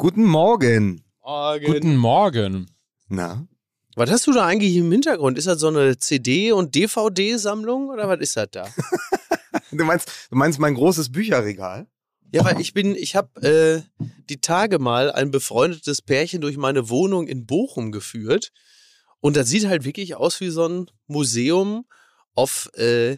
[0.00, 1.02] Guten Morgen.
[1.24, 1.66] Morgen.
[1.66, 2.70] Guten Morgen.
[3.08, 3.48] Na?
[3.96, 5.36] Was hast du da eigentlich im Hintergrund?
[5.36, 8.68] Ist das so eine CD- und DVD-Sammlung oder was ist das da?
[9.72, 11.88] Du meinst, du meinst mein großes Bücherregal?
[12.32, 16.88] Ja, weil ich bin, ich habe äh, die Tage mal ein befreundetes Pärchen durch meine
[16.90, 18.52] Wohnung in Bochum geführt
[19.20, 21.86] und das sieht halt wirklich aus wie so ein Museum
[22.36, 23.16] of, äh,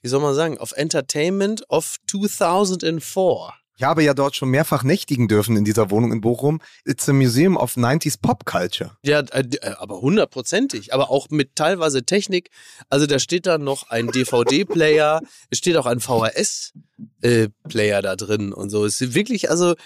[0.00, 3.57] wie soll man sagen, of Entertainment of 2004.
[3.78, 6.60] Ich habe ja dort schon mehrfach nächtigen dürfen in dieser Wohnung in Bochum.
[6.84, 8.96] It's a Museum of 90s Pop Culture.
[9.04, 10.92] Ja, äh, äh, aber hundertprozentig.
[10.92, 12.50] Aber auch mit teilweise Technik.
[12.88, 18.70] Also da steht dann noch ein DVD-Player, es steht auch ein VHS-Player da drin und
[18.70, 18.84] so.
[18.84, 19.76] Es ist wirklich, also,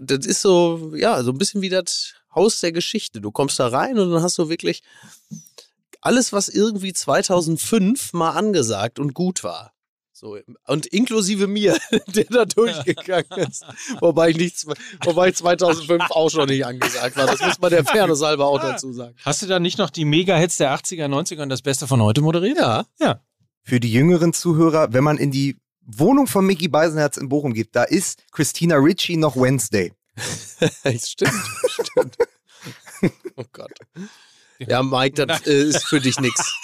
[0.00, 3.20] das ist so, ja, so ein bisschen wie das Haus der Geschichte.
[3.20, 4.82] Du kommst da rein und dann hast du wirklich
[6.00, 9.75] alles, was irgendwie 2005 mal angesagt und gut war.
[10.18, 13.66] So, und inklusive mir, der da durchgegangen ist.
[14.00, 14.66] Wobei ich, nicht,
[15.04, 17.26] wobei 2005 auch schon nicht angesagt war.
[17.26, 19.14] Das muss man der Fairness halber auch dazu sagen.
[19.22, 22.22] Hast du da nicht noch die Mega-Hits der 80er, 90er und das Beste von heute
[22.22, 22.56] moderiert?
[22.56, 22.86] Ja.
[22.98, 23.20] Ja.
[23.62, 27.76] Für die jüngeren Zuhörer, wenn man in die Wohnung von Mickey Beisenherz in Bochum geht,
[27.76, 29.92] da ist Christina Ritchie noch Wednesday.
[30.96, 31.34] stimmt,
[31.68, 32.16] stimmt.
[33.36, 33.72] Oh Gott.
[34.58, 36.54] Ja, Mike, das äh, ist für dich nix.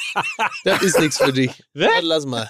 [0.65, 1.51] Das ist nix für dich.
[1.75, 2.49] Das lass mal.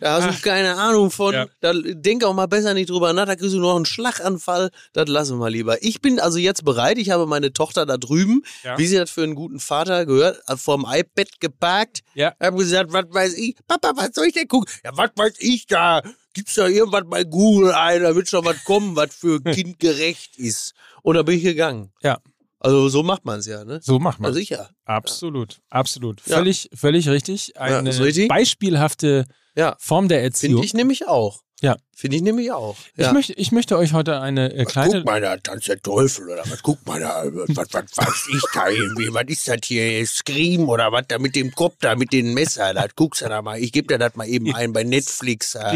[0.00, 1.34] Da hast du keine Ahnung von.
[1.34, 1.46] Ja.
[1.60, 3.26] Da denk auch mal besser nicht drüber nach.
[3.26, 4.70] Da kriegst du noch einen Schlaganfall.
[4.92, 5.82] Das lassen wir lieber.
[5.82, 6.98] Ich bin also jetzt bereit.
[6.98, 8.78] Ich habe meine Tochter da drüben, Ja.
[8.78, 12.00] wie sie das für einen guten Vater gehört, vorm iPad geparkt.
[12.14, 12.34] Ja.
[12.40, 13.56] Hab gesagt, was weiß ich?
[13.68, 14.72] Papa, was soll ich denn gucken?
[14.84, 16.02] Ja, was weiß ich da?
[16.32, 18.02] Gibt's da irgendwas bei Google ein?
[18.02, 20.74] Da wird schon was kommen, was für kindgerecht ist.
[21.02, 21.92] Und da bin ich gegangen.
[22.02, 22.18] Ja.
[22.60, 23.80] Also so macht man es ja, ne?
[23.82, 24.32] So macht man.
[24.34, 24.70] Sicher.
[24.84, 26.20] Absolut, absolut.
[26.26, 26.36] Ja.
[26.36, 27.56] Völlig, völlig richtig.
[27.58, 28.28] Eine ist richtig.
[28.28, 29.24] beispielhafte
[29.56, 29.76] Ja.
[29.80, 30.52] Form der Erziehung.
[30.54, 31.40] Finde ich nämlich auch.
[31.62, 31.76] Ja.
[31.94, 32.76] Finde ich nämlich auch.
[32.96, 33.12] Ich, Ja.
[33.12, 34.98] möchte, ich möchte euch heute eine äh, kleine.
[34.98, 36.62] Guck mal da, tanzt der Teufel oder was?
[36.62, 39.12] Guck mal da, was, was weiß ich da irgendwie?
[39.12, 40.06] Was ist das hier?
[40.06, 42.72] Scream oder was da mit dem Kopf da, mit den Messer?
[42.72, 43.58] Das guckst du da mal.
[43.58, 45.52] Ich gebe dir das mal eben ein bei Netflix.
[45.52, 45.72] da.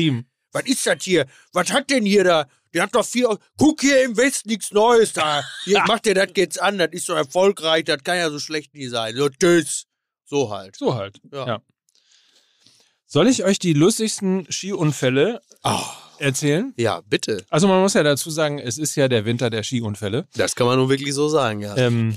[0.54, 1.26] Was ist das hier?
[1.52, 2.46] Was hat denn hier da?
[2.72, 3.38] Der hat doch vier.
[3.58, 5.44] Guck hier im Westen nichts Neues da.
[5.64, 6.78] Hier, mach dir das jetzt an.
[6.78, 7.84] Das ist so erfolgreich.
[7.84, 9.14] Das kann ja so schlecht nie sein.
[9.16, 9.84] So, tschüss.
[10.24, 10.76] So halt.
[10.76, 11.20] So halt.
[11.30, 11.46] Ja.
[11.46, 11.62] Ja.
[13.06, 15.84] Soll ich euch die lustigsten Skiunfälle Ah.
[16.18, 16.72] erzählen?
[16.76, 17.44] Ja, bitte.
[17.50, 20.26] Also man muss ja dazu sagen, es ist ja der Winter der Skiunfälle.
[20.34, 21.76] Das kann man nun wirklich so sagen, ja.
[21.76, 22.16] Ähm,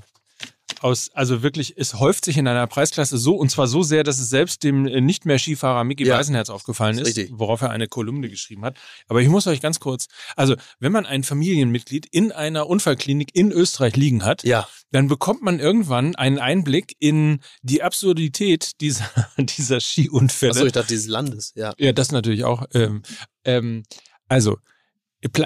[0.81, 4.19] aus, also wirklich, es häuft sich in einer Preisklasse so, und zwar so sehr, dass
[4.19, 6.17] es selbst dem äh, nicht mehr Skifahrer Micky Ja.
[6.17, 7.31] Beisenherz aufgefallen ist, Richtig.
[7.33, 8.77] worauf er eine Kolumne geschrieben hat.
[9.07, 13.51] Aber ich muss euch ganz kurz, also wenn man ein Familienmitglied in einer Unfallklinik in
[13.51, 14.67] Österreich liegen hat, Ja.
[14.91, 20.51] dann bekommt man irgendwann einen Einblick in die Absurdität dieser, dieser Skiunfälle.
[20.51, 21.73] Achso, ich dachte dieses Landes, ja.
[21.77, 22.65] Ja, das natürlich auch.
[22.73, 23.01] Ähm,
[23.43, 23.83] ähm,
[24.27, 24.57] also,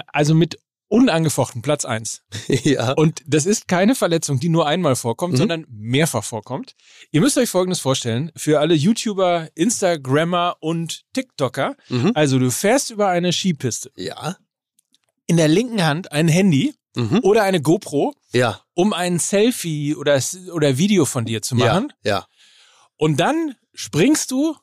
[0.08, 0.58] also mit
[0.92, 2.22] unangefochten Platz eins.
[2.48, 2.92] ja.
[2.92, 5.38] Und das ist keine Verletzung, die nur einmal vorkommt, Mhm.
[5.38, 6.74] sondern mehrfach vorkommt.
[7.10, 11.76] Ihr müsst euch Folgendes vorstellen, für alle YouTuber, Instagrammer und TikToker.
[11.88, 12.12] Mhm.
[12.14, 13.90] Also du fährst über eine Skipiste.
[13.96, 14.36] Ja.
[15.26, 17.20] In der linken Hand ein Handy Mhm.
[17.22, 18.60] oder eine GoPro, Ja.
[18.74, 20.20] um ein Selfie oder,
[20.52, 21.66] oder Video von dir zu Ja.
[21.74, 21.92] machen.
[22.04, 22.26] Ja.
[22.98, 24.56] Und dann springst du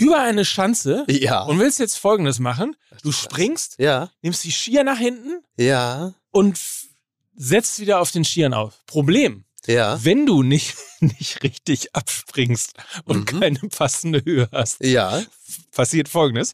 [0.00, 1.42] über eine Schanze Ja.
[1.42, 2.76] und willst jetzt Folgendes machen.
[3.02, 4.10] Du springst, Ja.
[4.22, 6.14] nimmst die Skier nach hinten Ja.
[6.30, 6.58] und
[7.34, 8.84] setzt wieder auf den Skiern auf.
[8.86, 10.02] Problem, Ja.
[10.04, 12.74] wenn du nicht, nicht richtig abspringst
[13.04, 13.40] und Mhm.
[13.40, 15.22] keine passende Höhe hast, Ja.
[15.72, 16.52] passiert Folgendes.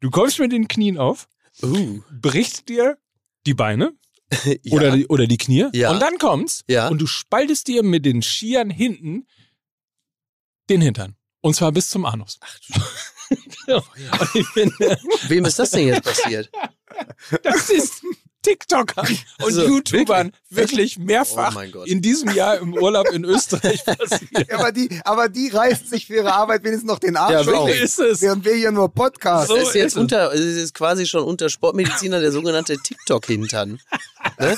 [0.00, 1.28] Du kommst mit den Knien auf,
[1.62, 2.00] Uh.
[2.10, 2.98] brichst dir
[3.46, 3.92] die Beine
[4.62, 4.72] Ja.
[4.72, 5.90] oder, die, oder die Knie Ja.
[5.90, 6.88] und dann kommt's Ja.
[6.88, 9.26] und du spaltest dir mit den Skiern hinten
[10.70, 11.16] den Hintern.
[11.42, 12.38] Und zwar bis zum Anus.
[14.54, 14.98] finde,
[15.28, 16.50] Wem ist das denn jetzt passiert?
[17.42, 18.02] das ist
[18.42, 21.86] TikTokern und Also, YouTubern wirklich, mehrfach Oh mein Gott.
[21.88, 24.48] in diesem Jahr im Urlaub in Österreich passiert.
[24.50, 27.40] Ja, aber, die, aber die reißen sich für ihre Arbeit wenigstens noch den Arsch Ja,
[27.40, 27.46] auf.
[27.46, 27.80] wirklich.
[27.80, 28.20] ist es.
[28.20, 29.48] Während wir hier nur Podcast.
[29.48, 33.80] So Das ist jetzt ist unter, es ist quasi schon unter Sportmediziner der sogenannte TikTok-Hintern.
[34.38, 34.56] Ne?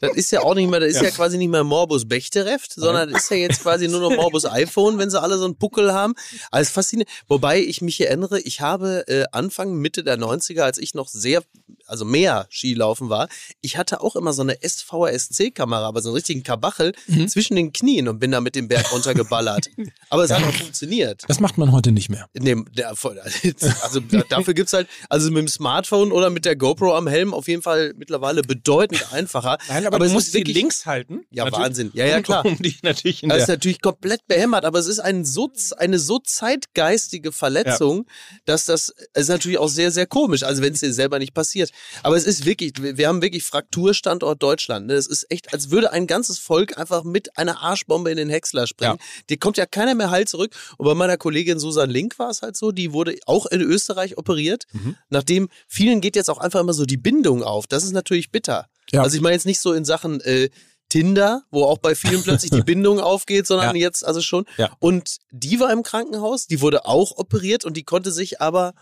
[0.00, 3.10] Das ist ja auch nicht mehr, das ist ja, quasi nicht mehr Morbus Bechterew, sondern
[3.10, 5.92] das ist ja jetzt quasi nur noch Morbus iPhone, wenn sie alle so einen Puckel
[5.94, 6.14] haben.
[6.50, 7.10] Also faszinierend.
[7.28, 11.42] Wobei ich mich erinnere, ich habe äh, Anfang, Mitte der 90er, als ich noch sehr,
[11.86, 13.25] also mehr Skilaufen war,
[13.60, 16.92] ich hatte auch immer so eine SVSC-Kamera, aber so einen richtigen Kabachel
[17.28, 19.66] zwischen den Knien und bin da mit dem Berg runtergeballert.
[20.10, 21.22] aber es hat auch funktioniert.
[21.28, 22.28] Das macht man heute nicht mehr.
[22.34, 26.94] Nee, der, also da- dafür gibt's halt, also mit dem Smartphone oder mit der GoPro
[26.94, 29.58] am Helm auf jeden Fall mittlerweile bedeutend einfacher.
[29.68, 31.24] aber, es du musst sie links halten.
[31.30, 31.64] Ja, Natürlich.
[31.64, 31.90] Wahnsinn.
[31.94, 32.44] Ja, ja, klar.
[32.44, 36.18] Um dich natürlich Das ist natürlich komplett behämmert, aber es ist ein so, eine so
[36.18, 38.06] zeitgeistige Verletzung,
[38.44, 41.70] dass das ist natürlich auch sehr, sehr komisch, also wenn es dir selber nicht passiert.
[42.02, 44.86] Aber es ist wirklich, wir wir haben wirklich Frakturstandort Deutschland.
[44.86, 44.94] Ne?
[44.94, 48.66] Es ist echt, als würde ein ganzes Volk einfach mit einer Arschbombe in den Häcksler
[48.66, 48.98] springen.
[49.30, 50.54] Die kommt ja keiner mehr heil zurück.
[50.78, 54.18] Und bei meiner Kollegin Susan Link war es halt so, die wurde auch in Österreich
[54.18, 54.64] operiert.
[54.72, 54.96] Mhm.
[55.08, 57.66] Nachdem vielen geht jetzt auch einfach immer so die Bindung auf.
[57.66, 58.66] Das ist natürlich bitter.
[58.92, 59.02] Ja.
[59.02, 60.50] Also ich meine jetzt nicht so in Sachen äh,
[60.88, 63.80] Tinder, wo auch bei vielen plötzlich die Bindung aufgeht, sondern Ja.
[63.82, 64.44] jetzt also schon.
[64.56, 64.70] Ja.
[64.78, 68.72] Und die war im Krankenhaus, die wurde auch operiert und die konnte sich aber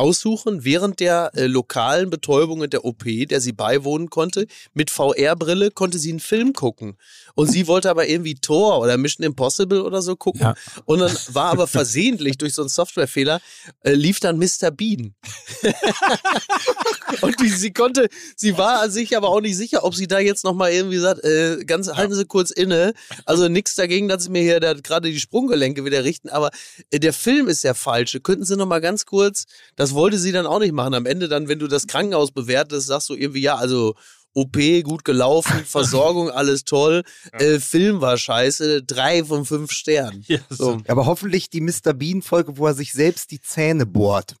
[0.00, 5.70] aussuchen, während der äh, lokalen Betäubung und der OP, der sie beiwohnen konnte, mit VR-Brille
[5.70, 6.96] konnte sie einen Film gucken.
[7.34, 10.40] Und sie wollte aber irgendwie Thor oder Mission Impossible oder so gucken.
[10.40, 10.54] Ja.
[10.86, 13.40] Und dann war aber versehentlich durch so einen Softwarefehler,
[13.82, 14.70] äh, lief dann Mr.
[14.70, 15.14] Bean.
[17.20, 20.44] und die, sie konnte, sie war sich aber auch nicht sicher, ob sie da jetzt
[20.44, 22.94] nochmal irgendwie sagt, äh, ganz, halten Sie kurz inne.
[23.26, 26.50] Also nichts dagegen, dass Sie mir hier da gerade die Sprunggelenke wieder richten, aber
[26.90, 28.20] äh, der Film ist der falsche.
[28.20, 29.44] Könnten Sie nochmal ganz kurz,
[29.76, 30.94] das wollte sie dann auch nicht machen.
[30.94, 33.94] Am Ende dann, wenn du das Krankenhaus bewertest, sagst du irgendwie, ja, also
[34.32, 37.02] OP gut gelaufen, Versorgung alles toll,
[37.32, 40.24] äh, Film war scheiße, drei von fünf Sternen.
[40.26, 40.80] Ja, So.
[40.86, 41.92] Aber hoffentlich die Mr.
[41.94, 44.36] Bean-Folge, wo er sich selbst die Zähne bohrt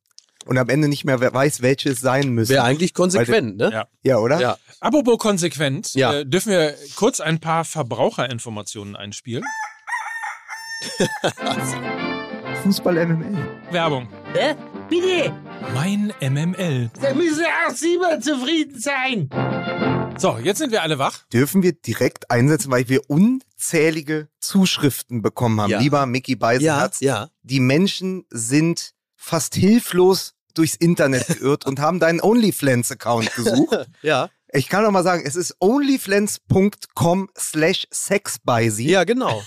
[0.46, 2.50] und am Ende nicht mehr weiß, welche es sein müssen.
[2.52, 3.70] Wäre eigentlich konsequent, ne?
[3.72, 3.88] Ja.
[4.02, 4.40] ja, oder?
[4.40, 4.58] Ja.
[4.80, 6.14] Apropos konsequent, Ja.
[6.20, 9.44] äh, dürfen wir kurz ein paar Verbraucherinformationen einspielen?
[12.62, 13.36] Fußball MML.
[13.70, 14.08] Werbung.
[14.34, 14.54] Hä?
[14.88, 15.32] Bitte?
[15.74, 16.90] Mein MML.
[17.00, 19.30] Da müssen auch Sie mal zufrieden sein.
[20.18, 21.24] So, jetzt sind wir alle wach.
[21.32, 25.70] Dürfen wir direkt einsetzen, weil wir unzählige Zuschriften bekommen haben.
[25.70, 25.78] Ja.
[25.80, 27.00] Lieber Mickey Ja, Beisenherz.
[27.00, 27.28] ja.
[27.42, 33.86] Die Menschen sind fast hilflos durchs Internet geirrt und haben deinen OnlyFans-Account gesucht.
[34.02, 38.90] Ja, Ich kann noch mal sagen, es ist onlyfans.com slash sexbeisie.
[38.90, 39.42] ja, genau.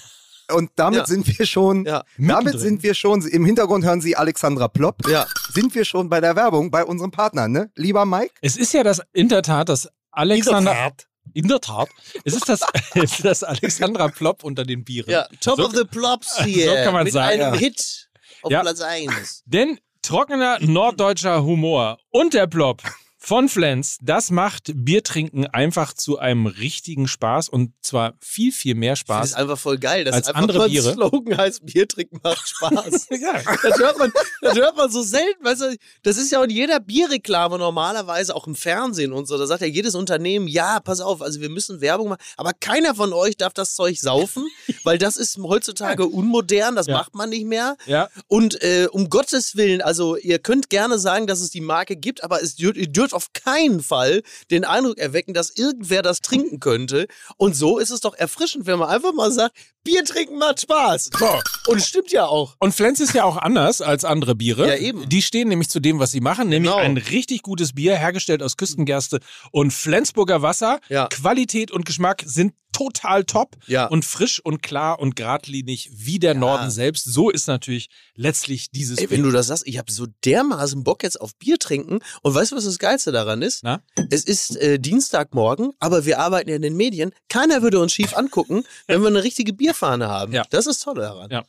[0.52, 1.06] Und damit Ja.
[1.06, 2.04] sind wir schon, Ja.
[2.18, 5.26] damit sind wir schon, im Hintergrund hören Sie Alexandra Plopp, Ja.
[5.54, 7.72] sind wir schon bei der Werbung bei unserem Partner, ne?
[7.76, 8.34] Lieber Mike?
[8.42, 10.92] Es ist ja das in der Tat das Alexander.
[11.34, 11.88] In der Tat.
[12.26, 12.60] Es ist das,
[12.96, 15.10] es ist das Alexandra Plopp unter den Bieren.
[15.10, 16.70] Ja, Top So- of the Plops hier.
[16.70, 17.60] so kann man's mit sagen, einem ja.
[17.60, 18.10] Hit
[18.44, 18.62] auf Ja.
[18.62, 19.44] Platz 1.
[19.46, 22.84] Denn trockener norddeutscher Humor und der Plop
[23.26, 28.92] von Flens, das macht Biertrinken einfach zu einem richtigen Spaß und zwar viel, viel mehr
[28.94, 29.26] Das Spaß.
[29.30, 30.04] ist einfach voll geil.
[30.04, 30.92] Das Als einfach andere mal Biere.
[30.92, 33.08] Slogan heißt, Bier trinken macht Spaß.
[33.22, 33.34] ja.
[33.64, 34.12] Das hört, man,
[34.42, 38.46] das hört man so selten, weißt du, das ist ja in jeder Bierreklame normalerweise, auch
[38.46, 41.80] im Fernsehen und so, da sagt ja jedes Unternehmen, ja, pass auf, also wir müssen
[41.80, 44.46] Werbung machen, aber keiner von euch darf das Zeug saufen,
[44.84, 46.98] weil das ist heutzutage unmodern, das Ja.
[46.98, 47.78] macht man nicht mehr.
[47.86, 48.10] ja.
[48.28, 52.22] Und äh, um Gottes Willen, also ihr könnt gerne sagen, dass es die Marke gibt,
[52.22, 54.22] aber es dürft, ihr dürft auf keinen Fall
[54.52, 57.08] den Eindruck erwecken, dass irgendwer das trinken könnte.
[57.38, 61.10] Und so ist es doch erfrischend, wenn man einfach mal sagt, Bier trinken macht Spaß.
[61.20, 61.40] So.
[61.68, 62.56] Und stimmt ja auch.
[62.60, 64.68] Und Flens ist ja auch anders als andere Biere.
[64.68, 65.08] Ja, eben.
[65.10, 66.84] Die stehen nämlich zu dem, was sie machen, nämlich Genau.
[66.84, 69.20] ein richtig gutes Bier, hergestellt aus Küstengerste
[69.52, 70.80] und Flensburger Wasser.
[70.90, 71.08] Ja.
[71.08, 73.86] Qualität und Geschmack sind total top Ja.
[73.86, 77.06] und frisch und klar und geradlinig wie der Norden selbst.
[77.06, 79.18] So ist natürlich letztlich dieses Ey, Bier.
[79.18, 82.00] wenn du das sagst, ich habe so dermaßen Bock jetzt auf Bier trinken.
[82.22, 83.64] Und weißt du, was das Geilste daran ist?
[83.64, 83.82] Na?
[84.10, 87.12] Es ist äh, Dienstagmorgen, aber wir arbeiten ja in den Medien.
[87.30, 90.34] Keiner würde uns schief angucken, wenn wir eine richtige Bierfahne haben.
[90.34, 90.44] Ja.
[90.50, 91.30] Das ist toll daran.
[91.32, 91.44] Ja.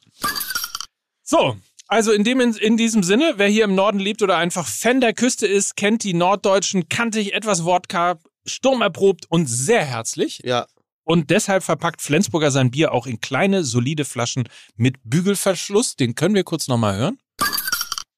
[1.23, 1.57] So,
[1.89, 5.01] also in, dem, in, in diesem Sinne, wer hier im Norden lebt oder einfach Fan
[5.01, 10.41] der Küste ist, kennt die Norddeutschen, kantig, etwas Wodka, sturmerprobt und sehr herzlich.
[10.45, 10.67] ja.
[11.05, 15.97] Und deshalb verpackt Flensburger sein Bier auch in kleine, solide Flaschen mit Bügelverschluss.
[15.97, 17.19] Den können wir kurz nochmal hören.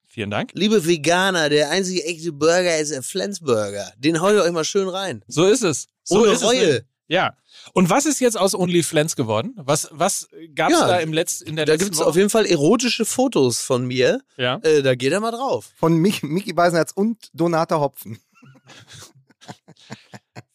[0.06, 0.50] Vielen Dank.
[0.54, 3.92] Liebe Veganer, der einzige echte Burger ist der Flensburger.
[3.98, 5.22] Den haut ihr euch mal schön rein.
[5.28, 5.88] So ist es.
[6.04, 6.44] So Ohne ist Es.
[6.48, 6.86] Reue.
[7.08, 7.36] Ja.
[7.72, 9.52] Und was ist jetzt aus Only Flens geworden?
[9.56, 12.08] Was, was gab's Ja, da im Letz-, in der Da letzten gibt's Woche?
[12.08, 14.22] auf jeden Fall erotische Fotos von mir.
[14.36, 14.56] ja.
[14.62, 15.70] Äh, da geht er mal drauf.
[15.76, 18.18] Von Mich Mickey Beisenherz und Donata Hopfen.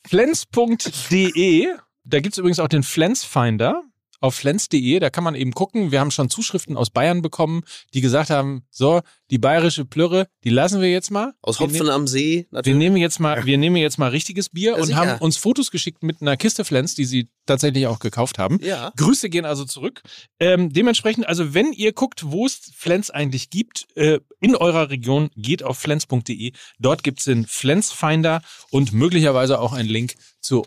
[0.08, 1.68] Flens.de.
[2.12, 3.84] Da gibt's übrigens auch den Flensfinder
[4.20, 5.00] auf flens.de.
[5.00, 5.92] Da kann man eben gucken.
[5.92, 7.64] Wir haben schon Zuschriften aus Bayern bekommen,
[7.94, 9.02] die gesagt haben, so,
[9.32, 11.34] die bayerische Plürre, die lassen wir jetzt mal.
[11.42, 12.46] Aus Wir Hopfen am See.
[12.50, 12.78] Wir Natürlich.
[12.78, 14.98] nehmen jetzt mal, wir nehmen jetzt mal richtiges Bier Ja, und sicher.
[14.98, 18.60] haben uns Fotos geschickt mit einer Kiste Flens, die sie tatsächlich auch gekauft haben.
[18.62, 18.92] Ja.
[18.96, 20.04] Grüße gehen also zurück.
[20.40, 25.32] Ähm, dementsprechend, also wenn ihr guckt, wo es Flens eigentlich gibt, äh, in eurer Region,
[25.36, 26.52] geht auf flens.de.
[26.78, 30.64] Dort gibt's den Flensfinder und möglicherweise auch einen Link zu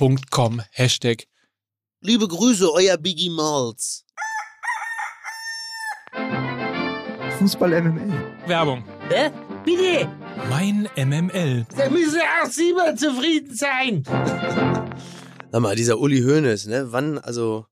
[0.00, 1.24] onlyflens.com Hashtag.
[2.00, 4.04] Liebe Grüße, euer Biggie Malz.
[7.38, 8.12] Fußball MML.
[8.46, 8.84] Werbung.
[9.08, 9.30] Hä?
[9.64, 10.08] Bitte?
[10.48, 11.66] Mein MML.
[11.76, 14.02] Da müssen auch Sie mal zufrieden sein.
[15.50, 16.86] Sag mal, dieser Uli Hoeneß, ne?
[16.90, 17.66] Wann, also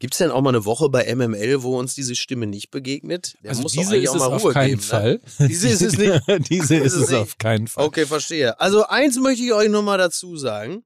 [0.00, 3.34] Gibt es denn auch mal eine Woche bei MML, wo uns diese Stimme nicht begegnet?
[3.42, 5.20] Der Also muss diese ist auch es mal auf Ruhe keinen geben, Fall.
[5.38, 5.48] Ne?
[5.48, 6.22] Diese ist es nicht.
[6.50, 7.18] diese ist es es nicht.
[7.18, 7.84] auf keinen Fall.
[7.84, 8.60] Okay, verstehe.
[8.60, 10.84] Also eins möchte ich euch nochmal dazu sagen.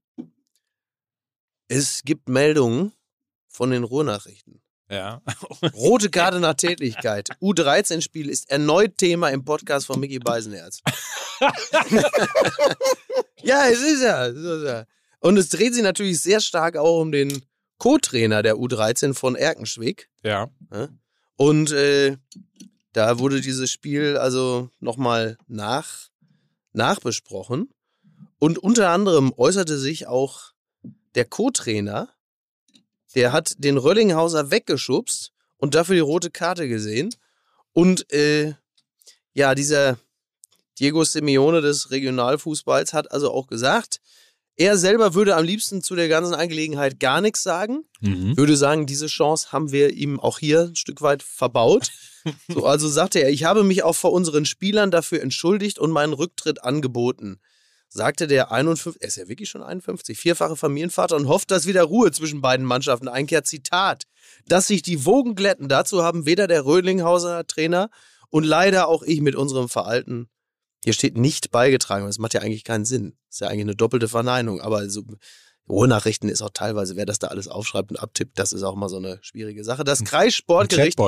[1.74, 2.92] Es gibt Meldungen
[3.48, 4.60] von den Ruhrnachrichten.
[4.90, 5.22] Ja.
[5.72, 7.30] Rote Karte nach Tätigkeit.
[7.40, 10.80] U13-Spiel ist erneut Thema im Podcast von Mickey Beisenherz.
[13.42, 14.26] ja, es ist ja.
[14.26, 14.84] es ist ja.
[15.20, 17.42] Und es dreht sich natürlich sehr stark auch um den
[17.78, 20.10] Co-Trainer der U13 von Erkenschwick.
[20.22, 20.50] Ja.
[21.36, 22.18] Und äh,
[22.92, 26.10] da wurde dieses Spiel also nochmal nach,
[26.74, 27.70] nachbesprochen.
[28.38, 30.51] Und unter anderem äußerte sich auch
[31.14, 32.08] der Co-Trainer,
[33.14, 37.14] der hat den Röllinghauser weggeschubst und dafür die rote Karte gesehen.
[37.72, 38.54] Und äh,
[39.34, 39.98] ja, dieser
[40.78, 44.00] Diego Simeone des Regionalfußballs hat also auch gesagt,
[44.56, 48.36] er selber würde am liebsten zu der ganzen Angelegenheit gar nichts sagen Mhm.
[48.36, 51.90] würde sagen, diese Chance haben wir ihm auch hier ein Stück weit verbaut.
[52.46, 56.12] So, also sagte er, ich habe mich auch vor unseren Spielern dafür entschuldigt und meinen
[56.12, 57.40] Rücktritt angeboten.
[57.94, 61.82] Sagte der 51, er ist ja wirklich schon 51, vierfache Familienvater und hofft, dass wieder
[61.82, 63.46] Ruhe zwischen beiden Mannschaften einkehrt.
[63.46, 64.04] Zitat,
[64.46, 65.68] dass sich die Wogen glätten.
[65.68, 67.90] Dazu haben weder der Rödlinghauser Trainer
[68.30, 70.30] und leider auch ich mit unserem Verhalten,
[70.82, 72.06] hier steht nicht beigetragen.
[72.06, 73.14] Das macht ja eigentlich keinen Sinn.
[73.28, 74.62] Das ist ja eigentlich eine doppelte Verneinung.
[74.62, 75.02] Aber so,
[75.68, 78.88] Ruhrnachrichten ist auch teilweise, wer das da alles aufschreibt und abtippt, das ist auch mal
[78.88, 79.84] so eine schwierige Sache.
[79.84, 80.98] Das Kreissportgericht,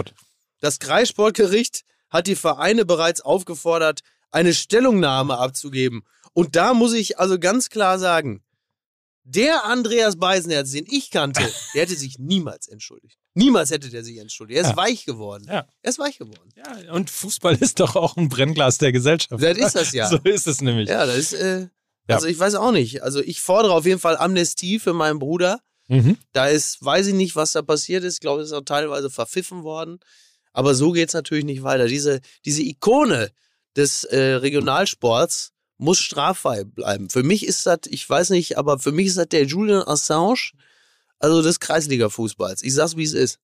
[0.60, 4.00] das Kreissportgericht hat die Vereine bereits aufgefordert,
[4.30, 6.04] eine Stellungnahme abzugeben.
[6.34, 8.42] Und da muss ich also ganz klar sagen,
[9.26, 11.40] der Andreas Beisenherz, den ich kannte,
[11.74, 13.18] der hätte sich niemals entschuldigt.
[13.32, 14.58] Niemals hätte der sich entschuldigt.
[14.58, 14.76] Er ist Ja.
[14.76, 15.44] weich geworden.
[15.48, 15.66] Ja.
[15.82, 16.50] Er ist weich geworden.
[16.56, 19.42] Ja, und Fußball ist doch auch ein Brennglas der Gesellschaft.
[19.42, 20.08] Das ist das ja.
[20.08, 20.88] So ist es nämlich.
[20.90, 21.60] Ja, das ist, äh,
[22.08, 22.16] Ja.
[22.16, 23.02] also ich weiß auch nicht.
[23.02, 25.60] Also ich fordere auf jeden Fall Amnestie für meinen Bruder.
[25.88, 26.16] Mhm.
[26.32, 28.14] Da ist, weiß ich nicht, was da passiert ist.
[28.14, 30.00] Ich glaube, es ist auch teilweise verpfiffen worden.
[30.52, 31.86] Aber so geht's natürlich nicht weiter.
[31.86, 33.30] Diese, diese Ikone
[33.76, 37.10] des äh, Regionalsports muss straffrei bleiben.
[37.10, 40.52] Für mich ist das, ich weiß nicht, aber für mich ist das der Julian Assange,
[41.18, 42.62] also des Kreisliga-Fußballs.
[42.62, 43.38] Ich sag's, wie es ist.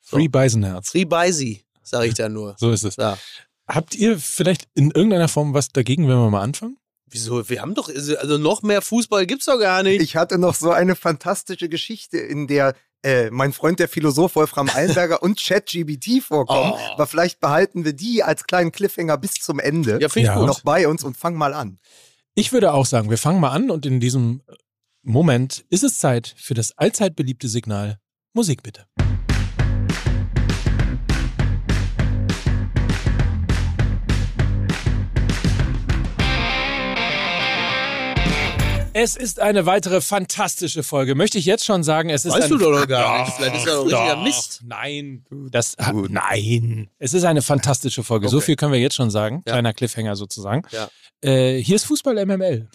[0.00, 0.90] Free Beisenherz.
[0.90, 2.56] Free Beisi, sage ich da nur.
[2.58, 2.96] So ist es.
[2.96, 3.18] Ja.
[3.66, 6.76] Habt ihr vielleicht in irgendeiner Form was dagegen, wenn wir mal anfangen?
[7.06, 7.48] Wieso?
[7.48, 10.00] Wir haben doch, also noch mehr Fußball gibt's doch gar nicht.
[10.00, 14.70] Ich hatte noch so eine fantastische Geschichte, in der äh, mein Freund der Philosoph Wolfram
[14.74, 16.72] Eilenberger und ChatGBT vorkommen.
[16.74, 16.92] Oh.
[16.94, 20.44] Aber vielleicht behalten wir die als kleinen Cliffhanger bis zum Ende ja, Ja.
[20.46, 21.78] noch bei uns und fangen mal an.
[22.34, 24.42] Ich würde auch sagen, wir fangen mal an und in diesem
[25.02, 27.98] Moment ist es Zeit für das allzeit beliebte Signal
[28.34, 28.86] Musik bitte.
[38.94, 41.14] Es ist eine weitere fantastische Folge.
[41.14, 43.32] Möchte ich jetzt schon sagen, es ist Weißt eine du doch noch gar nicht.
[43.36, 44.60] Vielleicht ist das doch richtiger Mist.
[44.66, 46.10] Nein, das Gut.
[46.10, 46.90] nein.
[46.98, 48.28] Es ist eine fantastische Folge.
[48.28, 48.46] So Okay.
[48.46, 49.42] viel können wir jetzt schon sagen.
[49.46, 49.52] Ja.
[49.54, 50.62] Kleiner Cliffhanger sozusagen.
[50.72, 50.88] Ja.
[51.22, 52.68] Äh, hier ist Fußball MML.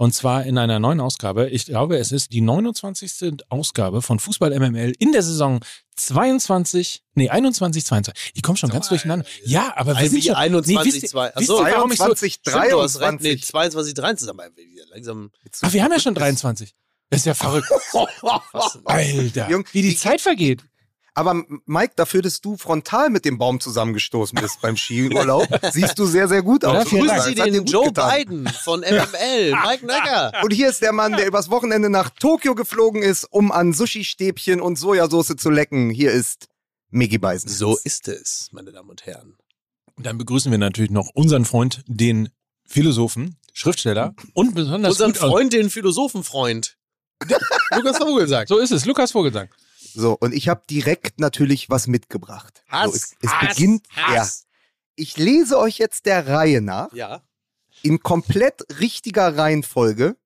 [0.00, 1.50] Und zwar in einer neuen Ausgabe.
[1.50, 3.44] Ich glaube, es ist die 29.
[3.50, 5.60] Ausgabe von Fußball MML in der Saison
[5.94, 8.32] 22, nee, 21, 22.
[8.34, 9.26] Ich komme schon ganz durcheinander.
[9.44, 11.92] Ja, aber wir Ein sind schon, 21, wisst ihr, zwei- Ach wisst so, ihr, warum
[11.92, 13.20] ich so, 22, Stimmt, du hast recht.
[13.20, 13.46] Nee, 23.
[13.46, 15.30] 22, 23 haben wir wieder langsam.
[15.60, 16.74] ach, wir haben ja schon 23.
[17.10, 17.68] Das ist ja verrückt.
[18.86, 20.62] Alter, Jung, wie die- Zeit vergeht.
[21.20, 26.06] Aber Mike, dafür, dass du frontal mit dem Baum zusammengestoßen bist beim Skiurlaub, siehst du
[26.06, 26.86] sehr, sehr gut Ja, aus.
[26.86, 27.22] Grüßen Dank.
[27.24, 28.10] Sie den Joe getan.
[28.16, 30.32] Biden von MML, Mike Necker.
[30.42, 34.62] Und hier ist der Mann, der übers Wochenende nach Tokio geflogen ist, um an Sushi-Stäbchen
[34.62, 35.90] und Sojasauce zu lecken.
[35.90, 36.48] Hier ist
[36.88, 37.50] Miggy Beisen.
[37.50, 39.36] So ist es, meine Damen und Herren.
[39.96, 42.30] Und dann begrüßen wir natürlich noch unseren Freund, den
[42.64, 46.78] Philosophen, Schriftsteller und besonders Unseren Freund, den Philosophenfreund.
[47.76, 48.48] Lukas Vogel sagt.
[48.48, 49.50] So ist es, Lukas Vogelsang.
[49.94, 52.62] So, und ich habe direkt natürlich was mitgebracht.
[52.68, 53.86] Hass, so, es es Hass, beginnt.
[53.96, 54.06] Ja.
[54.16, 54.46] Hass.
[54.96, 57.22] Ich lese euch jetzt der Reihe nach, Ja.
[57.82, 60.16] in komplett richtiger Reihenfolge,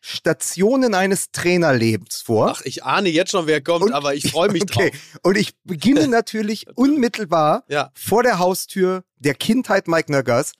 [0.00, 2.50] Stationen eines Trainerlebens vor.
[2.56, 4.90] Ach, ich ahne jetzt schon, wer kommt, Und- aber ich freue mich okay.
[4.90, 5.00] drauf.
[5.22, 7.90] Und ich beginne natürlich unmittelbar Ja.
[7.94, 10.52] vor der Haustür der Kindheit Mike Nöggers.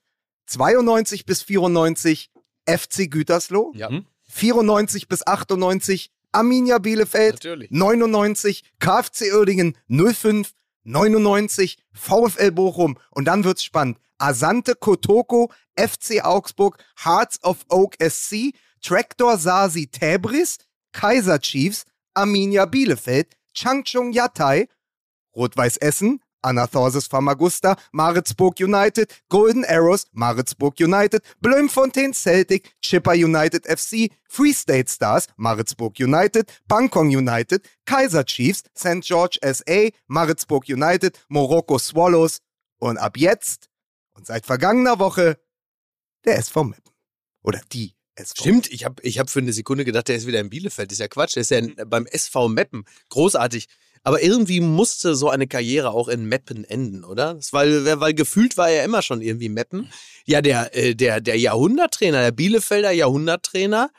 [0.46, 2.30] 92 bis 94
[2.66, 3.72] FC Gütersloh.
[3.76, 4.06] Ja, Hm?
[4.30, 7.34] 94 bis 98 Arminia Bielefeld.
[7.34, 7.70] natürlich.
[7.70, 10.52] 99 KfC Uerdingen 05,
[10.84, 13.98] 99 VfL Bochum und dann wird's spannend.
[14.18, 20.58] Asante Kotoko, FC Augsburg, Hearts of Oak SC, Tractor Sasi Täbris,
[20.92, 24.68] Kaiser Chiefs, Arminia Bielefeld, Changchung Yatai,
[25.36, 34.10] Rot-Weiß Essen, Anathorsis Famagusta, Maritzburg United, Golden Arrows, Maritzburg United, Bloemfontein Celtic, Chipper United FC,
[34.28, 39.02] Free State Stars, Maritzburg United, Bangkok United, Kaiser Chiefs, St.
[39.02, 42.40] George SA, Maritzburg United, Morocco Swallows
[42.78, 43.68] und ab jetzt
[44.14, 45.38] und seit vergangener Woche
[46.24, 46.92] der SV Meppen.
[47.42, 50.40] Oder die SV Stimmt, ich habe ich hab für eine Sekunde gedacht, der ist wieder
[50.40, 50.90] in Bielefeld.
[50.90, 52.84] Das ist ja Quatsch, der ist ja beim SV Meppen.
[53.10, 53.68] Großartig.
[54.08, 57.34] Aber irgendwie musste so eine Karriere auch in Meppen enden, oder?
[57.34, 59.92] Das weil, weil gefühlt war er immer schon irgendwie Meppen.
[60.24, 63.90] Ja, der, äh, der, der Jahrhunderttrainer, der Bielefelder Jahrhunderttrainer,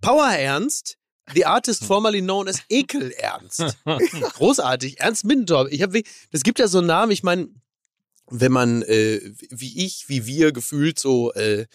[0.00, 0.96] Power Ernst,
[1.34, 3.76] the artist formerly known as Ekel Ernst.
[4.32, 5.68] Großartig, Ernst Middendorf.
[5.70, 7.50] Ich habe, das gibt ja so einen Namen, ich meine,
[8.30, 11.66] wenn man äh, wie ich, wie wir gefühlt so äh,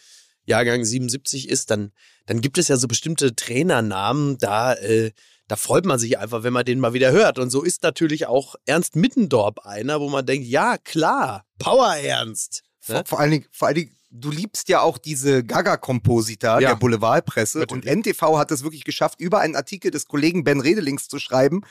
[0.47, 1.91] Jahrgang 77 ist, dann,
[2.25, 5.11] dann gibt es ja so bestimmte Trainernamen, da, äh,
[5.47, 7.37] da freut man sich einfach, wenn man den mal wieder hört.
[7.39, 12.63] Und so ist natürlich auch Ernst Mittendorp einer, wo man denkt, ja, klar, Power Ernst.
[12.79, 16.69] Vor, vor, allen Dingen, vor allen Dingen, du liebst ja auch diese Gaga-Komposita Ja.
[16.69, 17.59] der Boulevardpresse.
[17.59, 17.83] Natürlich.
[17.85, 21.61] Und NTV hat es wirklich geschafft, über einen Artikel des Kollegen Ben Redelings zu schreiben.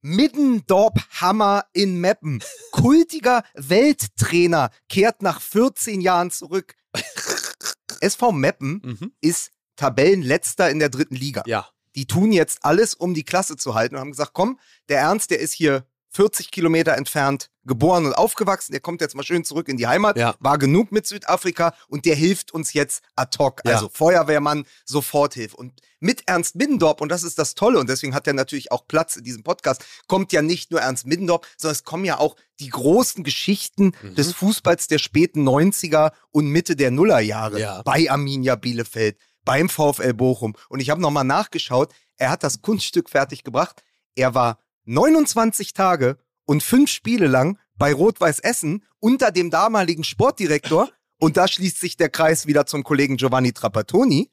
[0.00, 2.40] Middendorp Hammer in Meppen.
[2.70, 6.74] Kultiger Welttrainer kehrt nach 14 Jahren zurück.
[8.00, 9.12] SV Meppen Mhm.
[9.20, 11.42] ist Tabellenletzter in der dritten Liga.
[11.46, 11.68] Ja.
[11.94, 15.30] Die tun jetzt alles, um die Klasse zu halten und haben gesagt, komm, der Ernst,
[15.30, 19.68] der ist hier 40 Kilometer entfernt geboren und aufgewachsen, der kommt jetzt mal schön zurück
[19.68, 20.34] in die Heimat, Ja.
[20.40, 23.60] war genug mit Südafrika und der hilft uns jetzt ad hoc.
[23.66, 23.74] Ja.
[23.74, 25.54] Also Feuerwehrmann, Soforthilfe.
[25.54, 28.86] Und mit Ernst Middendorp, und das ist das Tolle, und deswegen hat er natürlich auch
[28.88, 32.36] Platz in diesem Podcast, kommt ja nicht nur Ernst Middendorp, sondern es kommen ja auch
[32.58, 34.14] die großen Geschichten Mhm.
[34.14, 37.82] des Fußballs der späten 90er und Mitte der Nullerjahre Ja.
[37.82, 39.18] bei Arminia Bielefeld,
[39.48, 40.54] beim VfL Bochum.
[40.68, 43.82] Und ich habe nochmal nachgeschaut, er hat das Kunststück fertig gebracht.
[44.14, 50.90] Er war 29 Tage und fünf Spiele lang bei Rot-Weiß Essen unter dem damaligen Sportdirektor.
[51.18, 54.30] Und da schließt sich der Kreis wieder zum Kollegen Giovanni Trapattoni,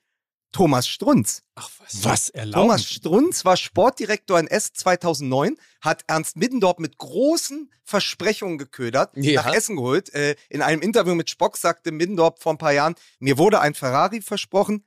[0.52, 1.44] Thomas Strunz.
[1.56, 2.04] Ach was.
[2.04, 2.56] Was erlaubt?
[2.62, 9.44] Thomas Strunz war Sportdirektor in S 2009, hat Ernst Middendorp mit großen Versprechungen geködert, Ja.
[9.44, 10.14] nach Essen geholt.
[10.14, 13.74] Äh, in einem Interview mit Spock sagte Middendorp vor ein paar Jahren, mir wurde ein
[13.76, 14.84] Ferrari versprochen,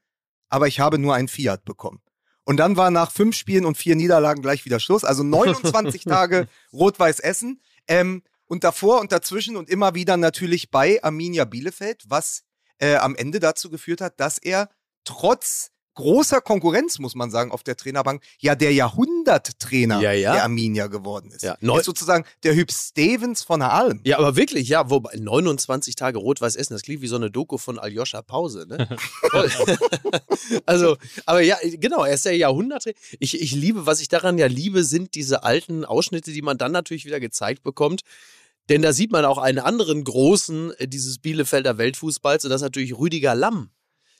[0.48, 2.00] aber ich habe nur einen Fiat bekommen.
[2.44, 5.04] Und dann war nach fünf Spielen und vier Niederlagen gleich wieder Schluss.
[5.04, 7.60] Also 29 Tage Rot-Weiß Essen.
[7.86, 12.44] Ähm, und davor und dazwischen und immer wieder natürlich bei Arminia Bielefeld, was
[12.78, 14.70] äh, am Ende dazu geführt hat, dass er
[15.04, 20.32] trotz großer Konkurrenz, muss man sagen, auf der Trainerbank, ja der Jahrhunderttrainer Ja, ja.
[20.32, 21.42] der Arminia geworden ist.
[21.42, 24.00] Ja, neu- ist sozusagen der Hüb Stevens von der Alm.
[24.04, 27.58] Ja, aber wirklich, ja, wobei 29 Tage Rot-Weiß Essen, das klingt wie so eine Doku
[27.58, 28.88] von Aljoscha Pause, ne?
[30.66, 32.84] Also, aber ja, genau, er ist der Jahrhundert.
[33.18, 36.72] Ich, ich liebe, was ich daran ja liebe, sind diese alten Ausschnitte, die man dann
[36.72, 38.02] natürlich wieder gezeigt bekommt.
[38.68, 42.64] Denn da sieht man auch einen anderen großen äh, dieses Bielefelder Weltfußballs und das ist
[42.66, 43.70] natürlich Rüdiger Lamm.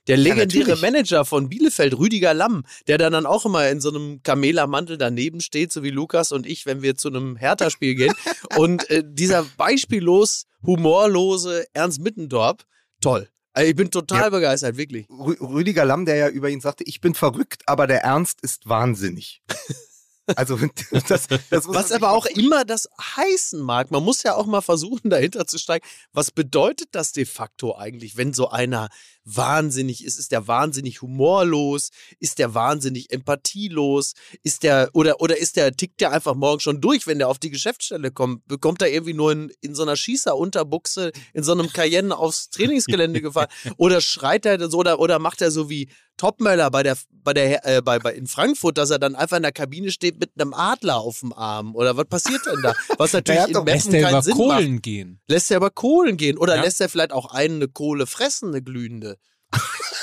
[0.09, 0.83] Der legendäre natürlich.
[0.83, 5.41] Manager von Bielefeld, Rüdiger Lamm, der dann, dann auch immer in so einem Kamelermantel daneben
[5.41, 8.15] steht, so wie Lukas und ich, wenn wir zu einem Hertha-Spiel gehen.
[8.57, 12.65] Und äh, dieser beispiellos humorlose Ernst Mittendorp,
[13.01, 13.29] toll.
[13.53, 14.31] Also ich bin total Ja.
[14.31, 15.09] begeistert, wirklich.
[15.11, 18.69] Rü Rüdiger Lamm, der ja über ihn sagte, ich bin verrückt, aber der Ernst ist
[18.69, 19.43] wahnsinnig.
[20.37, 20.59] Also
[21.09, 23.91] das, das muss Was aber auch immer das heißen mag.
[23.91, 25.87] Man muss ja auch mal versuchen, dahinter zu steigen.
[26.13, 28.89] Was bedeutet das de facto eigentlich, wenn so einer
[29.25, 30.19] wahnsinnig ist?
[30.19, 31.91] Ist der wahnsinnig humorlos?
[32.19, 34.15] Ist der wahnsinnig empathielos?
[34.43, 37.39] Ist der, oder, oder ist der, tickt der einfach morgen schon durch, wenn der auf
[37.39, 38.47] die Geschäftsstelle kommt?
[38.47, 43.21] Bekommt er irgendwie nur in, in so einer Schießerunterbuchse in so einem Cayenne aufs Trainingsgelände
[43.23, 43.49] gefahren?
[43.77, 47.67] Oder schreit er so, oder, oder macht er so wie Topmöller bei der, bei der,
[47.67, 50.53] äh, bei, bei, in Frankfurt, dass er dann einfach in der Kabine steht mit einem
[50.53, 51.75] Adler auf dem Arm?
[51.75, 52.75] Oder was passiert denn da?
[52.99, 54.83] Was natürlich in Messen Lässt er keinen über Sinn Kohlen macht.
[54.83, 55.21] gehen?
[55.27, 56.37] Lässt er über Kohlen gehen?
[56.37, 56.63] Oder Ja.
[56.63, 59.17] lässt er vielleicht auch einen eine Kohle fressen, eine glühende?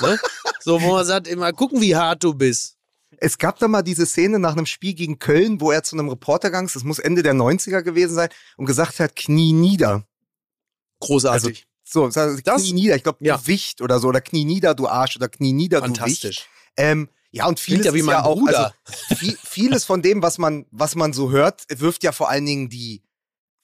[0.02, 0.20] ne?
[0.62, 2.78] So, wo man sagt, immer gucken, wie hart du bist.
[3.18, 6.10] Es gab da mal diese Szene nach einem Spiel gegen Köln, wo er zu einem
[6.10, 10.06] Reporter gegangen ist, das muss Ende der 90er gewesen sein, und gesagt hat, Knie nieder.
[11.00, 11.66] Großartig.
[11.88, 13.38] So, das, Das- Knie nieder, ich glaube Ja.
[13.38, 15.98] Gewicht oder so, oder Knie nieder, du Arsch, oder Knie nieder, du Wicht.
[16.00, 16.48] Fantastisch.
[16.78, 18.74] Ähm, ja, und vieles ja wie ist mein ja auch, Bruder.
[18.86, 22.46] also viel, vieles von dem, was man, was man so hört, wirft ja vor allen
[22.46, 23.04] Dingen die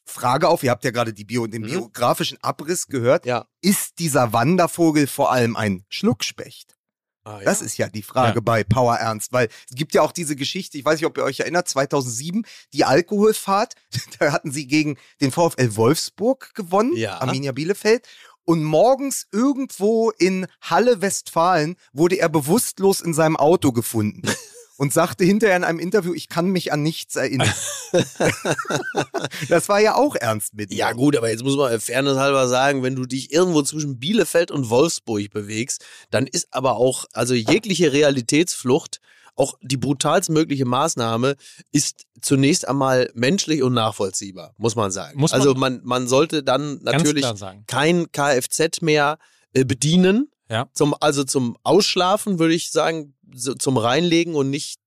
[0.05, 1.67] Frage auf, ihr habt ja gerade die Bio, den Mhm.
[1.67, 3.47] biografischen Abriss gehört, Ja.
[3.61, 6.75] ist dieser Wandervogel vor allem ein Schluckspecht?
[7.23, 7.45] Ah, ja.
[7.45, 8.41] Das ist ja die Frage Ja.
[8.41, 11.23] bei Power Ernst, weil es gibt ja auch diese Geschichte, ich weiß nicht, ob ihr
[11.23, 13.75] euch erinnert, 2007, die Alkoholfahrt,
[14.19, 17.19] da hatten sie gegen den VfL Wolfsburg gewonnen, Ja.
[17.21, 18.07] Arminia Bielefeld.
[18.43, 24.23] Und morgens irgendwo in Halle Westfalen wurde er bewusstlos in seinem Auto gefunden.
[24.81, 27.53] und sagte hinterher in einem Interview, ich kann mich an nichts erinnern.
[29.47, 30.77] das war ja auch ernst mit ihm.
[30.77, 34.49] Ja, gut, aber jetzt muss man fairness halber sagen, wenn du dich irgendwo zwischen Bielefeld
[34.49, 39.01] und Wolfsburg bewegst, dann ist aber auch, also jegliche Realitätsflucht,
[39.35, 41.35] auch die brutalstmögliche Maßnahme
[41.71, 45.19] ist zunächst einmal menschlich und nachvollziehbar, muss man sagen.
[45.19, 47.23] Muss man also man, man sollte dann natürlich
[47.67, 49.19] kein Kfz mehr
[49.53, 50.31] äh, bedienen.
[50.49, 50.67] Ja.
[50.73, 54.79] Zum, also zum Ausschlafen würde ich sagen, so, zum Reinlegen und nicht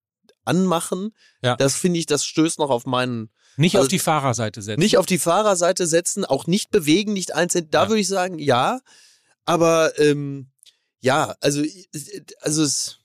[0.45, 1.15] anmachen.
[1.43, 1.57] Ja.
[1.57, 4.81] Das finde ich, das stößt noch auf meinen Nicht Also auf die Fahrerseite setzen.
[4.81, 7.69] nicht auf die Fahrerseite setzen, auch nicht bewegen, nicht einzeln.
[7.71, 7.89] Da Ja.
[7.89, 8.81] würde ich sagen, ja.
[9.47, 10.49] Aber ähm,
[11.01, 11.63] ja, also,
[12.41, 12.99] also es,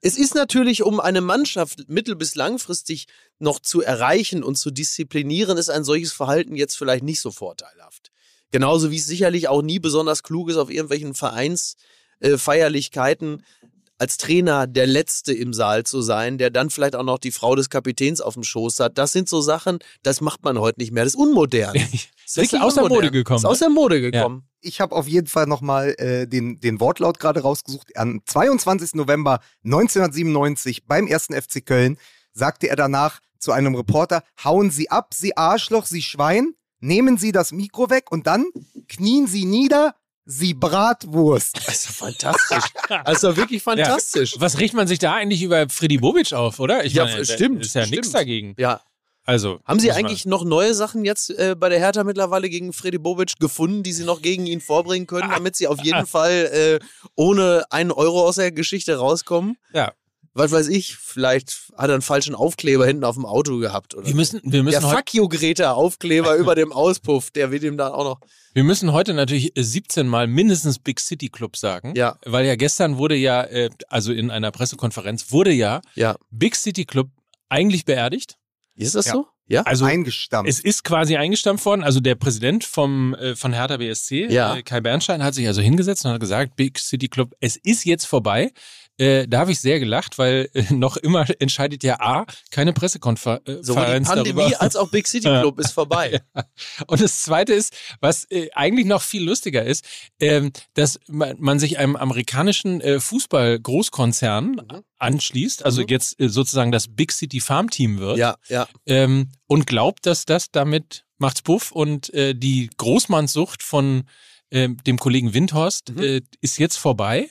[0.00, 3.06] es ist natürlich, um eine Mannschaft mittel- bis langfristig
[3.38, 8.10] noch zu erreichen und zu disziplinieren, ist ein solches Verhalten jetzt vielleicht nicht so vorteilhaft.
[8.50, 13.61] Genauso wie es sicherlich auch nie besonders klug ist, auf irgendwelchen Vereinsfeierlichkeiten äh,
[14.02, 17.54] als Trainer der Letzte im Saal zu sein, der dann vielleicht auch noch die Frau
[17.54, 18.98] des Kapitäns auf dem Schoß hat.
[18.98, 21.04] Das sind so Sachen, das macht man heute nicht mehr.
[21.04, 21.72] Das ist unmodern.
[22.26, 23.38] das ist aus der Mode gekommen.
[23.38, 24.48] Ist aus der Mode gekommen.
[24.60, 27.96] Ich habe auf jeden Fall nochmal äh, den, den Wortlaut gerade rausgesucht.
[27.96, 28.94] Am 22.
[28.94, 31.96] November 1997 beim ersten FC Köln
[32.32, 37.30] sagte er danach zu einem Reporter, hauen Sie ab, Sie Arschloch, Sie Schwein, nehmen Sie
[37.30, 38.46] das Mikro weg und dann
[38.88, 41.56] knien Sie nieder, Sie Bratwurst.
[41.66, 42.64] Das ist doch fantastisch.
[42.88, 44.36] Doch wirklich fantastisch.
[44.38, 46.84] Was riecht man sich da eigentlich über Freddy Bobic auf, oder?
[46.84, 48.54] Ich Ja, meine, stimmt, Ist ja nichts dagegen.
[48.56, 48.80] Ja.
[49.24, 49.60] Also.
[49.64, 53.38] Haben Sie eigentlich noch neue Sachen jetzt äh, bei der Hertha mittlerweile gegen Freddy Bobic
[53.38, 57.64] gefunden, die Sie noch gegen ihn vorbringen können, damit Sie auf jeden Fall äh, ohne
[57.70, 59.56] einen Euro aus der Geschichte rauskommen?
[59.72, 59.92] Ja.
[60.34, 63.94] Was weiß ich, vielleicht hat er einen falschen Aufkleber hinten auf dem Auto gehabt.
[63.94, 67.64] Oder Wir müssen, wir müssen der Fuck you Greta Aufkleber über dem Auspuff, der wird
[67.64, 68.20] ihm dann auch noch.
[68.54, 71.94] Wir müssen heute natürlich äh, 17 Mal mindestens Big City Club sagen.
[71.96, 72.16] Ja.
[72.24, 76.16] Weil ja gestern wurde ja, äh, also in einer Pressekonferenz wurde ja Ja.
[76.30, 77.08] Big City Club
[77.48, 78.36] eigentlich beerdigt.
[78.74, 79.12] Ist das Ja.
[79.12, 79.26] so?
[79.48, 79.62] Ja.
[79.62, 80.48] Also Eingestampft.
[80.48, 81.82] Es ist quasi eingestampft worden.
[81.82, 84.56] Also der Präsident vom, äh, von Hertha BSC, Ja.
[84.56, 87.84] äh, Kai Bernstein, hat sich also hingesetzt und hat gesagt, Big City Club, es ist
[87.84, 88.52] jetzt vorbei.
[88.98, 93.66] Äh, da habe ich sehr gelacht, weil äh, noch immer entscheidet ja A, keine Pressekonferenz
[93.66, 94.60] Sowohl die Pandemie darüber.
[94.60, 96.20] als auch Big City Club ist vorbei.
[96.86, 99.84] Und das Zweite ist, was äh, eigentlich noch viel lustiger ist,
[100.20, 104.82] ähm, dass man, man sich einem amerikanischen äh, Fußball-Großkonzern Mhm.
[104.98, 105.88] anschließt, also Mhm.
[105.88, 108.68] jetzt äh, sozusagen das Big City Farm Team wird Ja, ja.
[108.86, 114.04] ähm, und glaubt, dass das damit macht's puff und äh, die Großmannssucht von
[114.50, 116.20] ähm, dem Kollegen Windhorst Mhm.
[116.40, 117.30] ist jetzt vorbei.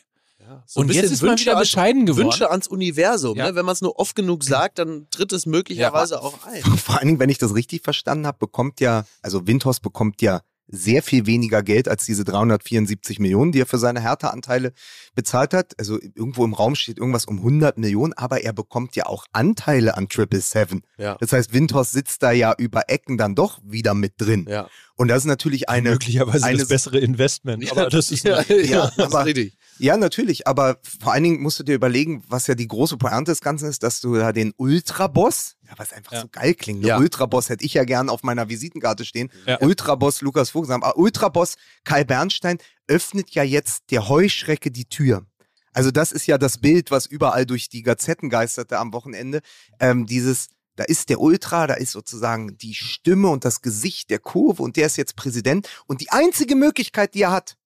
[0.51, 0.63] Ja.
[0.67, 2.25] So und jetzt ist man Wünsche wieder bescheiden geworden.
[2.25, 3.37] Wünsche ans Universum.
[3.37, 3.47] Ja.
[3.49, 3.55] Ne?
[3.55, 6.61] Wenn man es nur oft genug sagt, dann tritt es möglicherweise auch ein.
[6.77, 10.41] Vor allen Dingen, wenn ich das richtig verstanden habe, bekommt ja, also Windhorst bekommt ja
[10.73, 14.71] sehr viel weniger Geld als diese 374 Millionen, die er für seine Hertha-Anteile
[15.15, 15.73] bezahlt hat.
[15.77, 19.97] Also irgendwo im Raum steht irgendwas um 100 Millionen, aber er bekommt ja auch Anteile
[19.97, 20.83] an Triple Seven.
[20.97, 21.17] Ja.
[21.19, 24.45] Das heißt, Windhorst sitzt da ja über Ecken dann doch wieder mit drin.
[24.49, 24.69] Ja.
[24.95, 27.69] Und das ist natürlich eine möglicherweise eine- das bessere Investment.
[27.69, 29.57] Aber das ist ja, ja, Ja, das ist aber- richtig.
[29.77, 33.31] Ja, natürlich, aber vor allen Dingen musst du dir überlegen, was ja die große Pointe
[33.31, 36.21] des Ganzen ist, dass du da den Ultraboss, ja, was einfach Ja.
[36.21, 36.95] so geil klingt, Ja.
[36.95, 39.59] der Ultraboss hätte ich ja gern auf meiner Visitenkarte stehen, Ja.
[39.61, 42.57] Ultraboss Lukas Vogelsam, aber Ultraboss Kai Bernstein
[42.87, 45.25] öffnet ja jetzt der Heuschrecke die Tür.
[45.73, 49.39] Also das ist ja das Bild, was überall durch die Gazetten geisterte am Wochenende,
[49.79, 54.19] ähm, dieses da ist der Ultra, da ist sozusagen die Stimme und das Gesicht der
[54.19, 55.67] Kurve und der ist jetzt Präsident.
[55.85, 57.57] Und die einzige Möglichkeit, die er hat,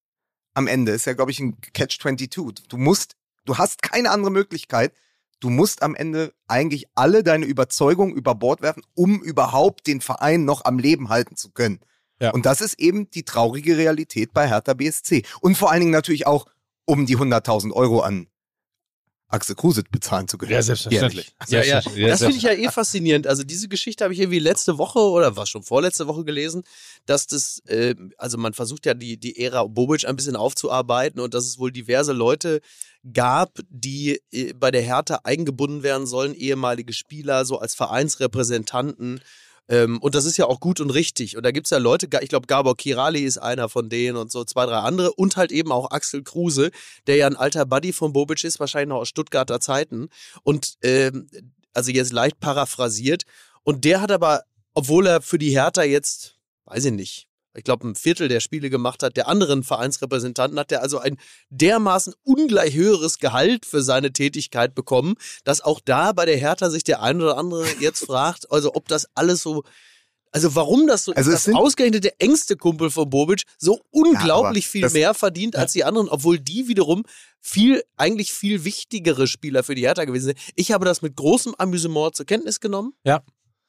[0.55, 2.67] am Ende ist ja, glaube ich, ein Catch-22.
[2.67, 3.15] Du musst,
[3.45, 4.93] du hast keine andere Möglichkeit.
[5.39, 10.45] Du musst am Ende eigentlich alle deine Überzeugungen über Bord werfen, um überhaupt den Verein
[10.45, 11.81] noch am Leben halten zu können.
[12.19, 12.31] Ja.
[12.31, 15.23] Und das ist eben die traurige Realität bei Hertha BSC.
[15.41, 16.45] Und vor allen Dingen natürlich auch,
[16.85, 18.27] um die 100.000 Euro an
[19.35, 20.51] Axel Kruse bezahlen zu können.
[20.51, 21.33] Ja, selbstverständlich.
[21.47, 21.81] Ja, ja.
[22.07, 23.27] Das finde ich ja eh faszinierend.
[23.27, 26.63] Also diese Geschichte habe ich irgendwie letzte Woche oder was schon vorletzte Woche gelesen,
[27.05, 31.33] dass das, äh, also man versucht ja die, die Ära Bobic ein bisschen aufzuarbeiten und
[31.33, 32.61] dass es wohl diverse Leute
[33.13, 39.21] gab, die äh, bei der Hertha eingebunden werden sollen, ehemalige Spieler, so als Vereinsrepräsentanten.
[39.67, 41.37] Ähm, und das ist ja auch gut und richtig.
[41.37, 44.31] Und da gibt es ja Leute, ich glaube, Gabor Kirali ist einer von denen und
[44.31, 45.13] so zwei, drei andere.
[45.13, 46.71] Und halt eben auch Axel Kruse,
[47.07, 50.09] der ja ein alter Buddy von Bobic ist, wahrscheinlich noch aus Stuttgarter Zeiten.
[50.43, 51.27] Und ähm,
[51.73, 53.23] also jetzt leicht paraphrasiert.
[53.63, 57.87] Und der hat aber, obwohl er für die Hertha jetzt, weiß ich nicht, ich glaube,
[57.87, 61.17] ein Viertel der Spiele gemacht hat, der anderen Vereinsrepräsentanten, hat der also ein
[61.49, 66.83] dermaßen ungleich höheres Gehalt für seine Tätigkeit bekommen, dass auch da bei der Hertha sich
[66.83, 69.63] der ein oder andere jetzt fragt, also ob das alles so,
[70.31, 74.71] Also warum das so Also sind- ausgerechnet der engste Kumpel von Bobic so unglaublich aber
[74.71, 77.03] viel das- mehr verdient als die anderen, obwohl die wiederum
[77.39, 80.39] viel, eigentlich viel wichtigere Spieler für die Hertha gewesen sind.
[80.55, 82.93] Ich habe das mit großem Amüsement zur Kenntnis genommen.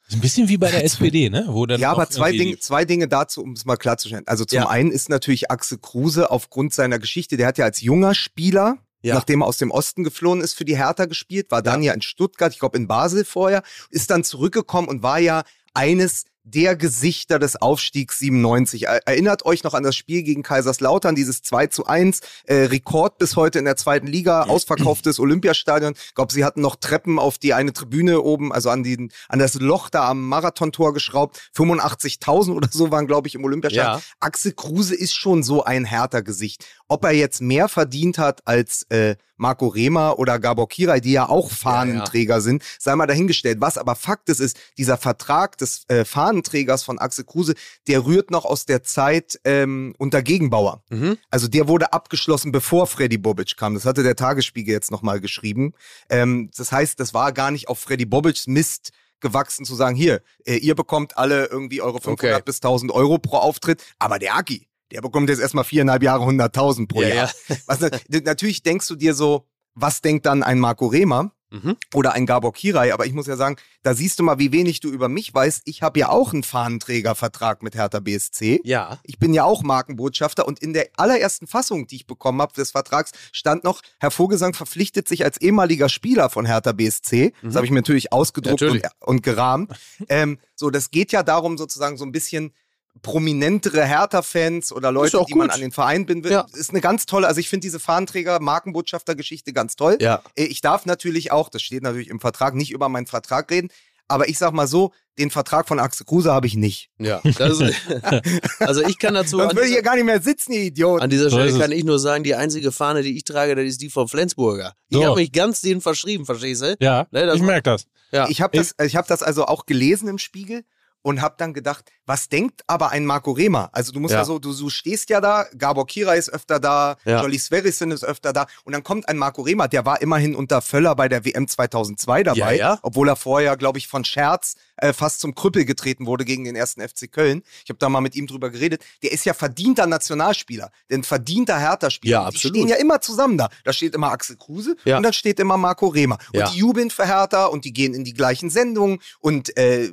[0.07, 1.45] Ist ein bisschen wie bei der SPD, ne?
[1.49, 4.25] Wo dann Ja, aber zwei Dinge, zwei Dinge dazu, um es mal klarzustellen.
[4.27, 4.69] Also zum Ja.
[4.69, 9.15] einen ist natürlich Axel Kruse aufgrund seiner Geschichte, der hat ja als junger Spieler, Ja.
[9.15, 12.01] nachdem er aus dem Osten geflohen ist, für die Hertha gespielt, war dann ja, in
[12.01, 15.43] Stuttgart, ich glaube in Basel vorher, ist dann zurückgekommen und war ja
[15.73, 18.83] eines der Gesichter des Aufstiegs 97.
[18.87, 23.17] Er- Erinnert euch noch an das Spiel gegen Kaiserslautern, dieses 2 zu 1, äh, Rekord
[23.17, 25.93] bis heute in der zweiten Liga, ausverkauftes Olympiastadion.
[26.07, 29.39] Ich glaube, sie hatten noch Treppen auf die eine Tribüne oben, also an, den, an
[29.39, 31.37] das Loch da am Marathontor geschraubt.
[31.55, 33.95] 85.000 oder so waren, glaube ich, im Olympiastadion.
[33.97, 34.01] Ja.
[34.19, 36.65] Axel Kruse ist schon so ein härter Gesicht.
[36.87, 41.27] Ob er jetzt mehr verdient hat als äh, Marco Rehmer oder Gabor Kirai, die ja
[41.29, 43.59] auch Fahnenträger sind, sei mal dahingestellt.
[43.61, 46.05] Was aber Fakt ist, ist, dieser Vertrag des äh,
[46.37, 47.53] Fahnenträgers von Axel Kruse,
[47.87, 50.83] der rührt noch aus der Zeit ähm, unter Gegenbauer.
[50.89, 51.17] Mhm.
[51.29, 53.73] Also der wurde abgeschlossen, bevor Freddy Bobic kam.
[53.73, 55.73] Das hatte der Tagesspiegel jetzt nochmal geschrieben.
[56.09, 60.21] Ähm, das heißt, das war gar nicht auf Freddy Bobics Mist gewachsen zu sagen, hier,
[60.45, 62.43] äh, ihr bekommt alle irgendwie eure 500 Okay.
[62.45, 66.87] bis 1000 Euro pro Auftritt, aber der Aki, der bekommt jetzt erstmal viereinhalb Jahre 100.000
[66.87, 67.31] pro Ja, Jahr.
[67.65, 67.89] Was, na-
[68.23, 71.31] natürlich denkst du dir so, was denkt dann ein Marco Rehmer?
[71.49, 71.77] Mhm.
[71.93, 74.81] oder ein Gabor Kirai, aber ich muss ja sagen, da siehst du mal, wie wenig
[74.81, 75.61] du über mich weißt.
[75.65, 78.59] Ich habe ja auch einen Fahnenträgervertrag mit Hertha BSC.
[78.63, 78.99] Ja.
[79.03, 82.71] Ich bin ja auch Markenbotschafter und in der allerersten Fassung, die ich bekommen habe des
[82.71, 87.33] Vertrags, stand noch, Herr Vogelsang verpflichtet sich als ehemaliger Spieler von Hertha BSC.
[87.41, 88.83] Das habe ich mir natürlich ausgedruckt Natürlich.
[88.99, 89.71] Und, und gerahmt.
[90.09, 92.53] ähm, so, das geht ja darum, sozusagen so ein bisschen
[93.01, 96.31] prominentere Hertha-Fans oder Leute, auch die man an den Verein bindet.
[96.31, 96.45] Ja.
[96.53, 99.97] Ist eine ganz tolle, also ich finde diese Fahnenträger, Markenbotschafter-Geschichte ganz toll.
[100.01, 100.21] Ja.
[100.35, 103.69] Äh, Ich darf natürlich auch, das steht natürlich im Vertrag, nicht über meinen Vertrag reden,
[104.09, 106.89] aber ich sag mal so, den Vertrag von Axel Kruse habe ich nicht.
[106.99, 107.21] Ja.
[107.37, 107.59] Das,
[108.59, 111.01] also ich kann dazu Sonst an würde ich hier gar nicht mehr sitzen, ihr Idiot.
[111.01, 113.81] an dieser Stelle kann ich nur sagen, die einzige Fahne, die ich trage, das ist
[113.81, 114.73] die vom Flensburger.
[114.89, 115.05] Ich So.
[115.05, 116.75] habe mich ganz denen verschrieben, verstehst du?
[116.79, 117.85] Ja, Ne, das- ich merke das.
[118.11, 118.29] Ja.
[118.29, 120.63] Ich habe das, ich hab das also auch gelesen im Spiegel
[121.07, 123.69] und habe dann gedacht, was denkt aber ein Marco Rehmer?
[123.71, 124.25] Also du musst ja, Ja.
[124.25, 127.21] so, du, du stehst ja da, Gabor Kirai ist öfter da, Ja.
[127.21, 130.61] Jolly Sverrisson ist öfter da und dann kommt ein Marco Rehmer, der war immerhin unter
[130.61, 134.91] Völler bei der WM 2002 dabei, Ja, obwohl er vorher, glaube ich, von Scherz äh,
[134.91, 137.41] fast zum Krüppel getreten wurde gegen den ersten FC Köln.
[137.63, 138.83] Ich habe da mal mit ihm drüber geredet.
[139.01, 142.23] Der ist ja verdienter Nationalspieler, denn verdienter Hertha-Spieler.
[142.23, 143.47] Ja, Die stehen ja immer zusammen da.
[143.63, 144.97] Da steht immer Axel Kruse Ja.
[144.97, 146.17] und dann steht immer Marco Rehmer.
[146.33, 149.91] Und die jubeln für Hertha und die gehen in die gleichen Sendungen und äh,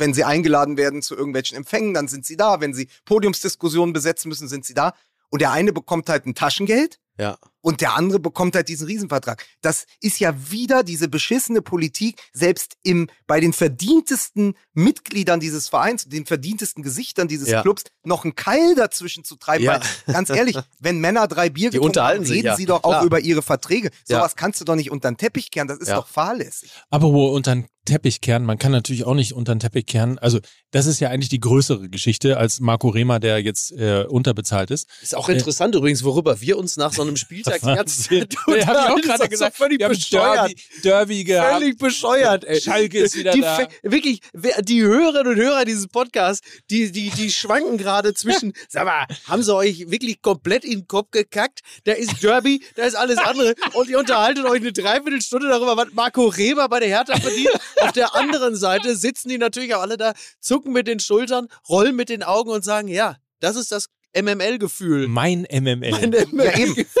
[0.00, 2.60] wenn sie eingeladen werden zu irgendwelchen Empfängen, dann sind sie da.
[2.60, 4.94] Wenn sie Podiumsdiskussionen besetzen müssen, sind sie da.
[5.28, 7.38] Und der eine bekommt halt ein Taschengeld Ja.
[7.60, 9.46] und der andere bekommt halt diesen Riesenvertrag.
[9.60, 16.06] Das ist ja wieder diese beschissene Politik, selbst im, bei den verdientesten Mitgliedern dieses Vereins,
[16.08, 17.62] den verdientesten Gesichtern dieses Ja.
[17.62, 19.64] Clubs, noch einen Keil dazwischen zu treiben.
[19.64, 19.80] Ja.
[20.06, 22.56] Weil, ganz ehrlich, wenn Männer drei Bier Die getrunken haben, sich, reden ja.
[22.56, 23.04] sie doch auch Klar.
[23.04, 23.90] über ihre Verträge.
[24.08, 24.18] Ja.
[24.18, 25.96] Sowas kannst du doch nicht unter den Teppich kehren, das ist Ja.
[25.96, 26.72] doch fahrlässig.
[26.90, 30.18] Aber wo unter den Teppich kehren, man kann natürlich auch nicht unter den Teppich kehren.
[30.18, 30.38] Also
[30.70, 34.88] das ist ja eigentlich die größere Geschichte als Marco Rehmer, der jetzt äh, unterbezahlt ist.
[35.02, 38.66] Ist auch interessant übrigens, worüber wir uns nach so einem Spieltag die ganze Zeit Ja,
[38.66, 39.54] hab ich auch gerade gesagt.
[39.54, 40.36] doch Völlig haben bescheuert.
[40.36, 41.52] Derby, Derby gehabt.
[41.54, 42.60] Völlig bescheuert, ey.
[42.60, 43.66] Schalke ist wieder die, da.
[43.82, 44.20] Wirklich,
[44.62, 49.42] die Hörerinnen und Hörer dieses Podcasts, die, die, die schwanken gerade zwischen, sag mal, haben
[49.42, 51.60] sie euch wirklich komplett in den Kopf gekackt?
[51.84, 55.88] Da ist Derby, da ist alles andere und ihr unterhaltet euch eine Dreiviertelstunde darüber, was
[55.92, 57.50] Marco Reber bei der Hertha verdient.
[57.82, 61.96] Auf der anderen Seite sitzen die natürlich auch alle da, zucken mit den Schultern, rollen
[61.96, 65.06] mit den Augen und sagen, ja, das ist das MML-Gefühl.
[65.08, 66.12] Mein MML.
[66.32, 66.76] Ja, eben.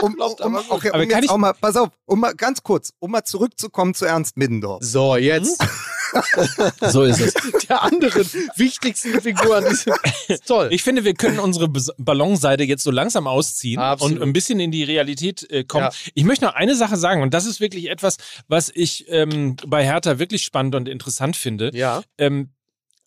[0.00, 2.32] Um, um, um, okay, Aber um kann jetzt ich- auch mal, pass auf, um mal
[2.32, 4.78] ganz kurz, um mal zurückzukommen zu Ernst Middendorf.
[4.84, 5.60] So, jetzt
[6.90, 7.34] So ist es.
[7.68, 9.94] der anderen wichtigsten Figur an diesem.
[10.28, 10.68] Ist toll.
[10.70, 11.68] Ich finde, wir können unsere
[11.98, 14.18] Ballonseite jetzt so langsam ausziehen Absolut.
[14.18, 15.84] und ein bisschen in die Realität äh, kommen.
[15.84, 15.90] Ja.
[16.14, 18.16] Ich möchte noch eine Sache sagen und das ist wirklich etwas,
[18.48, 21.70] was ich ähm, bei Hertha wirklich spannend und interessant finde.
[21.74, 22.02] ja.
[22.18, 22.50] Ähm,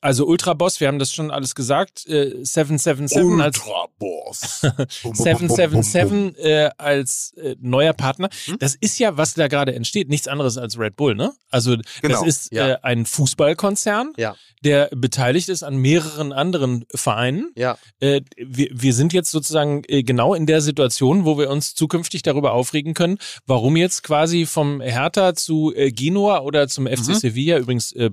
[0.02, 4.62] also Ultraboss, wir haben das schon alles gesagt, äh, 777 als Ultraboss.
[5.14, 8.30] 777 äh, als äh, neuer Partner.
[8.46, 8.58] Hm?
[8.60, 11.34] Das ist ja, was da gerade entsteht, nichts anderes als Red Bull, ne?
[11.50, 12.70] Also das Genau, ist ja.
[12.70, 14.36] äh, ein Fußballkonzern, Ja.
[14.64, 17.52] der beteiligt ist an mehreren anderen Vereinen.
[17.56, 17.78] Ja.
[18.00, 22.22] Äh, wir, wir sind jetzt sozusagen äh, genau in der Situation, wo wir uns zukünftig
[22.24, 27.14] darüber aufregen können, warum jetzt quasi vom Hertha zu äh, Genua oder zum FC Mhm.
[27.16, 28.10] Sevilla übrigens äh,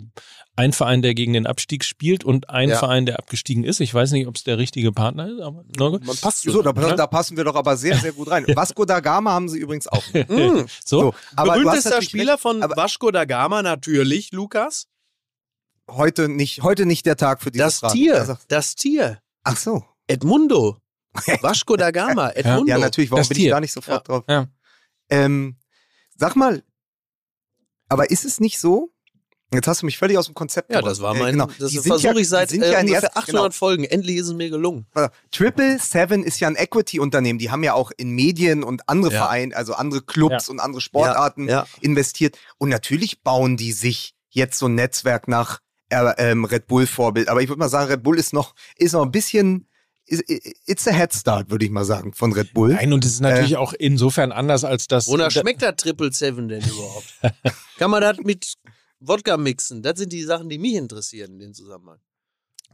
[0.59, 2.79] ein Verein, der gegen den Abstieg spielt und ein Ja.
[2.79, 3.81] Verein, der abgestiegen ist.
[3.81, 5.65] Ich weiß nicht, ob es der richtige Partner ist, aber?
[5.79, 8.45] Man passt So, da, da passen wir doch aber sehr, sehr gut rein.
[8.57, 10.03] Vasco da Gama haben sie übrigens auch.
[10.29, 10.67] Mhm.
[10.85, 11.01] so.
[11.01, 14.89] So, aber Berühmtester Spieler recht, von aber- Vasco da Gama natürlich, Lukas.
[15.89, 17.93] heute nicht, heute nicht der Tag für dieses Das.
[17.93, 19.21] Tier, Also, das Tier.
[19.45, 19.85] ach so.
[20.07, 20.79] Edmundo.
[21.41, 22.67] Vasco da Gama, Edmundo.
[22.67, 23.53] Ja, natürlich, warum Das bin ich Tier.
[23.53, 24.25] da nicht sofort drauf?
[24.29, 24.49] Ja.
[25.11, 25.57] Ähm,
[26.17, 26.63] sag mal,
[27.89, 28.91] aber ist es nicht so?
[29.53, 31.49] Jetzt hast du mich völlig aus dem Konzept Ja, das war Äh, mein, genau.
[31.59, 33.85] das versuche ja- ich seit äh, ja in ungefähr erst- 800 Folgen.
[33.85, 34.87] Endlich ist es mir gelungen.
[34.95, 35.09] Genau.
[35.31, 37.39] Triple Seven ist ja ein Equity-Unternehmen.
[37.39, 39.21] Die haben ja auch in Medien und andere Ja.
[39.21, 42.37] Vereine, also andere Clubs und andere Sportarten Ja, investiert.
[42.59, 47.29] Und natürlich bauen die sich jetzt so ein Netzwerk nach äh, ähm, Red Bull-Vorbild.
[47.31, 49.67] Aber ich würde mal sagen, Red Bull ist noch, ist noch ein bisschen,
[50.05, 50.23] is-
[50.67, 52.75] it's a head start, würde ich mal sagen, von Red Bull.
[52.75, 55.09] Nein, und es ist natürlich auch insofern anders als das.
[55.09, 57.07] Wonach da- schmeckt das Triple Seven denn überhaupt?
[57.79, 58.53] Kann man das mit
[59.01, 59.83] Wodka mixen?
[59.83, 61.99] Das sind die Sachen, die mich interessieren in dem Zusammenhang.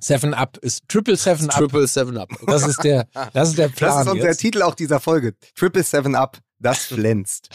[0.01, 1.57] Seven Up ist Triple Seven Up.
[1.59, 2.29] Triple Seven Up.
[2.47, 4.07] Das ist der, das ist der Das Plan.
[4.07, 4.39] ist unser jetzt.
[4.39, 5.35] Titel auch dieser Folge.
[5.55, 7.51] Triple Seven Up, das glänzt.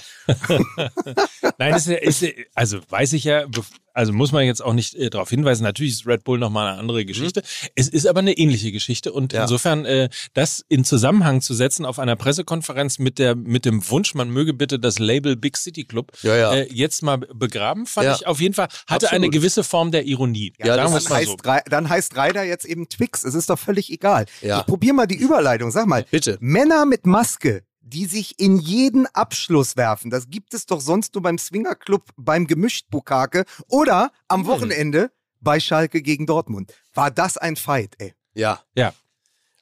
[1.57, 3.45] Nein, ist, ist, also weiß ich ja,
[3.93, 5.63] also muss man jetzt auch nicht äh, darauf hinweisen.
[5.63, 7.41] Natürlich ist Red Bull nochmal eine andere Geschichte.
[7.75, 9.41] Es ist aber eine ähnliche Geschichte und Ja.
[9.41, 14.13] insofern äh, das in Zusammenhang zu setzen auf einer Pressekonferenz mit der mit dem Wunsch,
[14.15, 16.53] man möge bitte das Label Big City Club Ja, ja.
[16.53, 19.13] Äh, jetzt mal begraben, fand ich auf jeden Fall hatte Absolut.
[19.13, 20.53] eine gewisse Form der Ironie.
[20.59, 21.09] Ja, dann, so.
[21.13, 23.23] heißt, Rei- dann heißt Ryder jetzt eben Twix.
[23.23, 24.25] Es ist doch völlig egal.
[24.41, 24.59] Ja.
[24.59, 25.71] Ich probiere mal die Überleitung.
[25.71, 26.37] Sag mal, Bitte.
[26.39, 31.21] Männer mit Maske, die sich in jeden Abschluss werfen, das gibt es doch sonst nur
[31.23, 34.09] beim Swingerclub beim Gemischt-Bukake oder Hm.
[34.27, 36.73] am Wochenende bei Schalke gegen Dortmund.
[36.93, 38.13] War das ein Fight, ey?
[38.33, 38.63] Ja.
[38.75, 38.93] Ja.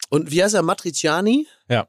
[0.09, 0.61] Und wie heißt er?
[0.63, 1.47] Matriciani?
[1.69, 1.87] Ja,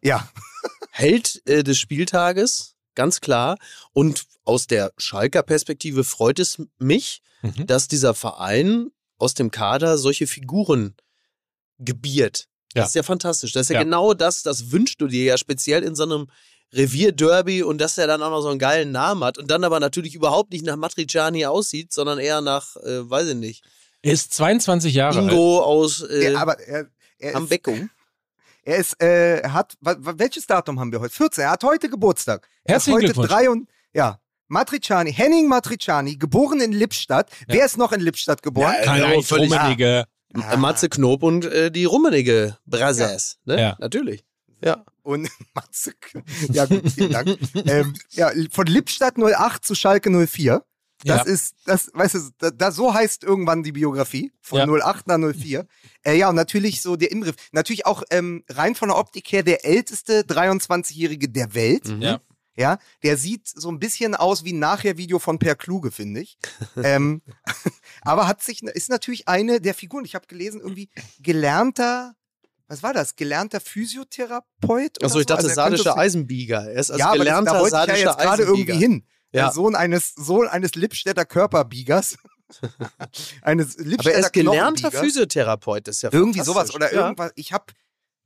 [0.91, 3.57] Held äh, des Spieltages, ganz klar.
[3.93, 7.67] Und aus der Schalker Perspektive freut es mich, Mhm.
[7.67, 10.97] dass dieser Verein aus dem Kader solche Figuren
[11.79, 12.49] gebiert.
[12.79, 12.83] Ja.
[12.83, 13.53] Das ist ja fantastisch.
[13.53, 13.83] Das ist ja, Ja.
[13.85, 16.27] genau das, das wünschst du dir ja speziell in so einem
[16.73, 19.81] Revierderby und dass er dann auch noch so einen geilen Namen hat und dann aber
[19.81, 23.65] natürlich überhaupt nicht nach Matriciani aussieht, sondern eher nach, äh, weiß ich nicht,
[24.03, 25.31] Er ist 22 Jahre alt.
[25.33, 26.87] Ingo aus äh, ja aber er,
[27.19, 27.91] er am ist, Beckum.
[28.65, 31.15] er ist, äh, er hat, welches Datum haben wir heute?
[31.15, 31.45] 14.
[31.45, 32.47] Er hat heute Geburtstag.
[32.65, 33.29] Er ist Herzlichen heute Glückwunsch.
[33.29, 34.21] drei und, ja.
[34.51, 37.29] Matriciani, Henning Matriciani, geboren in Lippstadt.
[37.49, 38.75] Wer ist noch in Lippstadt geboren?
[38.83, 40.05] Karl-Heinz völlig- Rummenigge.
[40.35, 40.53] Ah.
[40.53, 43.39] Äh, Matze Knob und äh, die Rummenigge Brothers.
[43.45, 43.61] Ne?
[43.61, 43.77] Ja.
[43.81, 44.25] Natürlich.
[44.63, 44.85] Ja.
[45.03, 45.95] Und Matze,
[46.53, 47.39] ja gut, vielen Dank.
[47.67, 50.63] ähm, ja, von Lippstadt 08 zu Schalke 04.
[51.05, 51.33] Das Ja.
[51.33, 54.33] ist, das, weißt du, da, da, so heißt irgendwann die Biografie.
[54.43, 54.67] Von Ja.
[54.67, 55.65] 08 nach 04.
[56.05, 57.37] äh, ja, und natürlich so der Inbegriff.
[57.53, 61.87] Natürlich auch ähm, rein von der Optik her der älteste 23-Jährige der Welt.
[61.89, 62.03] Mhm.
[62.03, 62.21] Ja.
[62.59, 66.39] Ja, der sieht so ein bisschen aus wie ein Nachher-Video von Per Kluge, finde ich.
[66.83, 67.23] ähm,
[68.03, 70.91] aber hat sich, ist natürlich eine der Figuren, ich habe gelesen, irgendwie
[71.21, 72.17] gelernter,
[72.67, 73.15] was war das?
[73.15, 74.99] Gelernter Physiotherapeut?
[74.99, 76.71] oder Achso, ich dachte Also er sadischer Eisenbieger.
[76.71, 79.05] Er ist als ja, aber das, gelernter da wollte ich ja jetzt gerade irgendwie hin.
[79.33, 79.45] Ja.
[79.45, 82.19] Der Sohn eines, Sohn eines Lippstädter Körperbiegers.
[83.43, 84.91] eines Lippstädter Aber er ist gelernter.
[84.91, 85.87] Physiotherapeut.
[85.87, 87.03] Das ist ja Irgendwie sowas oder ja.
[87.03, 87.33] irgendwas.
[87.37, 87.67] Ich habe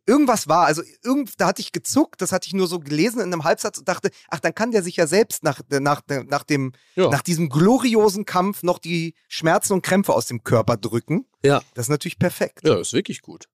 [0.06, 3.32] irgendwas war, also irgend, da hatte ich gezuckt, das hatte ich nur so gelesen in
[3.32, 6.72] einem Halbsatz und dachte, ach, dann kann der sich ja selbst nach, nach, nach dem,
[6.96, 7.08] Ja.
[7.08, 11.26] nach diesem gloriosen Kampf noch die Schmerzen und Krämpfe aus dem Körper drücken.
[11.44, 11.62] Ja.
[11.74, 12.60] Das ist natürlich perfekt.
[12.66, 13.46] Ja, ist wirklich gut.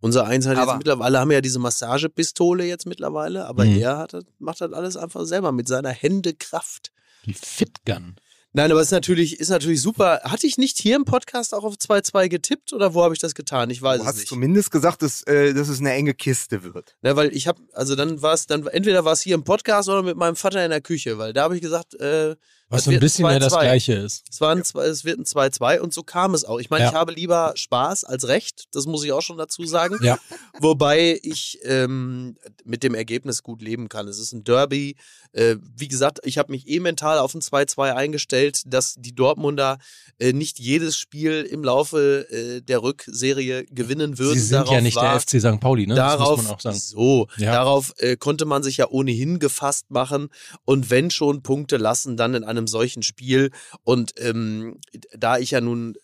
[0.00, 3.78] Unser Eins hat Aber- jetzt mittlerweile, haben ja diese Massagepistole jetzt mittlerweile, aber Mhm.
[3.78, 6.92] er hat, das- macht das alles einfach selber mit seiner Hände Kraft.
[7.26, 8.14] Die Fitgun.
[8.54, 10.20] Nein, aber es ist natürlich, ist natürlich super.
[10.24, 13.34] Hatte ich nicht hier im Podcast auch auf 2-2 getippt oder wo habe ich das
[13.34, 13.68] getan?
[13.70, 14.28] Ich weiß Du es hast nicht.
[14.28, 16.96] zumindest gesagt, dass, äh, dass es eine enge Kiste wird.
[17.02, 19.88] Ne, weil ich habe, also dann war es, dann entweder war es hier im Podcast
[19.90, 22.36] oder mit meinem Vater in der Küche, weil da habe ich gesagt, äh,
[22.70, 23.60] Was so ein bisschen mehr das 2-2.
[23.60, 24.24] Gleiche ist.
[24.30, 26.58] es, war ein, es wird ein 2-2 und so kam es auch.
[26.60, 26.90] Ich meine, Ja.
[26.90, 29.96] ich habe lieber Spaß als Recht, das muss ich auch schon dazu sagen.
[30.02, 30.18] Ja.
[30.60, 34.06] Wobei ich ähm, mit dem Ergebnis gut leben kann.
[34.08, 34.96] Es ist ein Derby.
[35.32, 39.78] Äh, wie gesagt, ich habe mich eh mental auf ein 2-2 eingestellt, dass die Dortmunder
[40.18, 44.34] äh, nicht jedes Spiel im Laufe äh, der Rückserie gewinnen würden.
[44.34, 45.60] Sie sind Darauf ja nicht war, der FC St.
[45.60, 45.94] Pauli, ne?
[45.94, 46.76] Darauf, das muss man auch sagen.
[46.78, 47.52] so, Ja.
[47.52, 50.28] darauf äh, konnte man sich ja ohnehin gefasst machen
[50.64, 53.50] und wenn schon Punkte lassen, dann in einem solchen Spiel.
[53.84, 54.80] Und ähm,
[55.16, 55.96] da ich ja nun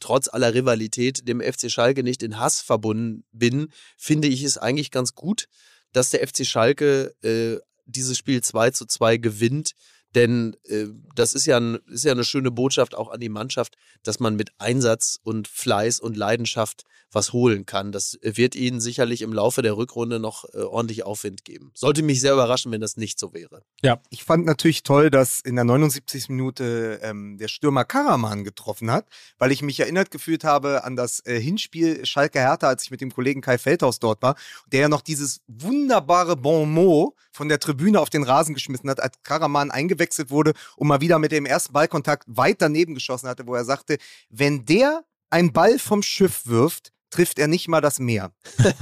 [0.00, 4.90] trotz aller Rivalität dem FC Schalke nicht in Hass verbunden bin, finde ich es eigentlich
[4.90, 5.48] ganz gut,
[5.92, 9.72] dass der FC Schalke äh, dieses Spiel 2 zu 2 gewinnt.
[10.16, 13.76] Denn äh, das ist ja, ein, ist ja eine schöne Botschaft auch an die Mannschaft,
[14.02, 17.92] dass man mit Einsatz und Fleiß und Leidenschaft was holen kann.
[17.92, 21.70] Das wird ihnen sicherlich im Laufe der Rückrunde noch äh, ordentlich Aufwind geben.
[21.74, 23.62] Sollte mich sehr überraschen, wenn das nicht so wäre.
[24.10, 26.30] Ich fand natürlich toll, dass in der 79.
[26.30, 29.06] Minute ähm, der Stürmer Karaman getroffen hat,
[29.38, 33.00] weil ich mich erinnert gefühlt habe an das äh, Hinspiel Schalke Hertha, als ich mit
[33.00, 34.34] dem Kollegen Kai Feldhaus dort war,
[34.72, 39.00] der ja noch dieses wunderbare Bon mot von der Tribüne auf den Rasen geschmissen hat,
[39.00, 43.46] als Karaman eingewechselt wurde und mal wieder mit dem ersten Ballkontakt weit daneben geschossen hatte,
[43.46, 43.98] wo er sagte,
[44.30, 48.32] wenn der ein Ball vom Schiff wirft, trifft er nicht mal das Meer.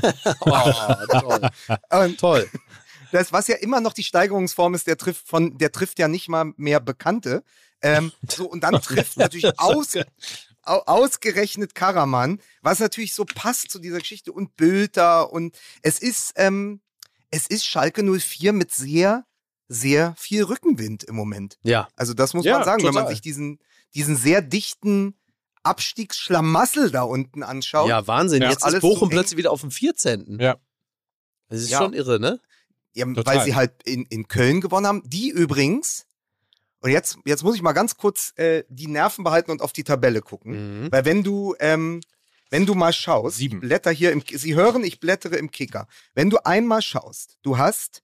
[0.41, 0.73] Oh,
[1.21, 1.51] toll.
[1.91, 2.51] Und toll.
[3.13, 6.29] das, was ja immer noch die Steigerungsform ist, der trifft von, der trifft ja nicht
[6.29, 7.43] mal mehr Bekannte.
[7.83, 9.97] Ähm, so, und dann trifft natürlich aus,
[10.63, 16.33] au, ausgerechnet Karaman, was natürlich so passt zu dieser Geschichte und Bülter und es ist,
[16.37, 16.81] ähm,
[17.31, 19.27] es ist Schalke 04 mit sehr,
[19.75, 21.59] sehr viel Rückenwind im Moment.
[21.63, 21.89] Ja.
[21.97, 23.13] Also das muss Ja, man sagen, wenn man total.
[23.15, 23.59] sich diesen,
[23.95, 25.15] diesen sehr dichten
[25.63, 27.89] Abstiegsschlamassel da unten anschaut.
[27.89, 28.43] Ja, Wahnsinn.
[28.43, 28.51] Ja.
[28.51, 30.39] Jetzt Alles ist Bochum plötzlich wieder auf dem 14.
[30.41, 30.57] Ja.
[31.49, 31.79] Das ist Ja.
[31.79, 32.41] schon irre, ne?
[32.95, 33.37] Ja, Total.
[33.37, 35.03] weil sie halt in, in Köln gewonnen haben.
[35.05, 36.07] Die übrigens,
[36.81, 39.85] und jetzt, jetzt muss ich mal ganz kurz äh, die Nerven behalten und auf die
[39.85, 40.85] Tabelle gucken.
[40.85, 40.93] Mhm.
[40.93, 42.01] Weil wenn du, ähm,
[42.51, 43.59] wenn du mal schaust, Sieben.
[43.61, 45.89] blätter hier im, Sie hören, ich blättere im Kicker.
[46.15, 48.03] Wenn du einmal schaust, du hast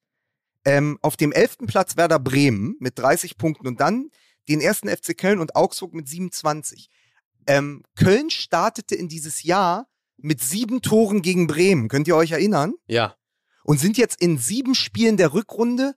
[0.64, 4.10] ähm, auf dem elften Platz Werder Bremen mit 30 Punkten und dann
[4.48, 6.88] den ersten FC Köln und Augsburg mit 27.
[7.46, 9.88] Ähm, Köln startete in dieses Jahr
[10.18, 11.88] mit sieben Toren gegen Bremen.
[11.88, 12.74] Könnt ihr euch erinnern?
[12.86, 13.16] Ja.
[13.62, 15.94] und sind jetzt in sieben Spielen der Rückrunde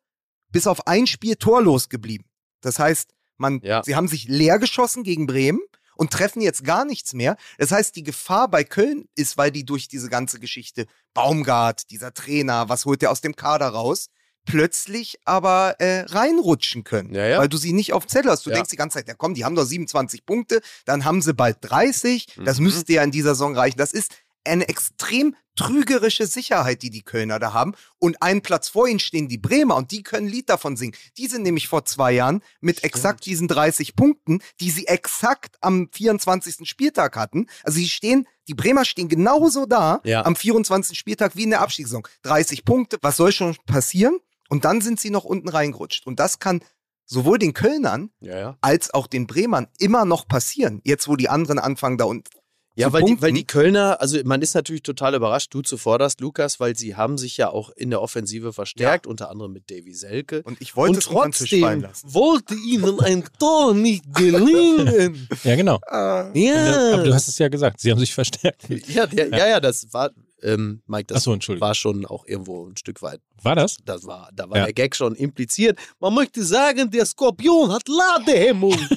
[0.49, 2.25] bis auf ein Spiel torlos geblieben.
[2.61, 3.81] Das heißt, man, Ja.
[3.83, 5.61] sie haben sich leer geschossen gegen Bremen
[5.95, 7.35] und treffen jetzt gar nichts mehr.
[7.57, 12.13] Das heißt, die Gefahr bei Köln ist, weil die durch diese ganze Geschichte Baumgart, dieser
[12.13, 14.09] Trainer, was holt der aus dem Kader raus,
[14.45, 17.37] plötzlich aber äh, reinrutschen können, Ja, ja.
[17.39, 18.45] weil du sie nicht auf dem Zettel hast.
[18.45, 18.55] Du Ja.
[18.55, 21.57] denkst die ganze Zeit, ja komm, die haben doch 27 Punkte, dann haben sie bald
[21.61, 22.65] 30, das Mhm.
[22.65, 23.77] müsste ja in dieser Saison reichen.
[23.77, 24.11] Das ist
[24.45, 27.75] eine extrem trügerische Sicherheit, die die Kölner da haben.
[27.99, 30.95] Und einen Platz vor ihnen stehen die Bremer und die können ein Lied davon singen.
[31.17, 35.87] Die sind nämlich vor zwei Jahren mit exakt diesen 30 Punkten, die sie exakt am
[35.93, 36.67] 24.
[36.67, 37.45] Spieltag hatten.
[37.63, 40.25] Also sie stehen, die Bremer stehen genauso da Ja.
[40.25, 40.97] am 24.
[40.97, 42.05] Spieltag wie in der Abstiegssaison.
[42.23, 44.19] 30 Punkte, was soll schon passieren?
[44.53, 46.05] Und dann sind sie noch unten reingerutscht.
[46.05, 46.61] Und das kann
[47.07, 48.57] sowohl den Kölnern Ja, ja.
[48.61, 50.79] als auch den Bremern immer noch passieren.
[50.83, 52.29] Jetzt, wo die anderen anfangen, da unten
[52.75, 56.59] Ja, weil die, weil die Kölner, also man ist natürlich total überrascht, du zuvorderst, Lukas,
[56.59, 60.43] weil sie haben sich ja auch in der Offensive verstärkt, unter anderem mit Davy Selke.
[60.43, 62.13] Und ich wollte Und trotzdem lassen.
[62.13, 65.27] wollte ihnen ein Tor nicht gelingen.
[65.43, 65.79] Ja, genau.
[65.91, 66.93] ja.
[66.93, 68.69] Aber du hast es ja gesagt, sie haben sich verstärkt.
[68.69, 70.11] ja, ja, ja, das war,
[70.43, 71.67] ähm, Mike, das Entschuldigung.
[71.67, 73.21] war schon auch irgendwo ein Stück weit.
[73.41, 73.77] War das?
[73.85, 74.63] Das war, da war Ja.
[74.65, 75.79] der Gag schon impliziert.
[75.99, 78.77] Man möchte sagen, der Skorpion hat Ladehemmung.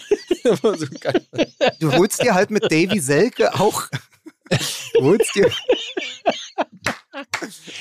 [0.63, 0.77] So.
[1.81, 3.89] Du holst dir halt mit Davy Selke auch.
[4.95, 5.51] Du holst dir.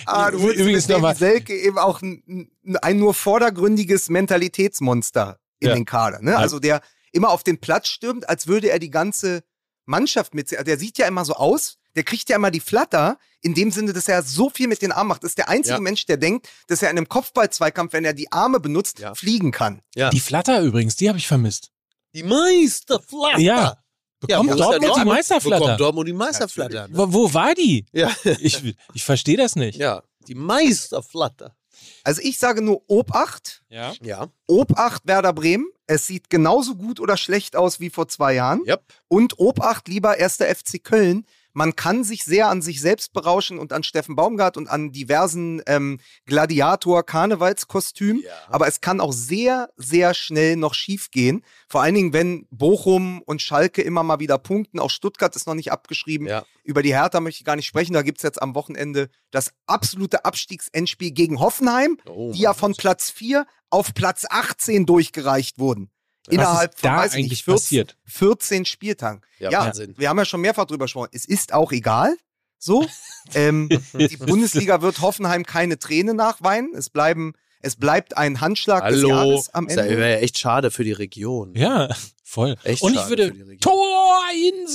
[0.06, 2.50] ah, du holst dir Übrigens mit Davy Selke eben auch ein,
[2.82, 5.74] ein, nur vordergründiges Mentalitätsmonster in Ja.
[5.76, 6.22] den Kader.
[6.22, 6.36] Ne?
[6.38, 9.44] Also der immer auf den Platz stürmt, als würde er die ganze
[9.86, 10.52] Mannschaft mit.
[10.52, 11.78] Der sieht ja immer so aus.
[11.96, 14.92] Der kriegt ja immer die Flatter, in dem Sinne, dass er so viel mit den
[14.92, 15.24] Armen macht.
[15.24, 15.80] Das ist der einzige Ja.
[15.82, 19.14] Mensch, der denkt, dass er in einem Kopfball-Zweikampf, wenn er die Arme benutzt, Ja.
[19.16, 19.82] fliegen kann.
[19.96, 20.10] Ja.
[20.10, 21.72] Die Flatter übrigens, die habe ich vermisst.
[22.16, 23.40] Die Meisterflatter.
[23.40, 23.78] Ja.
[24.20, 25.60] Bekommt Borussia Dortmund die Meisterflatter?
[25.60, 26.88] Bekommt Dortmund die Meisterflatter.
[26.88, 26.98] Ne?
[26.98, 27.86] Wo, wo war die?
[27.92, 28.12] Ja.
[28.40, 28.62] Ich,
[28.94, 29.78] ich verstehe das nicht.
[29.78, 31.56] ja, die Meisterflatter.
[32.04, 33.62] Also ich sage nur Obacht.
[33.70, 33.94] Ja.
[34.02, 34.28] Ja.
[34.48, 35.68] Obacht Werder Bremen.
[35.88, 38.62] Es sieht genauso gut oder schlecht aus wie vor zwei Jahren.
[38.66, 38.84] Yep.
[39.08, 41.26] Und Obacht lieber erster FC Köln.
[41.56, 45.62] Man kann sich sehr an sich selbst berauschen und an Steffen Baumgart und an diversen
[45.68, 48.22] ähm, Gladiator-Karnevalskostümen.
[48.24, 48.32] Ja.
[48.50, 51.46] Aber es kann auch sehr, sehr schnell noch schief gehen.
[51.70, 54.80] Vor allen Dingen, wenn Bochum und Schalke immer mal wieder punkten.
[54.80, 56.28] Auch Stuttgart ist noch nicht abgeschrieben.
[56.28, 56.44] Ja.
[56.66, 57.94] Über die Hertha möchte ich gar nicht sprechen.
[57.94, 62.74] Da gibt es jetzt am Wochenende das absolute Abstiegsendspiel gegen Hoffenheim Oh, die ja von
[62.76, 65.90] Platz 4 auf Platz 18 durchgereicht wurden.
[66.34, 67.98] Innerhalb ist von, da weiß ich eigentlich nicht, 14, passiert?
[68.06, 69.22] 14 Spieltagen.
[69.40, 69.94] Ja, Ja, Wahnsinn.
[69.98, 71.10] wir haben ja schon mehrfach drüber gesprochen.
[71.12, 72.16] Es ist auch egal.
[72.58, 72.86] So.
[73.36, 76.74] ähm, die Bundesliga wird Hoffenheim keine Träne nachweinen.
[76.76, 79.10] Es bleiben, es bleibt ein Handschlag des Hallo.
[79.10, 79.98] Jahres am Das Ende.
[79.98, 81.54] wäre ja echt schade für die Region.
[81.56, 81.90] Ja,
[82.24, 82.56] voll.
[82.64, 83.60] Echt Und ich schade für die würde Region.
[83.60, 84.68] Tor in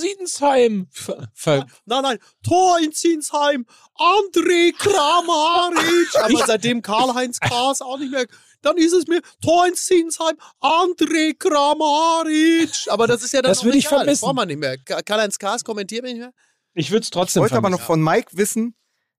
[1.34, 6.14] ver, Nein, nein, Tor in Zinsheim, André Kramaric.
[6.22, 8.26] Aber seitdem Karl-Heinz Kaas auch nicht mehr,
[8.62, 12.70] dann ist es mir Tor in Zinsheim, André Kramaric.
[12.88, 13.98] Aber das ist ja dann Das würde ich egal.
[14.00, 14.12] vermissen.
[14.12, 14.76] Das braucht man nicht mehr.
[14.78, 16.32] Ka- Karl-Heinz Kaas kommentiert mich nicht mehr.
[16.74, 18.74] ich würde es Ich trotzdem wollte aber noch von Mike wissen,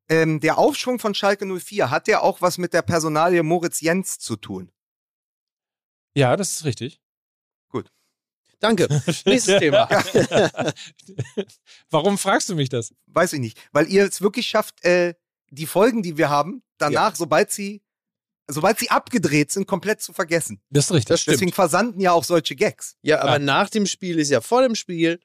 [0.09, 4.17] ähm, der Aufschwung von Schalke 04, hat der auch was mit der Personalie Moritz Jens
[4.19, 4.71] zu tun?
[6.13, 6.99] Ja, das ist richtig.
[8.59, 8.87] Danke.
[9.25, 9.89] Nächstes Thema.
[11.89, 12.93] Warum fragst du mich das?
[13.07, 13.57] Weiß ich nicht.
[13.71, 15.15] Weil ihr es wirklich schafft, äh,
[15.49, 17.81] die Folgen, die wir haben, danach, sobald sie,
[18.51, 20.61] sobald sie abgedreht sind, komplett zu vergessen.
[20.69, 21.07] Das ist richtig.
[21.09, 21.35] Das stimmt.
[21.35, 22.95] Deswegen versanden ja auch solche Gags.
[23.01, 23.39] Ja, aber Ja.
[23.39, 25.19] nach dem Spiel ist ja vor dem Spiel.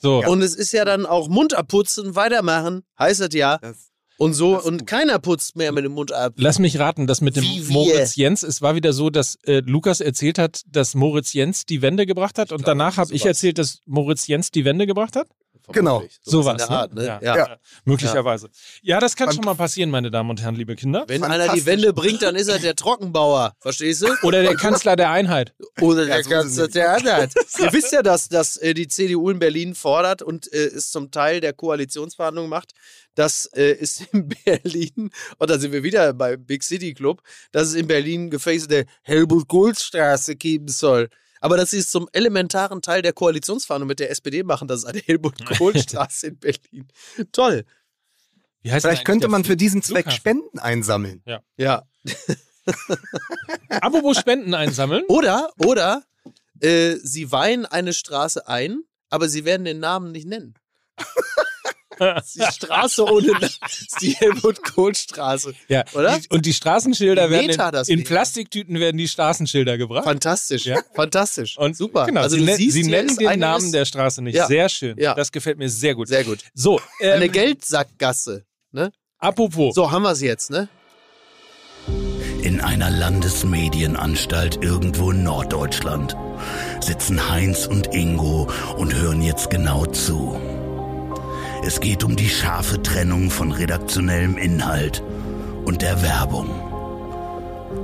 [0.00, 3.58] So, Und es ist ja dann auch Mund abputzen, weitermachen, heißt das ja.
[3.58, 6.34] Das, Und so, und keiner putzt mehr mit dem Mund ab.
[6.36, 7.72] lass mich raten, das mit dem Wie wir.
[7.72, 11.82] Moritz Jens, es war wieder so, dass äh, Lukas erzählt hat, dass Moritz Jens die
[11.82, 15.16] Wende gebracht hat und glaube, danach habe ich erzählt, dass Moritz Jens die Wende gebracht
[15.16, 15.28] hat?
[15.72, 16.04] Genau.
[16.22, 16.76] So in was, der ne?
[16.76, 17.04] Art, ne?
[17.04, 17.20] Ja.
[17.22, 17.36] Ja.
[17.36, 17.56] Ja.
[17.84, 18.48] Möglicherweise.
[18.82, 21.04] Ja, das kann schon mal passieren, meine Damen und Herren, liebe Kinder.
[21.06, 21.66] Wenn einer die.
[21.66, 23.54] Wende bringt, dann ist er der Trockenbauer.
[23.60, 24.08] Verstehst du?
[24.22, 25.54] Oder der Kanzler der Einheit.
[25.80, 26.68] Oder der sind sie.
[26.68, 27.28] Theater.
[27.58, 31.10] Ihr wisst ja, dass, dass äh, die CDU in Berlin fordert und äh, es zum
[31.10, 32.72] Teil der Koalitionsverhandlungen macht,
[33.14, 37.68] dass äh, es in Berlin, und da sind wir wieder bei Big City Club, dass
[37.68, 41.08] es in Berlin gefäßte Helmut-Kohl-Straße geben soll.
[41.40, 44.84] Aber dass sie es zum elementaren Teil der Koalitionsverhandlung mit der SPD machen, dass es
[44.84, 46.88] eine Helmut-Kohl-Straße in Berlin.
[47.32, 47.64] Toll.
[48.62, 50.18] Wie heißt Vielleicht könnte man für diesen Zweck Flughafen?
[50.18, 51.22] Spenden einsammeln.
[51.56, 51.84] Ja.
[53.68, 55.04] Apropos Spenden einsammeln.
[55.08, 56.02] Oder, oder
[56.60, 60.54] äh, sie weihen eine Straße ein, aber sie werden den Namen nicht nennen.
[62.34, 65.54] Die Straße ohne Namen ist die Helmut-Kohl-Straße.
[65.68, 66.18] Ja, Oder?
[66.18, 68.04] Die, und die Straßenschilder werden in, das in.
[68.04, 70.04] Plastiktüten werden die Straßenschilder gebracht.
[70.04, 70.80] Fantastisch, Ja.
[70.94, 71.56] fantastisch.
[71.58, 72.06] Und super.
[72.06, 74.34] Genau, also sie, siehst, sie nennen den Namen der Straße nicht.
[74.36, 74.46] Ja.
[74.46, 74.96] Sehr schön.
[74.98, 75.14] Ja.
[75.14, 76.08] Das gefällt mir sehr gut.
[76.08, 76.40] Sehr gut.
[76.54, 78.44] So, ähm, Eine Geldsackgasse.
[78.72, 78.92] Ne?
[79.18, 79.74] apropos.
[79.74, 80.68] So, haben wir es jetzt, ne?
[82.42, 86.16] In einer Landesmedienanstalt irgendwo in Norddeutschland
[86.80, 90.38] sitzen Heinz und Ingo und hören jetzt genau zu.
[91.62, 95.02] Es geht um die scharfe Trennung von redaktionellem Inhalt
[95.64, 96.48] und der Werbung.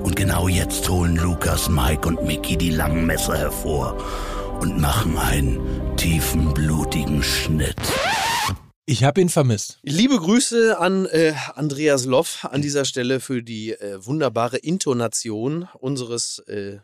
[0.05, 4.01] Und genau jetzt holen Lukas, Mike und Mickey die langen Messer hervor
[4.61, 7.77] und machen einen tiefen, blutigen Schnitt.
[8.87, 9.79] Ich habe ihn vermisst.
[9.83, 16.39] Liebe Grüße an äh, Andreas Loff an dieser Stelle für die äh, wunderbare Intonation unseres,
[16.47, 16.79] äh,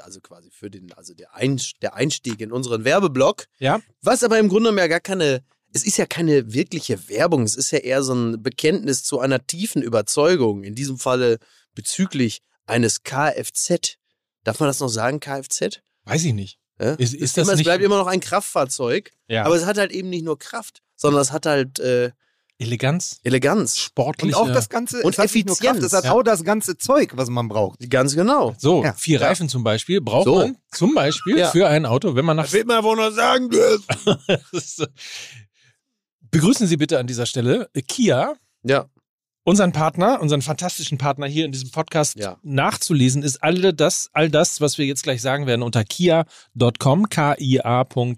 [0.00, 3.46] also quasi für den, also der, Einst der Einstieg in unseren Werbeblock.
[3.58, 3.80] Ja.
[4.02, 5.42] Was aber im Grunde genommen ja gar keine,
[5.72, 9.46] es ist ja keine wirkliche Werbung, es ist ja eher so ein Bekenntnis zu einer
[9.46, 11.38] tiefen Überzeugung, in diesem Falle
[11.74, 13.96] bezüglich eines Kfz.
[14.44, 15.80] Darf man das noch sagen, Kfz?
[16.04, 16.58] Weiß ich nicht.
[16.80, 16.92] Ja?
[16.94, 19.44] Ist, Es ist das immer, es bleibt immer noch ein Kraftfahrzeug, ja.
[19.44, 22.10] aber es hat halt eben nicht nur Kraft, sondern es hat halt äh,
[22.58, 23.76] Eleganz, Eleganz.
[23.78, 24.36] sportlich.
[24.36, 25.58] Und auch das Ganze, Und es nur Effizienz.
[25.58, 26.12] Kraft, es hat Ja.
[26.12, 27.78] auch das ganze Zeug, was man braucht.
[27.90, 28.54] Ganz genau.
[28.58, 28.92] So, Ja.
[28.94, 29.26] vier Ja.
[29.26, 30.36] Reifen zum Beispiel braucht So.
[30.36, 31.50] man zum Beispiel Ja.
[31.50, 33.84] für ein Auto, wenn man nach will man wohl noch sagen dürfen.
[36.32, 38.86] Begrüßen Sie bitte an dieser Stelle äh, Kia, Ja,
[39.44, 42.38] unseren Partner, unsern fantastischen Partner hier in diesem Podcast Ja.
[42.42, 48.16] nachzulesen ist all das, all das, was wir jetzt gleich sagen werden, unter kia.com, K-I-A.com.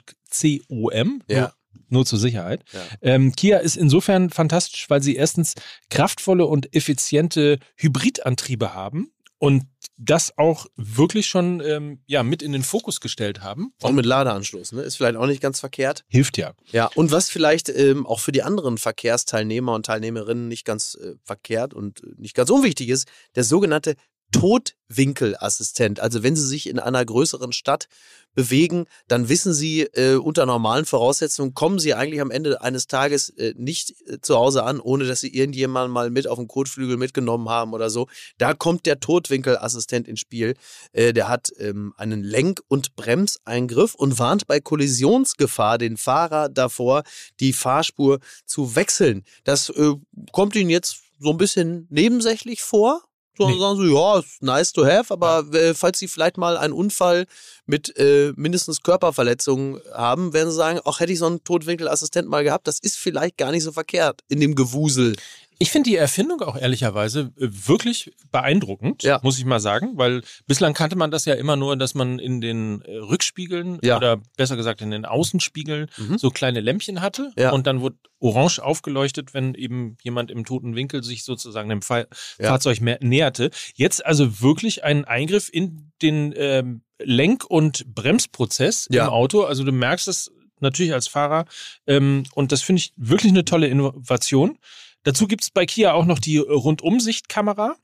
[1.29, 1.41] Ja.
[1.41, 1.53] Nur,
[1.89, 2.63] nur zur Sicherheit.
[2.73, 2.81] Ja.
[3.03, 5.55] Ähm, Kia ist insofern fantastisch, weil sie erstens
[5.91, 9.65] kraftvolle und effiziente Hybridantriebe haben und
[9.97, 13.73] das auch wirklich schon ähm, ja, mit in den Fokus gestellt haben.
[13.83, 14.83] auch mit Ladeanschluss, ne?
[14.83, 16.05] Ist vielleicht auch nicht ganz verkehrt.
[16.09, 16.55] Hilft ja.
[16.73, 21.15] Ja, und was vielleicht ähm, auch für die anderen Verkehrsteilnehmer und Teilnehmerinnen nicht ganz äh,
[21.23, 23.95] verkehrt und äh, nicht ganz unwichtig ist, der sogenannte
[24.35, 26.01] Totwinkelassistent.
[26.01, 27.87] Also wenn Sie sich in einer größeren Stadt
[28.35, 33.29] bewegen, dann wissen Sie, äh, unter normalen Voraussetzungen kommen Sie eigentlich am Ende eines Tages
[33.31, 36.97] äh, nicht äh, zu Hause an, ohne dass Sie irgendjemanden mal mit auf dem Kotflügel
[36.97, 38.09] mitgenommen haben oder so.
[38.37, 40.55] Da kommt der Totwinkelassistent ins Spiel.
[40.93, 47.05] Äh, der hat ähm, einen Lenk- und Bremseingriff und warnt bei Kollisionsgefahr den Fahrer davor,
[47.39, 49.23] die Fahrspur zu wechseln.
[49.45, 49.93] Das äh,
[50.33, 53.01] kommt Ihnen jetzt so ein bisschen nebensächlich vor.
[53.37, 53.59] So Nee.
[53.59, 57.27] sagen sie, ja, ist nice to have, aber äh, falls sie vielleicht mal einen Unfall
[57.67, 62.45] mit äh, mindestens Körperverletzungen haben, werden sie sagen, ach, hätte ich so einen Totwinkelassistent mal
[62.45, 65.17] gehabt, das ist vielleicht gar nicht so verkehrt in dem Gewusel.
[65.59, 69.21] Ich finde die Erfindung auch ehrlicherweise äh, wirklich beeindruckend, Ja.
[69.23, 72.41] muss ich mal sagen, weil bislang kannte man das ja immer nur, dass man in
[72.41, 73.97] den äh, Rückspiegeln Ja.
[73.97, 76.19] oder besser gesagt in den Außenspiegeln Mhm.
[76.19, 77.53] so kleine Lämpchen hatte Ja.
[77.53, 82.05] und dann wurde orange aufgeleuchtet, wenn eben jemand im toten Winkel sich sozusagen dem Fa.
[82.41, 83.51] Fahrzeug näherte.
[83.75, 89.43] Jetzt also wirklich ein Eingriff in den ähm, Lenk- und Bremsprozess im Auto.
[89.43, 90.31] Also du merkst es
[90.61, 91.45] natürlich als Fahrer
[91.87, 94.59] ähm, und das finde ich wirklich eine tolle Innovation.
[95.05, 97.77] Dazu gibt es bei Kia auch noch die Rundumsichtkamera.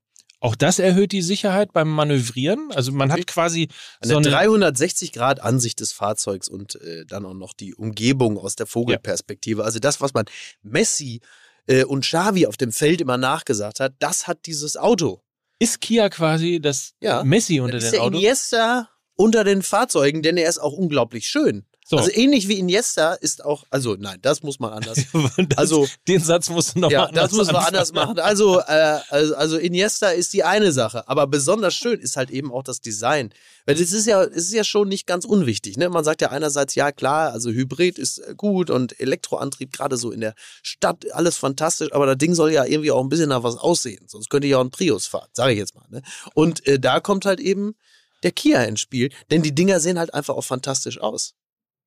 [0.42, 2.70] Auch das erhöht die Sicherheit beim Manövrieren.
[2.72, 3.68] Also man hat quasi
[4.00, 8.66] Eine so eine 360-Grad-Ansicht des Fahrzeugs und äh, dann auch noch die Umgebung aus der
[8.66, 9.64] Vogelperspektive.
[9.64, 10.24] Also das, was man
[10.62, 11.20] Messi
[11.66, 15.20] äh, und Xavi auf dem Feld immer nachgesagt hat, das hat dieses Auto.
[15.58, 17.22] ist Kia quasi das Ja.
[17.22, 18.20] Messi unter Das ist den der Autos.
[18.20, 21.66] Iniesta unter den Fahrzeugen, denn er ist auch unglaublich schön.
[21.91, 21.97] So.
[21.97, 24.97] Also ähnlich wie Iniesta ist auch, also nein, das muss man anders.
[25.36, 28.20] Das- Also den Satz musst du noch ja, anders das muss man anders machen.
[28.20, 32.53] Also, äh, also, also Iniesta ist die eine Sache, aber besonders schön ist halt eben
[32.53, 33.34] auch das Design.
[33.66, 35.76] Weil das ist ja, es ist ja schon nicht ganz unwichtig.
[35.78, 35.88] Ne?
[35.88, 40.12] Man sagt ja einerseits, ja klar, also Hybrid ist äh, gut und Elektroantrieb gerade so
[40.12, 43.43] in der Stadt, alles fantastisch, aber das Ding soll ja irgendwie auch ein bisschen nach
[43.43, 44.05] was aussehen.
[44.07, 45.86] Sonst könnte ich auch einen Prius fahren, sage ich jetzt mal.
[45.91, 46.03] Ne?
[46.34, 47.74] Und äh, da kommt halt eben
[48.22, 51.34] der Kia ins Spiel, denn die Dinger sehen halt einfach auch fantastisch aus.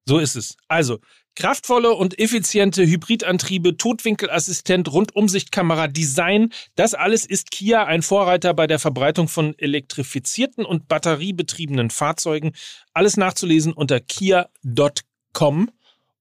[0.06, 0.58] So ist es.
[0.68, 1.00] Also,
[1.36, 8.80] kraftvolle und effiziente Hybridantriebe, Totwinkelassistent, Rundumsichtkamera, Design, das alles ist Kia ein Vorreiter bei der
[8.80, 12.52] Verbreitung von elektrifizierten und batteriebetriebenen Fahrzeugen.
[12.94, 15.70] Alles nachzulesen unter kia.com.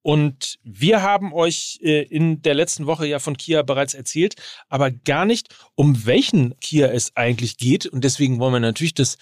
[0.04, 4.34] Und wir haben euch äh, in der letzten Woche ja von Kia bereits erzählt,
[4.68, 7.86] aber gar nicht, um welchen Kia es eigentlich geht.
[7.86, 9.16] Und deswegen wollen wir natürlich das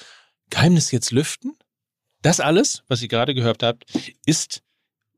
[0.49, 1.55] Geheimnis jetzt lüften.
[2.23, 3.85] Das alles, was ihr gerade gehört habt,
[4.27, 4.63] ist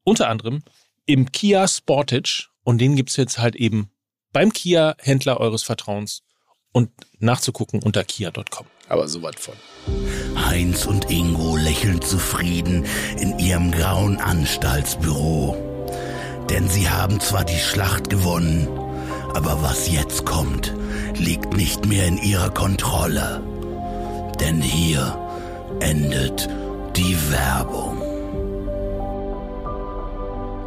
[0.05, 0.63] unter anderem
[1.07, 3.91] im Kia Sportage und den gibt's jetzt halt eben
[4.33, 6.23] beim Kia-Händler eures Vertrauens
[6.73, 8.67] und nachzugucken unter kia.com.
[8.89, 9.55] Aber so was von.
[10.37, 12.87] Heinz und Ingo lächeln zufrieden
[13.19, 15.57] in ihrem grauen Anstaltsbüro.
[16.51, 18.69] Denn sie haben zwar die Schlacht gewonnen,
[19.35, 20.75] aber was jetzt kommt,
[21.17, 23.43] liegt nicht mehr in ihrer Kontrolle.
[24.41, 25.19] Denn hier
[25.81, 26.49] endet
[26.97, 28.01] die Werbung.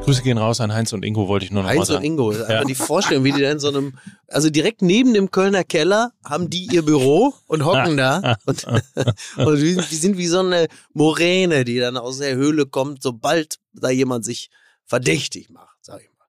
[0.04, 1.98] Grüße gehen raus an Heinz und Ingo, wollte ich nur noch mal Heinz sagen.
[2.00, 2.66] und Ingo, das ist einfach Ja.
[2.66, 3.98] die Vorstellung, wie die da in so einem,
[4.28, 8.64] also direkt neben dem Kölner Keller haben die ihr Büro und hocken da und,
[9.38, 13.58] und die, die sind wie so eine Moräne, die dann aus der Höhle kommt, sobald
[13.74, 14.50] da jemand sich
[14.86, 16.26] verdächtig macht, sag ich mal.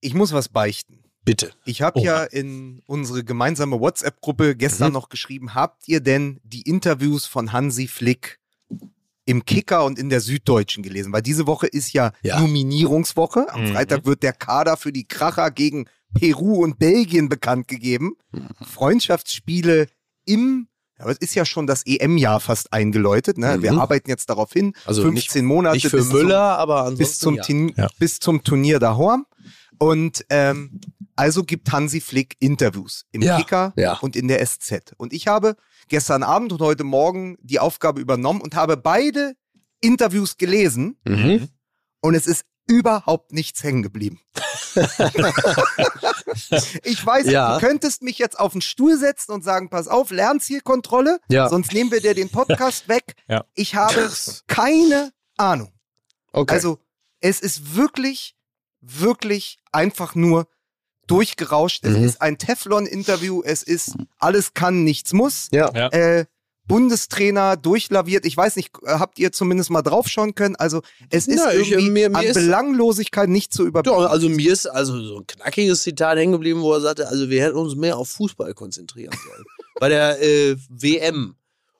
[0.00, 0.99] Ich muss was beichten.
[1.30, 1.52] Bitte.
[1.64, 4.94] Ich habe ja in unsere gemeinsame WhatsApp-Gruppe gestern Mhm.
[4.94, 8.38] noch geschrieben, habt ihr denn die Interviews von Hansi Flick
[9.26, 11.12] im Kicker und in der Süddeutschen gelesen?
[11.12, 12.40] Weil diese Woche ist ja, Ja.
[12.40, 13.46] Nominierungswoche.
[13.52, 13.66] Am Mhm.
[13.74, 18.14] Freitag wird der Kader für die Kracher gegen Peru und Belgien bekannt gegeben.
[18.32, 18.48] Mhm.
[18.64, 19.86] Freundschaftsspiele
[20.26, 20.66] im
[20.98, 23.38] ja, es ist ja schon das EM-Jahr fast eingeläutet.
[23.38, 23.62] Ne?
[23.62, 23.78] Wir Mhm.
[23.78, 24.74] arbeiten jetzt darauf hin.
[24.84, 27.42] Also 15 Monate Nicht für bis zum- Müller, aber ansonsten bis zum, ja.
[27.42, 27.88] Tin- Ja.
[27.98, 29.24] bis zum Turnier daheim.
[29.82, 30.78] Und ähm,
[31.16, 33.94] also gibt Hansi Flick Interviews im Ja, Kicker ja.
[33.98, 34.92] und in der SZ.
[34.98, 35.56] Und ich habe
[35.88, 39.34] gestern Abend und heute Morgen die Aufgabe übernommen und habe beide
[39.80, 41.48] Interviews gelesen Mhm.
[42.02, 44.20] und es ist überhaupt nichts hängen geblieben.
[46.84, 47.54] ich weiß, Ja.
[47.58, 51.48] du könntest mich jetzt auf den Stuhl setzen und sagen, pass auf, Lernzielkontrolle, Ja.
[51.48, 53.14] sonst nehmen wir dir den Podcast weg.
[53.28, 53.44] Ja.
[53.54, 54.10] Ich habe
[54.46, 55.72] keine Ahnung.
[56.32, 56.54] Okay.
[56.54, 56.78] Also,
[57.20, 58.36] es ist wirklich,
[58.80, 60.46] wirklich einfach nur
[61.06, 61.84] durchgerauscht.
[61.84, 62.04] Es Mhm.
[62.04, 63.42] ist ein Teflon-Interview.
[63.44, 65.48] Es ist alles kann, nichts muss.
[65.52, 65.70] ja.
[65.74, 65.88] Ja.
[65.88, 66.26] Äh,
[66.66, 68.24] Bundestrainer durchlaviert.
[68.24, 70.54] Ich weiß nicht, äh, habt ihr zumindest mal draufschauen können?
[70.54, 73.96] Also, es ist Ja, ich, äh, irgendwie mir- mir an ist- Belanglosigkeit nicht zu überbieten.
[73.96, 77.28] Doch, also mir ist also so ein knackiges Zitat hängen geblieben, wo er sagte, also
[77.28, 79.44] wir hätten uns mehr auf Fußball konzentrieren sollen.
[79.80, 81.34] Bei der äh, WM,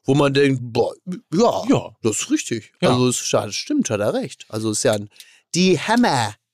[0.06, 0.92] wo man denkt, boah,
[1.32, 1.90] ja, Ja.
[2.02, 2.72] das ist richtig.
[2.80, 2.90] Ja.
[2.90, 4.46] Also es das stimmt, hat er recht.
[4.48, 5.08] Also es ist ja ein,
[5.54, 5.78] die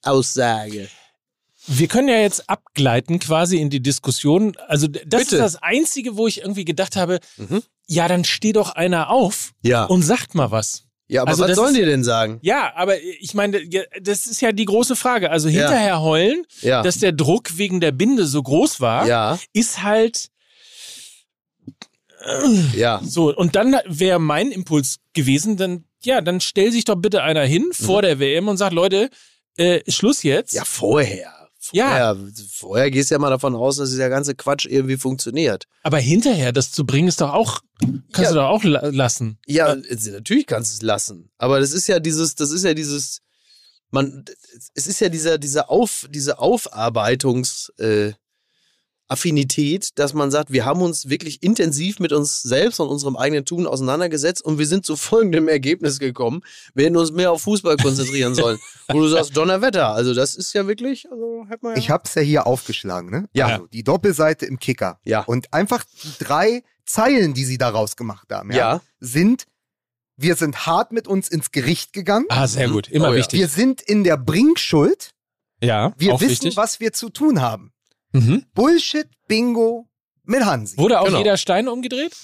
[0.06, 0.88] Hammer-Aussage.
[1.68, 4.56] Wir können ja jetzt abgleiten quasi in die Diskussion.
[4.68, 5.20] Also das Bitte.
[5.20, 7.62] ist das Einzige, wo ich irgendwie gedacht habe, Mhm.
[7.88, 9.84] ja, dann steh doch einer auf Ja.
[9.84, 10.84] und sagt mal was.
[11.08, 12.38] ja, aber also was sollen ist- die denn sagen?
[12.42, 15.30] Ja, aber ich meine, ja, das ist ja die große Frage.
[15.30, 15.62] Also Ja.
[15.62, 16.82] hinterher heulen, Ja.
[16.82, 20.30] dass der Druck wegen der Binde so groß war, ja, ist halt
[22.74, 23.00] ja.
[23.04, 23.34] so.
[23.34, 27.70] Und dann wäre mein Impuls gewesen, dann, ja, dann stell sich doch bitte einer hin
[27.72, 29.10] vor der WM und sagt, Leute,
[29.56, 30.52] äh, Schluss jetzt.
[30.52, 31.32] Ja, vorher.
[31.72, 32.14] Ja.
[32.14, 32.16] Vorher,
[32.52, 35.64] vorher gehst du ja mal davon aus, dass dieser ganze Quatsch irgendwie funktioniert.
[35.82, 37.60] Aber hinterher das zu bringen, ist doch auch,
[38.12, 38.28] kannst Ja.
[38.30, 39.38] du doch auch la lassen.
[39.46, 41.30] Ja, es- natürlich kannst du es lassen.
[41.38, 43.20] Aber das ist ja dieses, das ist ja dieses,
[43.90, 44.24] man,
[44.74, 48.12] es ist ja dieser, dieser Auf, diese Aufarbeitungs, äh,
[49.08, 53.44] Affinität, dass man sagt, wir haben uns wirklich intensiv mit uns selbst und unserem eigenen
[53.44, 56.42] Tun auseinandergesetzt und wir sind zu folgendem Ergebnis gekommen.
[56.74, 58.58] Wir hätten uns mehr auf Fußball konzentrieren sollen.
[58.88, 61.78] Wo du sagst, Donnerwetter, also das ist ja wirklich, also hätte man ja.
[61.78, 63.28] Ich hab's ja hier aufgeschlagen, ne?
[63.32, 63.46] Ja.
[63.46, 64.98] Also, die Doppelseite im Kicker.
[65.04, 65.20] Ja.
[65.22, 68.80] Und einfach die drei Zeilen, die sie daraus gemacht haben, ja, Ja.
[69.00, 69.44] sind,
[70.16, 72.26] wir sind hart mit uns ins Gericht gegangen.
[72.28, 72.88] Ah, sehr gut.
[72.88, 73.18] Immer Oh ja.
[73.18, 73.38] wichtig.
[73.40, 75.10] Wir sind in der Bringschuld.
[75.62, 76.56] ja, Wir auch wissen, wichtig.
[76.56, 77.72] was wir zu tun haben.
[78.20, 78.44] Mhm.
[78.54, 79.88] Bullshit, Bingo
[80.24, 80.76] mit Hansi.
[80.78, 81.18] Wurde auch Genau.
[81.18, 82.16] jeder Stein umgedreht?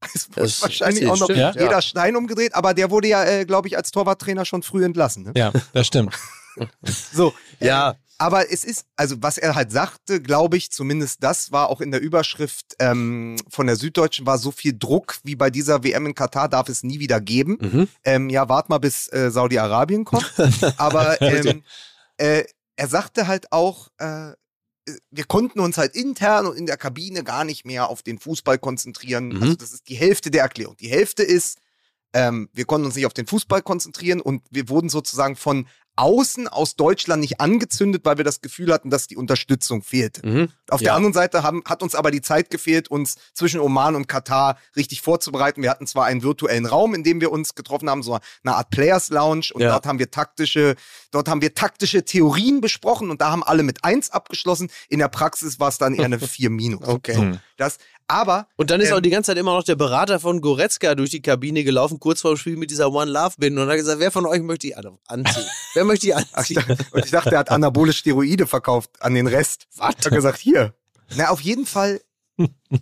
[0.14, 1.52] Es wurde Das wahrscheinlich auch noch stimmt, ja.
[1.52, 5.24] jeder Stein umgedreht, aber der wurde ja, äh, glaube ich, als Torwarttrainer schon früh entlassen.
[5.24, 5.32] Ne?
[5.36, 6.14] Ja, das stimmt.
[7.12, 7.90] So, Ja.
[7.92, 11.80] Äh, aber es ist, also was er halt sagte, glaube ich, zumindest das war auch
[11.80, 16.04] in der Überschrift ähm, von der Süddeutschen, war so viel Druck wie bei dieser WM
[16.06, 17.58] in Katar darf es nie wieder geben.
[17.60, 17.88] Mhm.
[18.04, 20.32] Ähm, ja, wart mal, bis äh, Saudi-Arabien kommt.
[20.78, 21.62] Aber ähm,
[22.16, 22.42] äh,
[22.74, 24.32] er sagte halt auch, äh,
[25.10, 28.58] wir konnten uns halt intern und in der Kabine gar nicht mehr auf den Fußball
[28.58, 29.28] konzentrieren.
[29.28, 29.42] Mhm.
[29.42, 30.76] Also das ist die Hälfte der Erklärung.
[30.76, 31.58] Die Hälfte ist,
[32.12, 35.66] ähm, wir konnten uns nicht auf den Fußball konzentrieren und wir wurden sozusagen von
[35.98, 40.26] außen aus Deutschland nicht angezündet, weil wir das Gefühl hatten, dass die Unterstützung fehlte.
[40.26, 40.48] Mhm.
[40.70, 40.86] Auf Ja.
[40.86, 44.58] der anderen Seite haben, hat uns aber die Zeit gefehlt, uns zwischen Oman und Katar
[44.76, 45.62] richtig vorzubereiten.
[45.62, 48.70] Wir hatten zwar einen virtuellen Raum, in dem wir uns getroffen haben, so eine Art
[48.70, 49.72] Players Lounge und Ja.
[49.72, 50.76] dort haben wir taktische,
[51.10, 54.70] dort haben wir taktische Theorien besprochen und da haben alle mit eins abgeschlossen.
[54.88, 56.86] In der Praxis war es dann eher eine 4 minus.
[56.86, 57.14] Okay.
[57.14, 57.78] So, das,
[58.08, 60.94] aber Und dann ist Ähm, auch die ganze Zeit immer noch der Berater von Goretzka
[60.94, 63.76] durch die Kabine gelaufen, kurz vor dem Spiel mit dieser One Love Binde und hat
[63.76, 65.44] gesagt, wer von euch möchte ich an- anziehen?
[65.74, 66.64] wer möchte ich anziehen?
[66.92, 69.66] und ich dachte, er hat anabole Steroide verkauft an den Rest.
[69.76, 69.94] Was?
[70.00, 70.74] Ich habe gesagt, hier.
[71.16, 72.00] Na, auf jeden Fall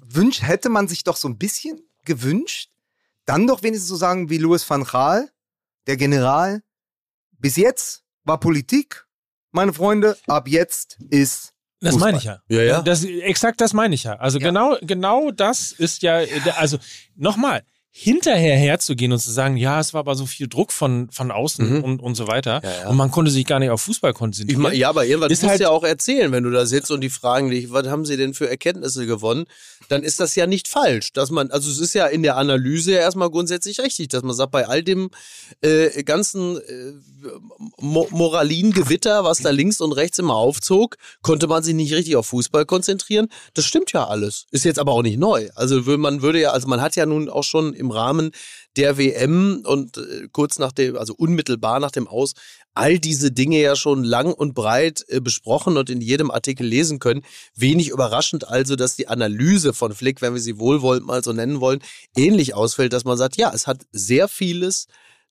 [0.09, 2.71] wünsch, hätte man sich doch so ein bisschen gewünscht,
[3.25, 5.31] dann doch wenigstens so sagen wie Louis van Gaal,
[5.87, 6.63] der General,
[7.39, 9.07] bis jetzt war Politik,
[9.51, 11.53] meine Freunde, ab jetzt ist
[11.87, 12.13] Das Fußball.
[12.13, 12.41] meine ich ja.
[12.49, 12.83] Ja, ja.
[12.83, 14.15] Das, exakt das meine ich ja.
[14.17, 14.47] Also Ja.
[14.49, 16.21] genau, genau das ist ja,
[16.57, 16.79] also
[17.17, 17.63] nochmal,
[17.99, 21.79] hinterher herzugehen und zu sagen, ja, es war aber so viel Druck von, von außen
[21.79, 21.83] Mhm.
[21.85, 22.61] und, und so weiter.
[22.63, 22.89] Ja, ja.
[22.91, 24.61] Und man konnte sich gar nicht auf Fußball Ich konzentrieren.
[24.61, 27.01] mein, ja, aber irgendwas Ist musst halt- ja auch erzählen, wenn du da sitzt und
[27.01, 29.47] die fragen dich, was haben sie denn für Erkenntnisse gewonnen,
[29.89, 32.93] dann ist das ja nicht falsch, dass man, also es ist ja in der Analyse
[32.93, 35.09] erstmal grundsätzlich richtig, dass man sagt, bei all dem
[35.63, 36.93] äh, ganzen äh,
[37.81, 42.27] Mo Moralingewitter, was da links und rechts immer aufzog, konnte man sich nicht richtig auf
[42.27, 43.29] Fußball konzentrieren.
[43.55, 44.45] Das stimmt ja alles.
[44.51, 45.49] Ist jetzt aber auch nicht neu.
[45.55, 48.31] Also man würde ja, also man hat ja nun auch schon im Rahmen
[48.77, 52.35] der WM und äh, kurz nach dem, also unmittelbar nach dem Aus,
[52.75, 56.99] all diese Dinge ja schon lang und breit äh, besprochen und in jedem Artikel lesen
[56.99, 57.23] können.
[57.55, 61.61] Wenig überraschend also, dass die Analyse von Flick, wenn wir sie wohlwollend mal so nennen
[61.61, 61.81] wollen,
[62.17, 64.87] ähnlich ausfällt, dass man sagt, ja, es hat sehr vieles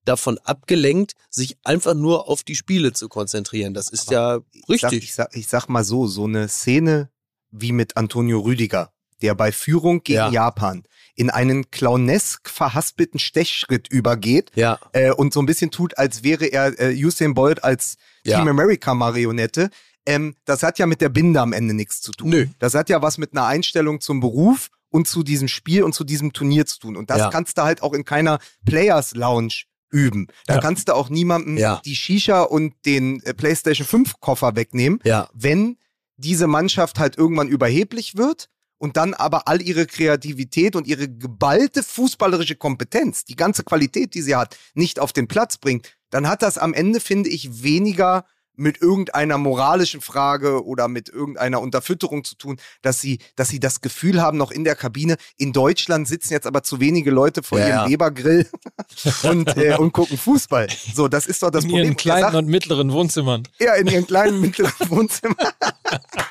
[0.06, 3.74] davon abgelenkt, sich einfach nur auf die Spiele zu konzentrieren.
[3.74, 5.04] Das ist ja Ich sag, richtig.
[5.04, 7.10] ich, sag, ich sag mal so, so eine Szene
[7.52, 8.92] wie mit Antonio Rüdiger,
[9.22, 10.32] der bei Führung gegen Ja.
[10.32, 10.84] Japan
[11.16, 16.46] in einen clownesk verhaspelten Stechschritt übergeht ja, äh, und so ein bisschen tut, als wäre
[16.46, 18.38] er äh, Usain Bolt als Ja.
[18.40, 19.70] Team America Marionette.
[20.06, 22.30] Ähm, das hat ja mit der Binde am Ende nichts zu tun.
[22.30, 22.48] Nö.
[22.60, 26.04] Das hat ja was mit einer Einstellung zum Beruf und zu diesem Spiel und zu
[26.04, 26.96] diesem Turnier zu tun.
[26.98, 27.30] Und das Ja.
[27.30, 30.28] kannst du halt auch in keiner Players Lounge üben.
[30.48, 30.60] Da Ja.
[30.60, 31.82] kannst du auch niemandem Ja.
[31.86, 35.30] die Shisha und den äh, PlayStation 5 Koffer wegnehmen, ja.
[35.34, 35.78] wenn
[36.18, 41.84] diese Mannschaft halt irgendwann überheblich wird und dann aber all ihre Kreativität und ihre geballte
[41.84, 46.42] fußballerische Kompetenz, die ganze Qualität, die sie hat, nicht auf den Platz bringt, dann hat
[46.42, 48.26] das am Ende, finde ich, weniger
[48.58, 53.82] mit irgendeiner moralischen Frage oder mit irgendeiner Unterfütterung zu tun, dass sie, dass sie das
[53.82, 55.16] Gefühl haben, noch in der Kabine.
[55.38, 57.90] In Deutschland sitzen jetzt aber zu wenige Leute vor Ja, ihrem ja.
[57.90, 58.50] Webergrill
[59.24, 60.68] und, äh, und gucken Fußball.
[60.94, 61.86] So, das ist doch das in Problem.
[61.86, 63.44] ihren Und er kleinen sagt- und mittleren Wohnzimmern.
[63.60, 65.36] ja, in ihrem kleinen mittleren Wohnzimmer.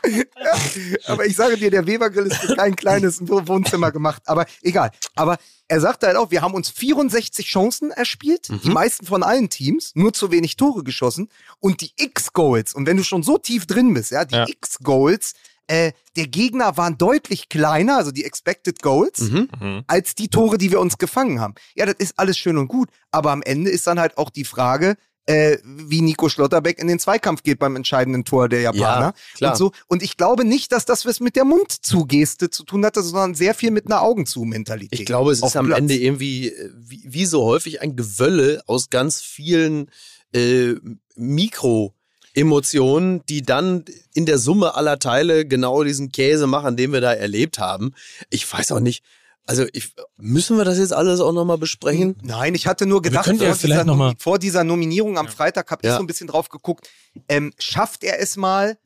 [0.04, 0.22] ja,
[1.12, 4.22] aber ich sage dir, der Webergrill ist für kein kleines Wohnzimmer gemacht.
[4.26, 4.90] Aber egal.
[5.16, 5.36] Aber
[5.68, 9.92] er sagte halt auch, wir haben uns 64 Chancen erspielt, die meisten von allen Teams,
[9.94, 11.28] nur zu wenig Tore geschossen.
[11.60, 14.46] Und die X-Goals, und wenn du schon so tief drin bist, ja, die Ja.
[14.48, 15.32] X-Goals,
[15.66, 19.84] äh, der Gegner waren deutlich kleiner, also die Expected Goals, Mhm.
[19.86, 21.54] als die Tore, die wir uns gefangen haben.
[21.74, 24.44] Ja, das ist alles schön und gut, aber am Ende ist dann halt auch die
[24.44, 24.96] Frage,
[25.26, 29.14] äh, wie Nico Schlotterbeck in den Zweikampf geht beim entscheidenden Tor der Japaner.
[29.34, 29.52] klar.
[29.52, 29.72] Und, so.
[29.86, 33.54] und ich glaube nicht, dass das was mit der Mundzugeste zu tun hatte, sondern sehr
[33.54, 35.00] viel mit einer Augenzu-Mentalität.
[35.00, 35.78] Ich glaube, es ist am Platz.
[35.78, 39.90] Ende irgendwie, wie, wie so häufig, ein Gewölle aus ganz vielen
[40.34, 40.74] äh,
[41.16, 47.12] Mikro-Emotionen, die dann in der Summe aller Teile genau diesen Käse machen, den wir da
[47.12, 47.94] erlebt haben.
[48.28, 49.02] Ich weiß auch nicht,
[49.46, 52.16] also ich, müssen wir das jetzt alles auch nochmal besprechen?
[52.22, 55.28] Nein, ich hatte nur gedacht, ja vor, vielleicht dieser, noch mal- vor dieser Nominierung am
[55.28, 55.96] Freitag habe ich Ja.
[55.96, 56.88] so ein bisschen drauf geguckt.
[57.28, 58.78] Ähm, schafft er es mal,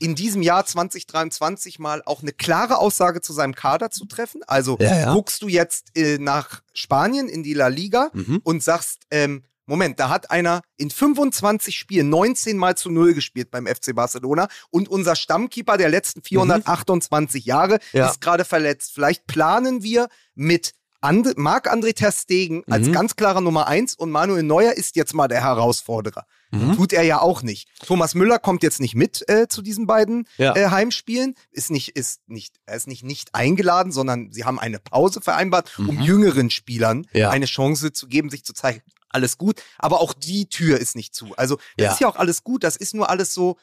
[0.00, 4.42] in diesem Jahr 2023 mal auch eine klare Aussage zu seinem Kader zu treffen?
[4.46, 5.12] Also Ja, ja.
[5.12, 8.40] guckst du jetzt äh, nach Spanien in die La Liga Mhm.
[8.44, 13.50] und sagst, ähm, Moment, da hat einer in 25 Spielen 19 mal zu Null gespielt
[13.50, 17.98] beim FC Barcelona und unser Stammkeeper der letzten 428 Jahre Mhm.
[17.98, 18.08] Ja.
[18.08, 18.92] ist gerade verletzt.
[18.94, 22.92] Vielleicht planen wir mit And Marc-André Ter Stegen als Mhm.
[22.92, 26.24] ganz klarer Nummer eins und Manuel Neuer ist jetzt mal der Herausforderer.
[26.50, 26.74] Mhm.
[26.74, 27.68] Tut er ja auch nicht.
[27.86, 30.56] Thomas Müller kommt jetzt nicht mit äh, zu diesen beiden Ja.
[30.56, 31.34] äh, Heimspielen.
[31.52, 35.78] Ist nicht, ist nicht, er ist nicht, nicht eingeladen, sondern sie haben eine Pause vereinbart,
[35.78, 37.04] um jüngeren Spielern Mhm.
[37.12, 37.30] Ja.
[37.30, 38.82] eine Chance zu geben, sich zu zeigen.
[39.10, 41.34] Alles gut, aber auch die Tür ist nicht zu.
[41.36, 41.92] Also, das Ja.
[41.92, 43.56] ist ja auch alles gut, das ist nur alles so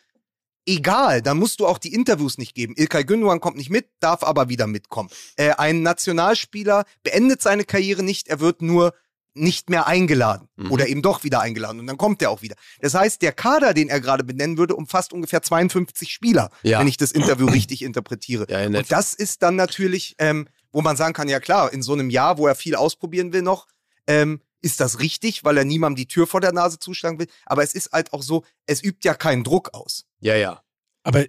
[0.66, 1.22] egal.
[1.22, 2.74] Da musst du auch die Interviews nicht geben.
[2.76, 5.10] Ilkay Gündogan kommt nicht mit, darf aber wieder mitkommen.
[5.36, 8.94] Äh, ein Nationalspieler beendet seine Karriere nicht, er wird nur
[9.38, 10.72] nicht mehr eingeladen Mhm.
[10.72, 12.56] oder eben doch wieder eingeladen und dann kommt er auch wieder.
[12.80, 16.80] Das heißt, der Kader, den er gerade benennen würde, umfasst ungefähr 52 Spieler, Ja.
[16.80, 18.46] wenn ich das Interview richtig interpretiere.
[18.50, 21.92] Ja, und das ist dann natürlich, ähm, wo man sagen kann, ja klar, in so
[21.92, 23.68] einem Jahr, wo er viel ausprobieren will noch,
[24.08, 27.28] ähm, ist das richtig, weil er niemandem die Tür vor der Nase zuschlagen will.
[27.46, 30.06] Aber es ist halt auch so, es übt ja keinen Druck aus.
[30.20, 30.62] Ja, ja.
[31.04, 31.24] Aber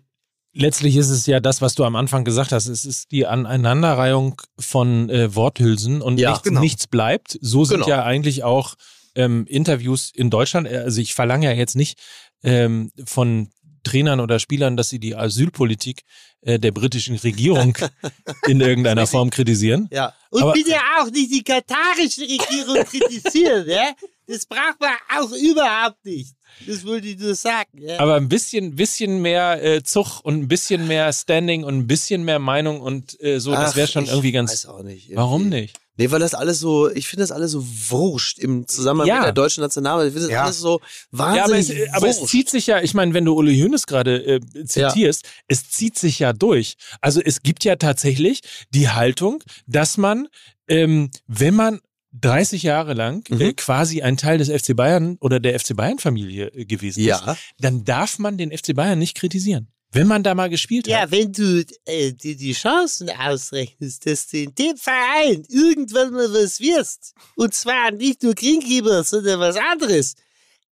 [0.55, 2.67] letztlich ist es ja das, was du am Anfang gesagt hast.
[2.67, 6.61] Es ist die Aneinanderreihung von äh, Worthülsen und Ja, nichts, genau.
[6.61, 7.39] nichts bleibt.
[7.43, 7.89] So sind Genau.
[7.91, 8.75] ja eigentlich auch
[9.15, 10.67] ähm, Interviews in Deutschland.
[10.67, 11.99] Also ich verlange ja jetzt nicht
[12.43, 13.51] ähm, von
[13.87, 16.03] Trainern oder Spielern, dass sie die Asylpolitik
[16.43, 17.77] äh, der britischen Regierung
[18.47, 19.89] in irgendeiner Form kritisieren.
[19.93, 20.13] Ja.
[20.31, 23.93] Und Aber- bitte auch nicht die katarische Regierung kritisieren, ja?
[24.29, 26.35] Das braucht man auch überhaupt nicht.
[26.67, 28.01] Das wollte ich nur sagen, ja?
[28.01, 32.25] Aber ein bisschen, bisschen mehr äh, Zug und ein bisschen mehr Standing und ein bisschen
[32.25, 34.51] mehr Meinung und äh, so, das Ach, wäre schon irgendwie ganz.
[34.53, 35.05] Weiß auch nicht.
[35.05, 35.17] irgendwie.
[35.17, 35.79] Warum nicht?
[35.97, 39.17] Nee, weil das alles so, ich finde das alles so wurscht im Zusammenhang Ja.
[39.17, 40.09] mit der deutschen Nationalmannschaft.
[40.17, 40.45] Ich finde das Ja.
[40.45, 40.81] alles so
[41.13, 43.87] Ja, aber es, wahnsinnig aber es zieht sich ja, ich meine, wenn du Uli Hoeneß
[43.87, 46.77] gerade äh, zitierst, es zieht sich ja durch.
[47.01, 48.41] Also es gibt ja tatsächlich
[48.75, 50.29] die Haltung, dass man,
[50.69, 51.81] ähm, wenn man
[52.13, 53.41] 30 Jahre lang Mhm.
[53.41, 57.23] äh, quasi ein Teil des FC Bayern oder der FC Bayern Familie äh, gewesen ist,
[57.59, 59.69] dann darf man den FC Bayern nicht kritisieren.
[59.97, 61.11] Wenn man da mal gespielt Ja, hat.
[61.11, 66.61] wenn du äh, dir die Chancen ausrechnest, dass du in dem Verein irgendwann mal was
[66.61, 70.15] wirst, und zwar nicht nur Greenkeeper, sondern was anderes,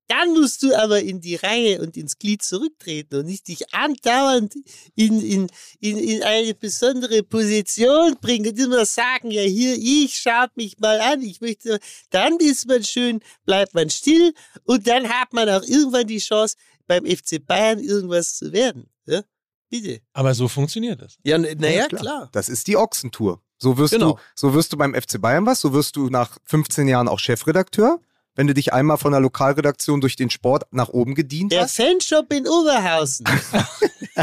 [0.09, 4.57] dann musst du aber in die Reihe und ins Glied zurücktreten und nicht dich andauernd
[4.95, 5.47] in, in,
[5.81, 11.01] in, in eine besondere Position bringen und immer sagen, ja hier, ich schaut mich mal
[11.01, 11.79] an, ich möchte,
[12.11, 16.57] dann ist man schön, bleibt man still und dann hat man auch irgendwann die Chance,
[16.87, 18.91] beim FC Bayern irgendwas zu werden.
[19.07, 19.23] Ja?
[19.71, 20.01] Bitte.
[20.13, 21.17] Aber so funktioniert das.
[21.25, 22.29] Ja, naja, klar.
[22.33, 23.41] Das ist die Ochsentour.
[23.59, 24.13] So wirst, Genau.
[24.15, 27.19] du, so wirst du beim FC Bayern was, so wirst du nach 15 Jahren auch
[27.19, 28.01] Chefredakteur,
[28.35, 31.77] wenn du dich einmal von der Lokalredaktion durch den Sport nach oben gedient Der hast.
[31.77, 33.25] Fanshop in Oberhausen.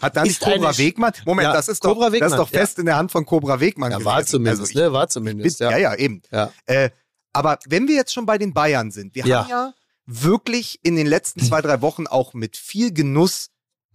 [0.00, 1.12] Hat da nicht Cobra Wegmann?
[1.24, 3.24] Moment, Ja, das ist doch, Cobra das ist Wegmann, doch fest in der Hand von
[3.26, 4.06] Cobra Wegmann Ja, gewesen.
[4.12, 4.92] war zumindest, Also ich ne?
[4.92, 5.70] War bin, zumindest, ja.
[5.72, 5.76] ja.
[5.78, 6.22] ja, eben.
[6.30, 6.52] Ja.
[6.66, 6.90] Äh,
[7.32, 9.42] aber wenn wir jetzt schon bei den Bayern sind, wir Ja.
[9.42, 9.74] haben ja
[10.06, 13.48] wirklich in den letzten zwei, drei Wochen auch mit viel Genuss.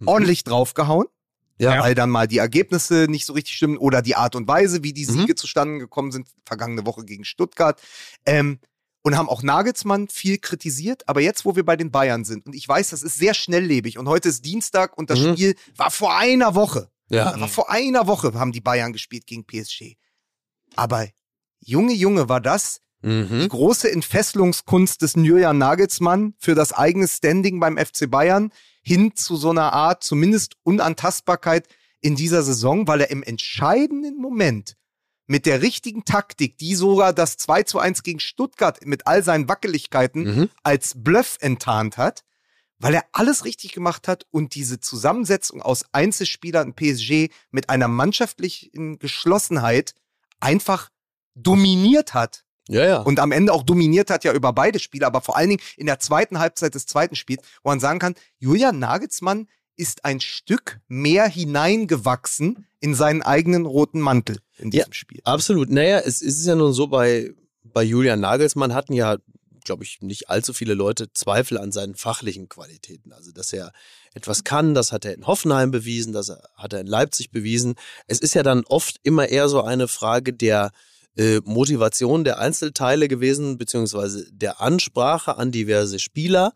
[0.06, 1.06] Ordentlich draufgehauen.
[1.58, 1.80] Ja.
[1.82, 4.92] Weil dann mal die Ergebnisse nicht so richtig stimmen oder die Art und Weise, wie
[4.92, 5.12] die Mhm.
[5.12, 7.80] Siege zustande gekommen sind, vergangene Woche gegen Stuttgart.
[8.26, 8.58] Ähm,
[9.04, 11.08] und haben auch Nagelsmann viel kritisiert.
[11.08, 13.98] Aber jetzt, wo wir bei den Bayern sind, und ich weiß, das ist sehr schnelllebig
[13.98, 15.32] und heute ist Dienstag und das Mhm.
[15.34, 16.88] Spiel war vor einer Woche.
[17.08, 17.38] Ja.
[17.40, 19.96] war vor einer Woche haben die Bayern gespielt gegen PSG.
[20.76, 21.06] Aber
[21.60, 23.48] Junge, Junge, war das die Mhm.
[23.48, 29.50] große Entfesselungskunst des Julian Nagelsmann für das eigene Standing beim FC Bayern hin zu so
[29.50, 31.66] einer Art zumindest Unantastbarkeit
[32.00, 34.76] in dieser Saison, weil er im entscheidenden Moment
[35.26, 39.48] mit der richtigen Taktik, die sogar das 2 zu 1 gegen Stuttgart mit all seinen
[39.48, 40.50] Wackeligkeiten Mhm.
[40.62, 42.22] als Bluff enttarnt hat,
[42.78, 47.86] weil er alles richtig gemacht hat und diese Zusammensetzung aus Einzelspielern und PSG mit einer
[47.88, 49.94] mannschaftlichen Geschlossenheit
[50.40, 50.90] einfach
[51.34, 53.00] dominiert hat Ja, ja.
[53.00, 55.86] und am Ende auch dominiert hat ja über beide Spiele, aber vor allen Dingen in
[55.86, 60.78] der zweiten Halbzeit des zweiten Spiels, wo man sagen kann, Julian Nagelsmann ist ein Stück
[60.86, 64.80] mehr hineingewachsen in seinen eigenen roten Mantel in Ja.
[64.80, 65.20] diesem Spiel.
[65.24, 65.70] Absolut.
[65.70, 67.32] Naja, es ist ja nun so, bei,
[67.64, 69.16] bei Julian Nagelsmann hatten ja,
[69.64, 73.12] glaube ich, nicht allzu viele Leute Zweifel an seinen fachlichen Qualitäten.
[73.12, 73.72] Also, dass er
[74.14, 77.74] etwas kann, das hat er in Hoffenheim bewiesen, das hat er in Leipzig bewiesen.
[78.06, 80.70] Es ist ja dann oft immer eher so eine Frage der
[81.16, 86.52] äh, Motivation der Einzelteile gewesen, beziehungsweise der Ansprache an diverse Spieler.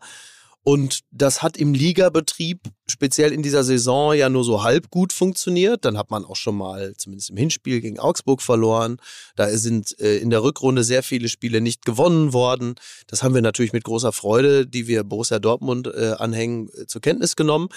[0.67, 5.85] Und das hat im Ligabetrieb speziell in dieser Saison ja nur so halb gut funktioniert.
[5.85, 8.97] Dann hat man auch schon mal, zumindest im Hinspiel gegen Augsburg verloren.
[9.37, 12.75] Da sind äh, in der Rückrunde sehr viele Spiele nicht gewonnen worden.
[13.07, 16.99] Das haben wir natürlich mit großer Freude, die wir Borussia Dortmund äh, anhängen, äh, zur
[16.99, 17.69] Kenntnis genommen.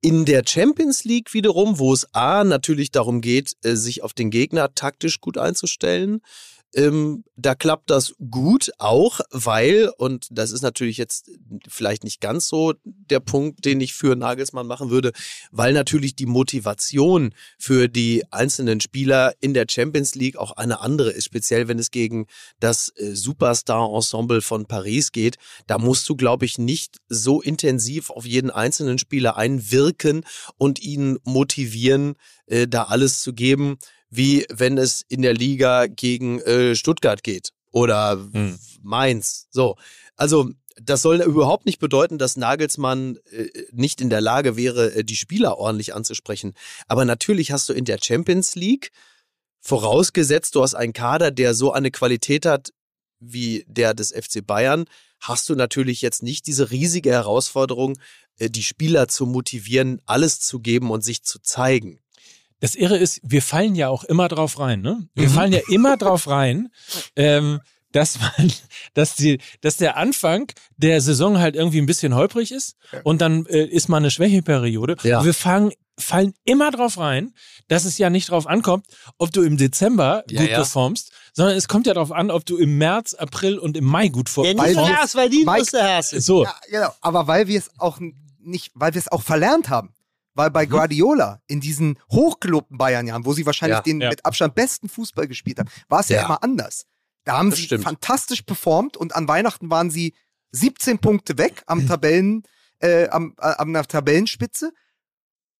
[0.00, 4.30] In der Champions League wiederum, wo es A natürlich darum geht, äh, sich auf den
[4.30, 6.20] Gegner taktisch gut einzustellen,
[6.74, 11.30] ähm, da klappt das gut auch, weil, und das ist natürlich jetzt
[11.66, 15.12] vielleicht nicht ganz so der Punkt, den ich für Nagelsmann machen würde,
[15.50, 21.10] weil natürlich die Motivation für die einzelnen Spieler in der Champions League auch eine andere
[21.10, 22.26] ist, speziell wenn es gegen
[22.60, 25.36] das äh, Superstar-Ensemble von Paris geht.
[25.66, 30.24] Da musst du, glaube ich, nicht so intensiv auf jeden einzelnen Spieler einwirken
[30.58, 32.16] und ihn motivieren,
[32.46, 33.78] äh, da alles zu geben
[34.10, 38.58] wie wenn es in der Liga gegen äh, Stuttgart geht oder Hm.
[38.82, 39.46] Mainz.
[39.50, 39.76] So,
[40.16, 40.50] also
[40.80, 45.16] das soll überhaupt nicht bedeuten, dass Nagelsmann äh, nicht in der Lage wäre, äh, die
[45.16, 46.54] Spieler ordentlich anzusprechen.
[46.86, 48.90] Aber natürlich hast du in der Champions League,
[49.60, 52.72] vorausgesetzt du hast einen Kader, der so eine Qualität hat
[53.20, 54.84] wie der des FC Bayern,
[55.20, 57.98] hast du natürlich jetzt nicht diese riesige Herausforderung,
[58.38, 62.00] äh, die Spieler zu motivieren, alles zu geben und sich zu zeigen.
[62.60, 65.08] Das Irre ist, wir fallen ja auch immer drauf rein, ne?
[65.14, 65.32] Wir Mhm.
[65.32, 66.68] fallen ja immer drauf rein,
[67.16, 67.60] ähm,
[67.92, 68.52] dass man,
[68.94, 73.46] dass die, dass der Anfang der Saison halt irgendwie ein bisschen holprig ist und dann
[73.46, 74.96] äh, ist mal eine Schwächeperiode.
[75.04, 75.24] Ja.
[75.24, 77.32] Wir fangen, fallen immer drauf rein,
[77.68, 78.86] dass es ja nicht drauf ankommt,
[79.16, 80.56] ob du im Dezember Ja, gut ja.
[80.56, 84.08] performst, sondern es kommt ja darauf an, ob du im März, April und im Mai
[84.08, 84.66] gut Ja, performst.
[84.66, 86.20] nicht Lars, weil die Mike- muss der Hase.
[86.20, 86.44] so.
[86.44, 86.90] Ja, genau.
[87.00, 87.98] Aber weil wir es auch
[88.40, 89.94] nicht, weil wir es auch verlernt haben.
[90.38, 94.08] Weil bei Guardiola in diesen hochgelobten Bayern-Jahren, wo sie wahrscheinlich Ja, den ja.
[94.08, 96.18] mit Abstand besten Fußball gespielt haben, war es ja.
[96.18, 96.24] Ja.
[96.26, 96.84] immer anders.
[97.24, 97.82] Da haben Das sie stimmt.
[97.84, 100.14] fantastisch performt und an Weihnachten waren sie
[100.52, 102.44] 17 Punkte weg am Tabellen,
[102.78, 104.70] äh, am, äh, an der Tabellenspitze.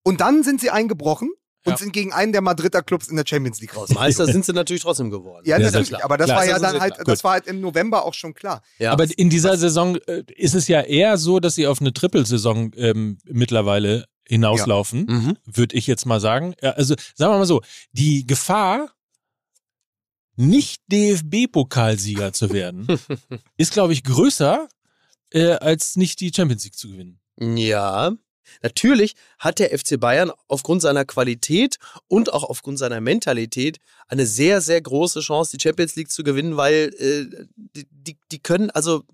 [0.04, 1.30] Und dann sind sie eingebrochen
[1.64, 1.76] und Ja.
[1.76, 3.90] sind gegen einen der Madrider Clubs in der Champions League raus.
[3.90, 5.42] Meister sind sie natürlich trotzdem geworden.
[5.44, 5.88] Ja, Ja, natürlich.
[5.88, 6.04] klar.
[6.04, 7.04] aber das Klar, war das ja dann halt, klar.
[7.04, 8.62] das war halt im November auch schon klar.
[8.78, 8.92] Ja.
[8.92, 12.70] Aber in dieser Saison äh, ist es ja eher so, dass sie auf eine Trippelsaison
[12.76, 15.36] ähm, mittlerweile hinauslaufen, Mhm.
[15.46, 16.54] würde ich jetzt mal sagen.
[16.62, 17.62] Ja, also sagen wir mal so,
[17.92, 18.90] die Gefahr,
[20.36, 22.86] nicht DFB-Pokalsieger zu werden,
[23.56, 24.68] ist, glaube ich, größer,
[25.30, 27.20] äh, als nicht die Champions League zu gewinnen.
[27.40, 28.12] Ja.
[28.62, 31.76] Natürlich hat der FC Bayern aufgrund seiner Qualität
[32.06, 36.56] und auch aufgrund seiner Mentalität eine sehr, sehr große Chance, die Champions League zu gewinnen,
[36.56, 39.04] weil äh, die, die, die können also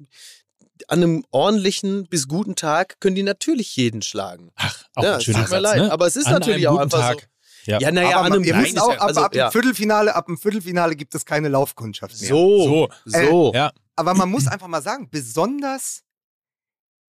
[0.89, 4.51] an einem ordentlichen bis guten Tag können die natürlich jeden schlagen.
[4.57, 5.93] Ach, auch ja, ein schöner tut mir Satz, leid, ne?
[5.93, 7.21] aber es ist An natürlich einem auch guten einfach Tag.
[7.21, 7.27] so.
[7.71, 7.79] Ja.
[7.81, 9.49] Ja, naja, aber an einem ihr müsst Nein, auch, ist ja- aber also, ab ja.
[9.49, 12.29] dem Viertelfinale, ab dem Viertelfinale gibt es keine Laufkundschaft mehr.
[12.29, 12.89] So, So.
[13.07, 13.53] so.
[13.55, 16.03] Ja, Aber man muss einfach mal sagen, besonders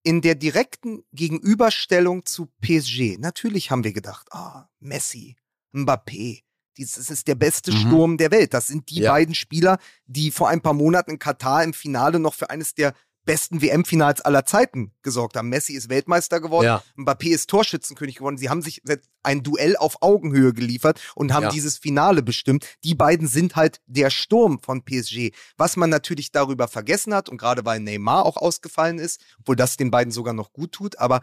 [0.03, 5.35] in der direkten Gegenüberstellung zu PSG, natürlich haben wir gedacht, ah, Messi,
[5.73, 6.43] Mbappé,
[6.77, 7.77] dieses ist der beste Mhm.
[7.77, 8.53] Sturm der Welt.
[8.53, 9.11] Das sind die Ja.
[9.13, 12.93] beiden Spieler, die vor ein paar Monaten in Katar im Finale noch für eines der
[13.25, 15.49] besten WM-Finals aller Zeiten gesorgt haben.
[15.49, 16.83] Messi ist Weltmeister geworden, Ja.
[16.97, 18.37] Mbappé ist Torschützenkönig geworden.
[18.37, 18.81] Sie haben sich
[19.23, 21.49] ein Duell auf Augenhöhe geliefert und haben Ja.
[21.49, 22.65] dieses Finale bestimmt.
[22.83, 25.31] Die beiden sind halt der Sturm von PSG.
[25.57, 29.77] Was man natürlich darüber vergessen hat und gerade weil Neymar auch ausgefallen ist, obwohl das
[29.77, 31.21] den beiden sogar noch gut tut, aber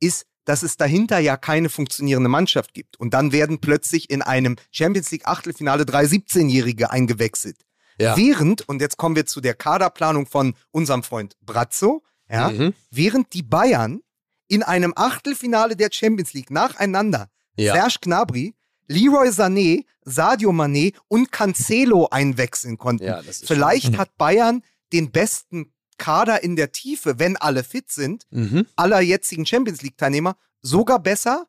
[0.00, 2.98] ist, dass es dahinter ja keine funktionierende Mannschaft gibt.
[3.00, 7.56] Und dann werden plötzlich in einem Champions League Achtelfinale drei 17-Jährige eingewechselt.
[7.98, 8.16] Ja.
[8.16, 12.74] Während, und jetzt kommen wir zu der Kaderplanung von unserem Freund Brazzo, ja, Mhm.
[12.90, 14.00] während die Bayern
[14.48, 17.74] in einem Achtelfinale der Champions League nacheinander Ja.
[17.74, 18.54] Serge Gnabry,
[18.88, 23.04] Leroy Sané, Sadio Mané und Cancelo einwechseln konnten.
[23.04, 23.98] Ja, Vielleicht Mhm.
[23.98, 28.66] hat Bayern den besten Kader in der Tiefe, wenn alle fit sind, Mhm.
[28.76, 31.46] aller jetzigen Champions League-Teilnehmer, sogar besser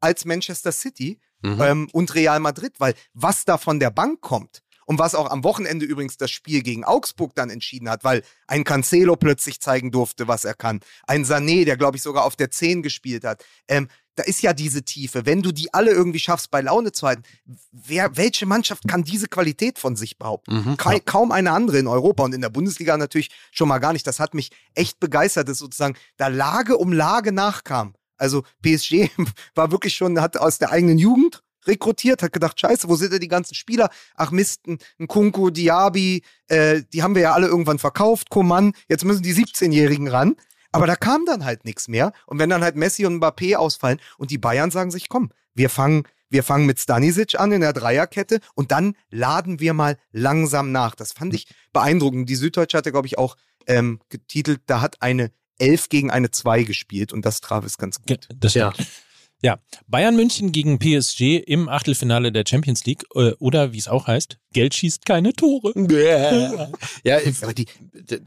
[0.00, 1.60] als Manchester City Mhm.
[1.60, 5.44] ähm, und Real Madrid, weil was da von der Bank kommt und was auch am
[5.44, 10.26] Wochenende übrigens das Spiel gegen Augsburg dann entschieden hat, weil ein Cancelo plötzlich zeigen durfte,
[10.26, 13.86] was er kann, ein Sané, der glaube ich sogar auf der 10 gespielt hat, ähm,
[14.16, 15.26] da ist ja diese Tiefe.
[15.26, 17.22] Wenn du die alle irgendwie schaffst, bei Laune zu halten,
[17.70, 20.70] wer, welche Mannschaft kann diese Qualität von sich behaupten?
[20.70, 20.76] Mhm.
[20.76, 24.08] Ka kaum eine andere in Europa und in der Bundesliga natürlich schon mal gar nicht.
[24.08, 27.94] Das hat mich echt begeistert, dass sozusagen da Lage um Lage nachkam.
[28.16, 29.08] Also PSG
[29.54, 33.20] war wirklich schon, hat aus der eigenen Jugend rekrutiert, hat gedacht, scheiße, wo sind denn
[33.20, 33.90] die ganzen Spieler?
[34.14, 39.04] Ach Mist, ein, Kunku, Diaby, äh, die haben wir ja alle irgendwann verkauft, Coman, jetzt
[39.04, 40.36] müssen die 17-Jährigen ran.
[40.72, 42.12] Aber da kam dann halt nichts mehr.
[42.26, 45.68] Und wenn dann halt Messi und Mbappé ausfallen und die Bayern sagen sich, komm, wir
[45.68, 50.70] fangen, wir fangen mit Stanisic an in der Dreierkette und dann laden wir mal langsam
[50.70, 50.94] nach.
[50.94, 52.28] Das fand ich beeindruckend.
[52.28, 53.36] Die Süddeutsche hatte, glaube ich, auch
[53.66, 58.00] ähm, getitelt, da hat eine 11 gegen eine 2 gespielt und das traf es ganz
[58.00, 58.28] gut.
[58.34, 58.72] Das Ja.
[59.42, 59.58] Ja.
[59.86, 64.38] Bayern München gegen PSG im Achtelfinale der Champions League äh, oder wie es auch heißt,
[64.52, 65.72] Geld schießt keine Tore.
[67.04, 67.66] Ja, die,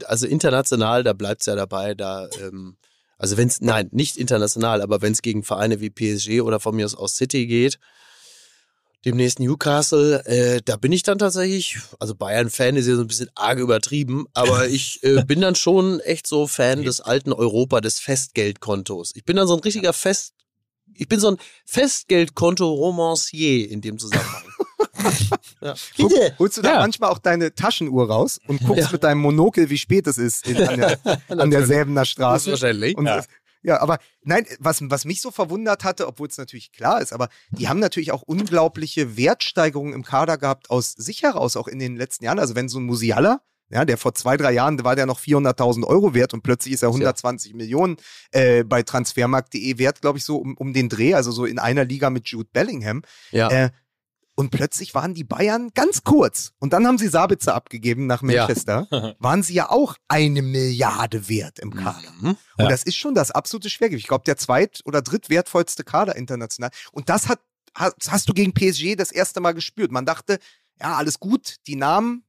[0.06, 2.76] also international, da bleibt es ja dabei, da, ähm,
[3.18, 6.74] also wenn es, nein, nicht international, aber wenn es gegen Vereine wie PSG oder von
[6.74, 7.78] mir aus aus City geht,
[9.04, 13.30] demnächst Newcastle, äh, da bin ich dann tatsächlich, also Bayern-Fan ist ja so ein bisschen
[13.34, 18.00] arg übertrieben, aber ich äh, bin dann schon echt so Fan des alten Europa, des
[18.00, 19.12] Festgeldkontos.
[19.14, 20.34] Ich bin dann so ein richtiger Fest,
[20.96, 24.42] ich bin so ein Festgeldkonto-Romancier in dem Zusammenhang.
[25.96, 26.34] Bitte.
[26.38, 26.78] holst du da Ja.
[26.80, 28.92] manchmal auch deine Taschenuhr raus und guckst Ja.
[28.92, 32.50] mit deinem Monokel, wie spät es ist in, an, der, an der Säbener Straße.
[32.52, 32.96] Wahrscheinlich.
[32.96, 33.18] Und Ja.
[33.18, 33.24] ja.
[33.62, 37.28] ja, aber nein, was, was mich so verwundert hatte, obwohl es natürlich klar ist, aber
[37.50, 41.96] die haben natürlich auch unglaubliche Wertsteigerungen im Kader gehabt aus sich heraus, auch in den
[41.96, 42.38] letzten Jahren.
[42.38, 43.40] Also wenn so ein Musiala,
[43.74, 46.82] ja, der vor zwei, drei Jahren war der noch 400.000 Euro wert und plötzlich ist
[46.82, 47.96] er 120 Millionen
[48.30, 51.84] äh, bei transfermarkt.de wert, glaube ich, so um, um den Dreh, also so in einer
[51.84, 53.02] Liga mit Jude Bellingham.
[53.32, 53.50] Ja.
[53.50, 53.70] Äh,
[54.36, 56.52] und plötzlich waren die Bayern ganz kurz.
[56.58, 58.46] Und dann haben sie Sabitzer abgegeben nach Ja.
[58.46, 58.88] Manchester.
[59.20, 62.10] Waren sie ja auch eine Milliarde wert im Kader.
[62.20, 62.30] Mhm.
[62.30, 62.68] Und Ja.
[62.68, 64.04] das ist schon das absolute Schwergewicht.
[64.04, 66.70] Ich glaube, der zweit- oder drittwertvollste Kader international.
[66.90, 67.38] Und das hat,
[67.76, 69.92] hast, hast du gegen PSG das erste Mal gespürt.
[69.92, 70.40] Man dachte,
[70.80, 72.24] ja, alles gut, die Namen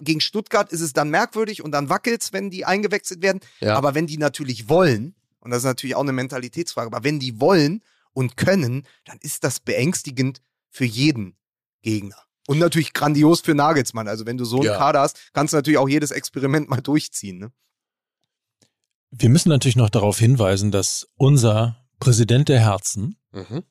[0.00, 3.40] gegen Stuttgart ist es dann merkwürdig und dann wackelt's, wenn die eingewechselt werden.
[3.60, 3.76] Ja.
[3.76, 7.40] Aber wenn die natürlich wollen, und das ist natürlich auch eine Mentalitätsfrage, aber wenn die
[7.40, 11.36] wollen und können, dann ist das beängstigend für jeden
[11.82, 12.16] Gegner.
[12.46, 14.08] Und natürlich grandios für Nagelsmann.
[14.08, 14.78] Also wenn du so einen Ja.
[14.78, 17.38] Kader hast, kannst du natürlich auch jedes Experiment mal durchziehen.
[17.38, 17.52] Ne?
[19.10, 23.64] Wir müssen natürlich noch darauf hinweisen, dass unser Präsident der Herzen, Mhm.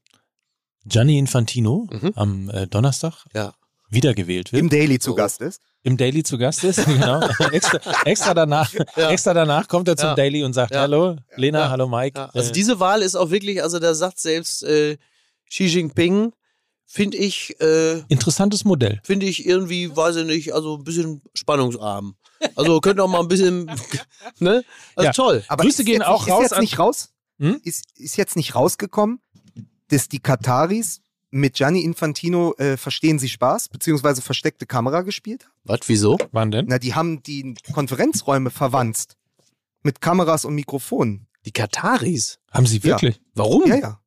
[0.85, 2.11] Gianni Infantino, Mhm.
[2.15, 3.53] am äh, Donnerstag Ja.
[3.89, 4.61] Wiedergewählt wird.
[4.61, 5.15] Im Daily zu.
[5.15, 5.61] Gast ist.
[5.83, 7.21] Im Daily zu Gast ist, genau.
[7.51, 9.09] extra, extra, danach, Ja.
[9.09, 10.15] extra danach kommt er zum Ja.
[10.15, 10.81] Daily und sagt, Ja.
[10.81, 11.69] hallo, Lena, Ja.
[11.69, 12.19] hallo Mike.
[12.19, 14.97] Ja, also Äh, diese Wahl ist auch wirklich, also da sagt selbst äh,
[15.49, 16.33] Xi Jinping,
[16.85, 18.99] finde ich, äh, interessantes Modell.
[19.03, 22.15] finde ich irgendwie, weiß ich nicht, also ein bisschen spannungsarm.
[22.55, 23.65] Also könnte auch mal ein bisschen,
[24.39, 24.63] ne?
[24.95, 25.11] Also Ja.
[25.13, 25.43] toll.
[25.47, 27.09] Aber Grüße ist gehen jetzt, auch nicht- raus Ist jetzt nicht raus?
[27.39, 27.61] Hm?
[27.63, 29.21] Ist, ist jetzt nicht rausgekommen,
[29.89, 31.01] dass die Kataris
[31.37, 35.53] mit Gianni Infantino äh, verstehen sie Spaß, beziehungsweise versteckte Kamera gespielt haben?
[35.65, 36.17] Was, wieso?
[36.31, 36.65] Wann denn?
[36.67, 39.15] Na, die haben die Konferenzräume verwanzt.
[39.83, 41.27] Mit Kameras und Mikrofonen.
[41.45, 42.39] Die Kataris.
[42.51, 42.83] Haben Sie Ja.
[42.83, 43.21] wirklich?
[43.35, 43.65] Warum?
[43.67, 43.99] Ja, ja.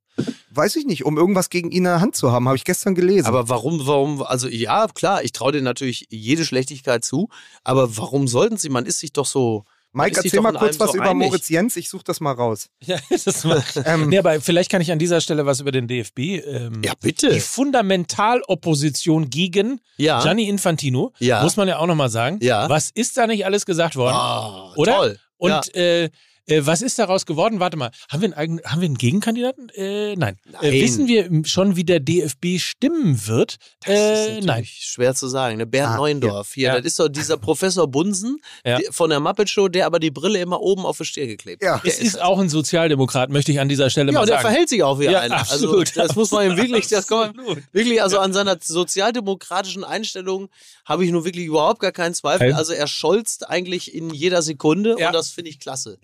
[0.51, 2.95] Weiß ich nicht, um irgendwas gegen ihn in der Hand zu haben, habe ich gestern
[2.95, 3.27] gelesen.
[3.27, 7.29] Aber warum, warum, also ja, klar, ich traue dir natürlich jede Schlechtigkeit zu,
[7.65, 10.99] aber warum sollten sie, man ist sich doch so, Mike, erzähl mal kurz was so
[10.99, 11.29] über einig.
[11.29, 12.69] Moritz Jens, ich suche das mal raus.
[12.85, 15.89] Ja, das war, Ähm, nee, aber vielleicht kann ich an dieser Stelle was über den
[15.89, 16.19] DFB.
[16.19, 21.43] Ähm, ja bitte, Die Fundamentalopposition gegen ja, Gianni Infantino, Ja.
[21.43, 22.39] muss man ja auch nochmal sagen.
[22.41, 22.69] Ja.
[22.69, 24.15] Was ist da nicht alles gesagt worden?
[24.17, 24.97] Ah, Oder?
[24.97, 25.19] toll.
[25.37, 25.81] Und ja.
[25.81, 26.11] äh,
[26.51, 27.61] äh, was ist daraus geworden?
[27.61, 29.69] Warte mal, haben wir einen, eigenen, haben wir einen Gegenkandidaten?
[29.75, 30.37] Äh, nein.
[30.47, 30.73] Äh, Nein.
[30.73, 33.57] wissen wir schon, wie der DFB stimmen wird?
[33.85, 34.65] Ist Äh, nein.
[34.67, 35.57] schwer zu sagen.
[35.59, 35.67] Ne?
[35.67, 36.77] Bernd Ah, Neuendorf, hier, Ja.
[36.77, 38.79] das ist doch dieser Professor Bunsen Ja.
[38.79, 41.63] der- von der Muppet Show, der aber die Brille immer oben auf die Stirn geklebt
[41.63, 41.77] Ja.
[41.77, 41.85] hat.
[41.85, 44.37] Der Es ist auch ein Sozialdemokrat, möchte ich an dieser Stelle ja, mal und der
[44.37, 44.49] sagen.
[44.49, 45.37] verhält sich auch wie Ja, einer.
[45.39, 45.89] absolut.
[45.89, 50.49] Also das muss man ihm wirklich, das kann man wirklich, also an seiner sozialdemokratischen Einstellung
[50.85, 52.53] habe ich nun wirklich überhaupt gar keinen Zweifel.
[52.53, 55.09] Also er scholzt eigentlich in jeder Sekunde Ja.
[55.09, 55.99] und das finde ich klasse.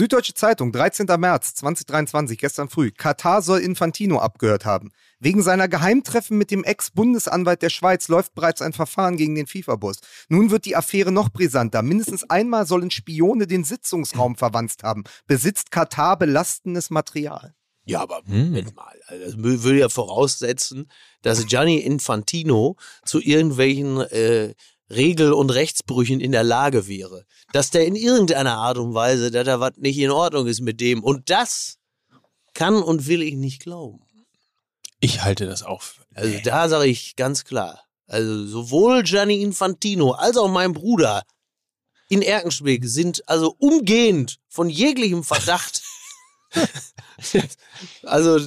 [0.00, 1.04] Süddeutsche Zeitung, 13.
[1.18, 2.90] März 2023, gestern früh.
[2.90, 4.92] Katar soll Infantino abgehört haben.
[5.18, 9.98] Wegen seiner Geheimtreffen mit dem Ex-Bundesanwalt der Schweiz läuft bereits ein Verfahren gegen den FIFA-Boss.
[10.30, 11.82] Nun wird die Affäre noch brisanter.
[11.82, 15.04] Mindestens einmal sollen Spione den Sitzungsraum verwanzt haben.
[15.26, 17.54] Besitzt Katar belastendes Material.
[17.84, 18.22] Ja, aber.
[18.24, 18.98] Moment mal.
[19.06, 20.90] Also das würde ja voraussetzen,
[21.20, 24.54] dass Gianni Infantino zu irgendwelchen äh,
[24.90, 27.24] Regel- und Rechtsbrüchen in der Lage wäre.
[27.52, 30.80] Dass der in irgendeiner Art und Weise, dass da was nicht in Ordnung ist mit
[30.80, 31.02] dem.
[31.02, 31.78] Und das
[32.54, 34.00] kann und will ich nicht glauben.
[35.00, 36.00] Ich halte das auf.
[36.14, 37.84] Also da sage ich ganz klar.
[38.06, 41.22] Also sowohl Gianni Infantino als auch mein Bruder
[42.08, 45.80] in Erkenschwick sind also umgehend von jeglichem Verdacht,
[48.02, 48.40] also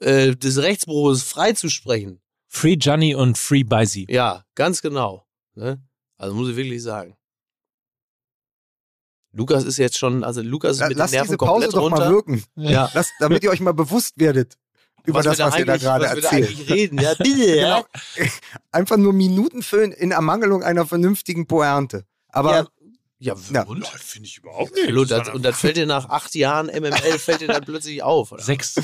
[0.00, 2.20] äh, des Rechtsbruches freizusprechen.
[2.48, 4.06] Free Gianni und Free Baisi.
[4.10, 5.24] Ja, ganz genau.
[5.60, 5.80] Ne?
[6.16, 7.16] Also muss ich wirklich sagen.
[9.32, 11.82] Lukas ist jetzt schon, also Lukas ist mit den Lasst Nerven diese Pause komplett doch
[11.82, 11.98] runter.
[11.98, 12.44] mal wirken.
[12.56, 12.90] Ja.
[12.94, 14.56] Lasst, damit ihr euch mal bewusst werdet
[15.04, 16.48] über das, wir was ihr da gerade was wir da erzählt.
[16.48, 17.00] eigentlich reden.
[17.00, 17.84] Ja, bitte, ja.
[18.72, 22.04] Einfach nur Minuten füllen in Ermangelung einer vernünftigen Pointe.
[22.28, 22.68] Aber
[23.18, 23.62] Ja, ja, Ja.
[23.62, 23.86] und?
[23.86, 27.48] Finde ich überhaupt Hallo, das, und das fällt dir nach acht Jahren MML fällt dir
[27.48, 28.32] dann plötzlich auf.
[28.32, 28.42] Oder?
[28.42, 28.74] Sechs.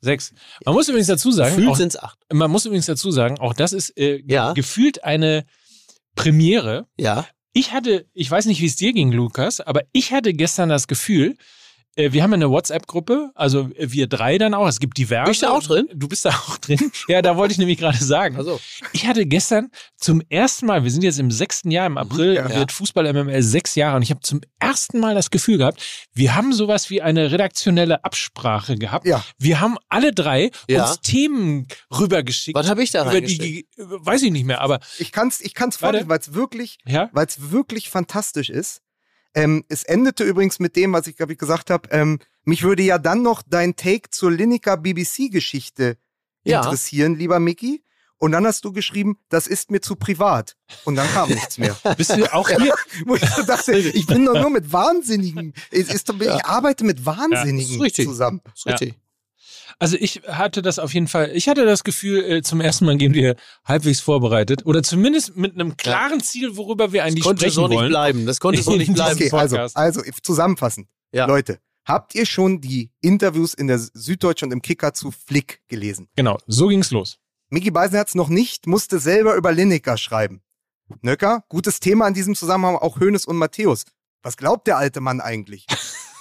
[0.00, 0.34] Sechs.
[0.66, 2.18] Man muss übrigens dazu sagen, Gefühlt auch, sind es acht.
[2.30, 4.52] man muss übrigens dazu sagen, auch das ist äh, Ja.
[4.52, 5.46] gefühlt eine
[6.14, 6.86] Premiere.
[6.96, 7.26] Ja.
[7.52, 10.88] Ich hatte, ich weiß nicht, wie es dir ging, Lukas, aber ich hatte gestern das
[10.88, 11.36] Gefühl,
[11.96, 14.66] wir haben ja eine WhatsApp-Gruppe, also äh, wir drei dann auch.
[14.66, 15.30] Es gibt diverse.
[15.30, 15.88] Ich da auch drin?
[15.94, 16.90] Du bist da auch drin.
[17.08, 18.36] Ja, da wollte ich nämlich gerade sagen.
[18.36, 18.60] Also,
[18.92, 22.48] Ich hatte gestern zum ersten Mal, wir sind jetzt im sechsten Jahr, im April Ja.
[22.54, 25.80] wird Fußball MML sechs Jahre und ich habe zum ersten Mal das Gefühl gehabt,
[26.12, 29.06] wir haben sowas wie eine redaktionelle Absprache gehabt.
[29.06, 29.24] Ja.
[29.38, 30.88] Wir haben alle drei Ja.
[30.88, 31.66] uns Themen
[31.96, 32.56] rübergeschickt.
[32.58, 35.54] was habe ich da über die, weiß ich nicht mehr, aber ich kann es ich
[35.54, 38.80] kann's vorlesen, weil es wirklich, ja, weil es wirklich fantastisch ist.
[39.34, 41.88] Ähm, es endete übrigens mit dem, was ich, glaube ich, gesagt habe.
[41.90, 45.96] Ähm, mich würde ja dann noch dein Take zur Lineker BBC-Geschichte
[46.44, 46.62] Ja.
[46.62, 47.82] interessieren, lieber Mickey.
[48.18, 50.56] Und dann hast du geschrieben, das ist mir zu privat.
[50.84, 51.76] Und dann kam nichts mehr.
[51.96, 52.74] bist du auch hier?
[53.06, 55.52] Wo ich so dachte, ich bin doch nur mit Wahnsinnigen.
[55.70, 58.06] Ist doch, Ich arbeite mit Wahnsinnigen ist richtig.
[58.06, 58.40] zusammen.
[58.54, 58.94] ist richtig.
[59.78, 62.96] Also ich hatte das auf jeden Fall, ich hatte das Gefühl, äh, zum ersten Mal
[62.96, 67.40] gehen wir halbwegs vorbereitet oder zumindest mit einem klaren Ziel, worüber wir Das eigentlich konnte
[67.42, 67.88] sprechen so nicht wollen.
[67.90, 68.26] bleiben.
[68.26, 69.22] Das konnte so nicht Das- bleiben.
[69.22, 70.86] Okay, also, also zusammenfassend.
[71.12, 71.26] Ja.
[71.26, 76.08] Leute, habt ihr schon die Interviews in der Süddeutschen und im Kicker zu Flick gelesen?
[76.16, 77.18] Genau, so ging's los.
[77.50, 80.42] Micky Beisenherz noch nicht, musste selber über Lineker schreiben.
[81.02, 83.84] Nöcker, gutes Thema in diesem Zusammenhang auch Hönes und Matthäus.
[84.22, 85.66] Was glaubt der alte Mann eigentlich?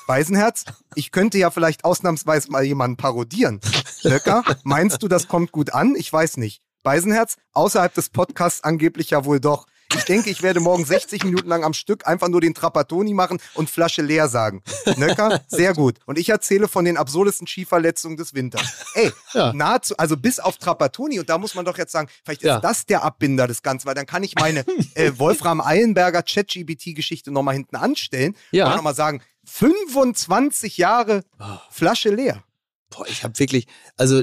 [0.07, 0.65] Beisenherz,
[0.95, 3.59] ich könnte ja vielleicht ausnahmsweise mal jemanden parodieren.
[4.03, 5.95] Nöcker, meinst du, das kommt gut an?
[5.95, 6.61] Ich weiß nicht.
[6.83, 9.65] Beisenherz, außerhalb des Podcasts angeblich ja wohl doch.
[9.95, 13.39] Ich denke, ich werde morgen 60 Minuten lang am Stück einfach nur den Trapattoni machen
[13.53, 14.63] und Flasche leer sagen.
[14.97, 15.99] Nöcker, sehr gut.
[16.07, 18.63] Und ich erzähle von den absurdesten Skiverletzungen des Winters.
[18.95, 19.53] Ey, Ja.
[19.53, 22.59] nahezu, also bis auf Trapattoni, und da muss man doch jetzt sagen, vielleicht ist Ja.
[22.59, 24.65] das der Abbinder des Ganzen, weil dann kann ich meine
[24.95, 28.67] äh, Wolfram Eilenberger ChatGPT-Geschichte nochmal hinten anstellen Ja.
[28.69, 31.59] und nochmal sagen, 25 Jahre Ah.
[31.69, 32.43] Flasche leer.
[32.89, 33.67] Boah, ich habe wirklich,
[33.97, 34.21] also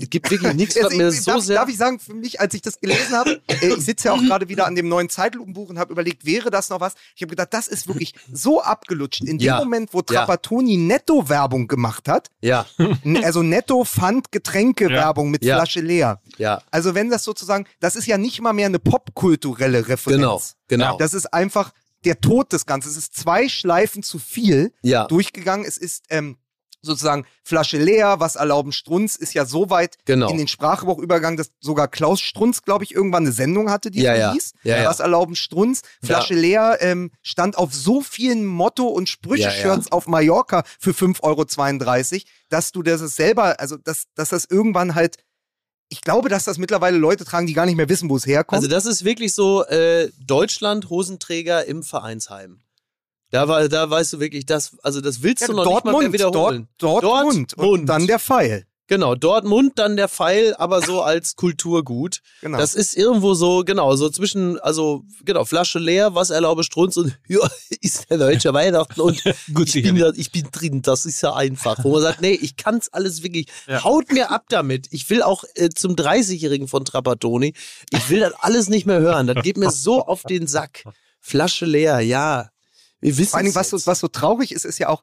[0.00, 1.56] es gibt wirklich nichts, was Also, mir ich- so darf, sehr.
[1.56, 4.22] darf ich sagen, für mich, als ich das gelesen habe, äh, ich sitze ja auch
[4.22, 6.94] gerade wieder an dem neuen Zeitlupenbuch und habe überlegt, wäre das noch was?
[7.14, 9.20] Ich habe gedacht, das ist wirklich so abgelutscht.
[9.22, 9.58] In dem Ja.
[9.58, 10.04] Moment, wo Ja.
[10.04, 12.64] Trapattoni Netto-Werbung gemacht hat, ja,
[13.22, 15.56] also Netto-Pfand-Getränke-Werbung mit Ja.
[15.56, 16.20] Flasche leer.
[16.38, 20.16] ja, Also wenn das sozusagen, das ist ja nicht mal mehr eine popkulturelle Referenz.
[20.20, 20.96] genau, genau.
[20.98, 21.72] Das ist einfach
[22.04, 22.88] der Tod des Ganzen.
[22.90, 25.64] Es ist zwei Schleifen zu viel Ja, durchgegangen.
[25.66, 26.36] Es ist ähm,
[26.82, 30.28] sozusagen Flasche leer, was erlauben Strunz, ist ja so weit genau.
[30.30, 34.02] in den Sprachgebrauch übergegangen, dass sogar Klaus Strunz, glaube ich, irgendwann eine Sendung hatte, die
[34.02, 34.32] Ja, ja.
[34.32, 34.52] hieß.
[34.64, 34.88] Ja, ja.
[34.88, 35.82] Was erlauben Strunz?
[36.04, 42.24] Flasche leer ähm, stand auf so vielen Motto- und Sprüche-Shirts auf Mallorca für 5,32 Euro,
[42.48, 45.16] dass du das selber, also dass, dass das irgendwann halt,
[45.92, 48.56] ich glaube, dass das mittlerweile Leute tragen, die gar nicht mehr wissen, wo es herkommt.
[48.56, 52.62] Also das ist wirklich so äh, Deutschland Hosenträger im Vereinsheim.
[53.30, 55.98] Da war, da weißt du wirklich, das, also das willst Ja, du noch nicht mal
[55.98, 56.68] mehr wiederholen.
[56.78, 57.54] Dort, Dortmund.
[57.54, 57.88] Und Dortmund.
[57.90, 58.66] dann der Pfeil.
[58.92, 62.20] Genau, Dortmund, dann der Pfeil, aber so als Kulturgut.
[62.42, 62.58] Genau.
[62.58, 67.18] Das ist irgendwo so, genau, so zwischen, also, genau, Flasche leer, was erlaube Strunz und,
[67.26, 67.38] ja,
[67.80, 69.22] ist der deutsche Weihnachten und
[69.54, 71.82] Gut ich bin, da, ich bin drin, das ist ja einfach.
[71.82, 73.82] Wo man sagt, nee, ich kann's alles wirklich, Ja.
[73.82, 74.88] haut mir ab damit.
[74.90, 77.54] Ich will auch äh, zum 30-Jährigen von Trapattoni,
[77.92, 79.26] ich will das alles nicht mehr hören.
[79.26, 80.84] Das geht mir so auf den Sack.
[81.18, 82.50] Flasche leer, ja.
[83.00, 85.02] Wir wissen Vor Dingen, was so, was so traurig ist, ist ja auch,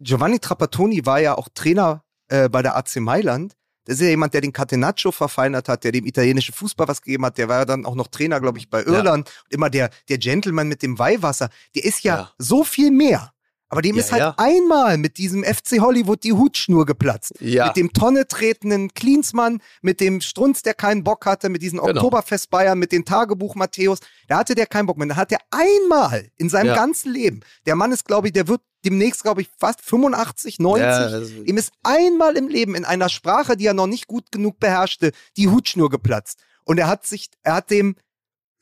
[0.00, 3.54] Giovanni Trapattoni war ja auch Trainer äh, bei der AC Mailand.
[3.84, 7.24] Das ist ja jemand, der den Catenaccio verfeinert hat, der dem italienischen Fußball was gegeben
[7.24, 7.38] hat.
[7.38, 9.30] Der war ja dann auch noch Trainer, glaube ich, bei Irland.
[9.48, 11.50] Immer der, der Gentleman mit dem Weihwasser.
[11.76, 12.30] Der ist ja, Ja.
[12.38, 13.32] so viel mehr.
[13.68, 14.34] Aber dem Ja, ist halt ja.
[14.38, 17.32] einmal mit diesem FC Hollywood die Hutschnur geplatzt.
[17.40, 17.66] Ja.
[17.66, 21.90] Mit dem Tonne tretenden Klinsmann, mit dem Strunz, der keinen Bock hatte, mit diesen Genau.
[21.90, 23.98] Oktoberfest Bayern, mit dem Tagebuch Matthäus.
[24.28, 25.06] Da hatte der keinen Bock mehr.
[25.08, 26.74] Da hat er einmal in seinem Ja.
[26.74, 30.82] ganzen Leben, der Mann ist, glaube ich, der wird demnächst, glaube ich, fast 85, 90.
[30.86, 34.30] Ja, also- Ihm ist einmal im Leben in einer Sprache, die er noch nicht gut
[34.32, 36.38] genug beherrschte, die Hutschnur geplatzt.
[36.64, 37.96] Und er hat sich, er hat dem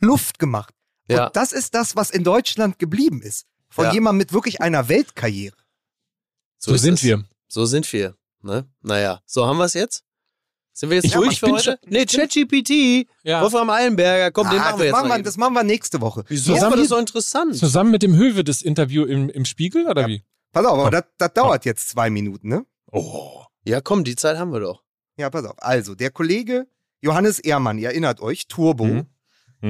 [0.01, 0.74] Luft gemacht.
[1.09, 1.26] Ja.
[1.26, 3.44] Und das ist das, was in Deutschland geblieben ist.
[3.68, 3.92] Von Ja.
[3.92, 5.56] jemandem mit wirklich einer Weltkarriere.
[6.59, 7.02] So, ist sind es.
[7.02, 7.24] wir.
[7.48, 8.16] So sind wir.
[8.42, 8.66] Ne?
[8.82, 10.05] Naja, so haben wir es jetzt?
[10.76, 11.78] Sind wir jetzt Ich- durch für heute?
[11.86, 13.06] Nee, ChatGPT.
[13.22, 13.40] Ja.
[13.42, 16.01] Wolfram Eilenberger, komm, den Ah, machen wir das, jetzt machen wir, das machen wir nächste
[16.01, 16.24] Woche.
[16.28, 17.56] Wieso ist Zusammen- das so interessant?
[17.56, 20.09] Zusammen mit dem Höwe das Interview im, im Spiegel oder Ja.
[20.09, 20.24] wie?
[20.52, 22.66] Pass auf, aber das, das dauert jetzt zwei Minuten, ne?
[22.92, 23.42] Oh.
[23.64, 24.82] Ja, komm, die Zeit haben wir doch.
[25.16, 25.55] Ja, pass auf.
[25.59, 26.66] Also, der Kollege
[27.01, 29.06] Johannes Ehrmann, ihr erinnert euch, Turbo, Mhm.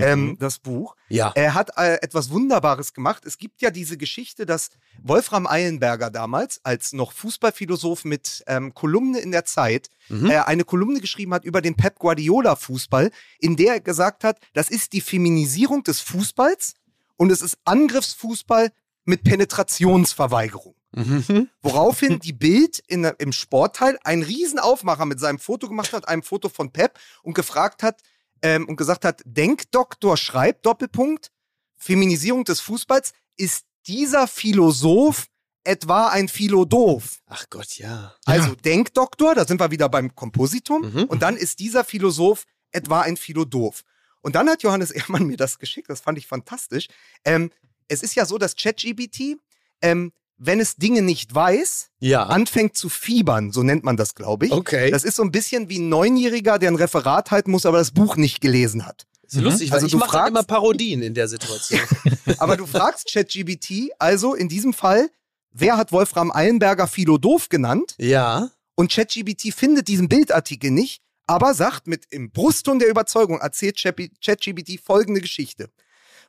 [0.02, 0.96] Ähm, das Buch.
[1.08, 1.32] Ja.
[1.34, 3.24] Er hat äh, etwas Wunderbares gemacht.
[3.24, 4.70] Es gibt ja diese Geschichte, dass
[5.02, 10.30] Wolfram Eilenberger damals, als noch Fußballphilosoph mit ähm, Kolumne in der Zeit, Mhm.
[10.30, 14.38] äh, eine Kolumne geschrieben hat über den Pep Guardiola Fußball, in der er gesagt hat,
[14.52, 16.74] das ist die Feminisierung des Fußballs
[17.16, 18.70] und es ist Angriffsfußball
[19.06, 20.74] mit Penetrationsverweigerung.
[20.92, 21.48] Mhm.
[21.62, 26.22] Woraufhin die Bild in, im Sportteil einen riesen Aufmacher mit seinem Foto gemacht hat, einem
[26.22, 28.00] Foto von Pep und gefragt hat
[28.44, 31.32] ähm, und gesagt hat, Denkdoktor schreibt, Doppelpunkt,
[31.76, 35.26] Feminisierung des Fußballs, ist dieser Philosoph
[35.64, 37.20] etwa ein Philodoph?
[37.26, 38.14] Ach Gott, ja.
[38.26, 41.04] Also Denkdoktor, da sind wir wieder beim Kompositum Mhm.
[41.04, 43.82] und dann ist dieser Philosoph etwa ein Philodoph.
[44.20, 46.88] Und dann hat Johannes Ehrmann mir das geschickt, das fand ich fantastisch.
[47.24, 47.50] Ähm,
[47.88, 49.36] es ist ja so, dass ChatGPT,
[49.80, 52.24] ähm, wenn es Dinge nicht weiß, Ja.
[52.24, 54.52] anfängt zu fiebern, so nennt man das, glaube ich.
[54.52, 54.90] Okay.
[54.90, 57.90] Das ist so ein bisschen wie ein Neunjähriger, der ein Referat halten muss, aber das
[57.92, 59.06] Buch nicht gelesen hat.
[59.26, 61.80] ist lustig, weil Also ich du mache fragst- immer Parodien in der Situation.
[62.38, 65.08] Aber du fragst ChatGPT, also in diesem Fall,
[65.52, 67.94] wer hat Wolfram Eilenberger Philodoph genannt?
[67.98, 68.50] ja.
[68.76, 74.80] Und ChatGPT findet diesen Bildartikel nicht, aber sagt mit im Brustton der Überzeugung, erzählt ChatGPT
[74.84, 75.70] folgende Geschichte.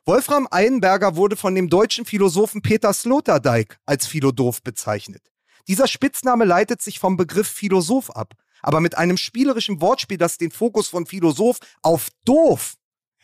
[0.08, 5.32] Wolfram Eilenberger wurde von dem deutschen Philosophen Peter Sloterdijk als Philodoph bezeichnet.
[5.66, 10.52] Dieser Spitzname leitet sich vom Begriff Philosoph ab, aber mit einem spielerischen Wortspiel, das den
[10.52, 12.74] Fokus von Philosoph auf doof,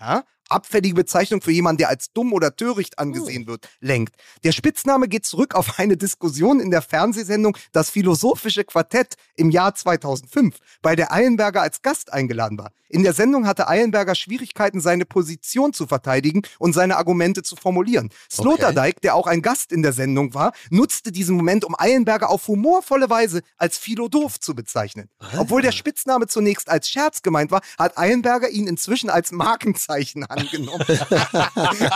[0.00, 4.14] ja, abfällige Bezeichnung für jemanden, der als dumm oder töricht angesehen wird, lenkt.
[4.44, 9.74] Der Spitzname geht zurück auf eine Diskussion in der Fernsehsendung Das Philosophische Quartett im Jahr
[9.74, 12.72] 2005, bei der Eilenberger als Gast eingeladen war.
[12.92, 18.10] In der Sendung hatte Eilenberger Schwierigkeiten, seine Position zu verteidigen und seine Argumente zu formulieren.
[18.30, 22.46] Sloterdijk, der auch ein Gast in der Sendung war, nutzte diesen Moment, um Eilenberger auf
[22.48, 25.08] humorvolle Weise als Philodoph zu bezeichnen.
[25.38, 30.41] Obwohl der Spitzname zunächst als Scherz gemeint war, hat Eilenberger ihn inzwischen als Markenzeichen anerkannt.
[30.42, 30.84] Angenommen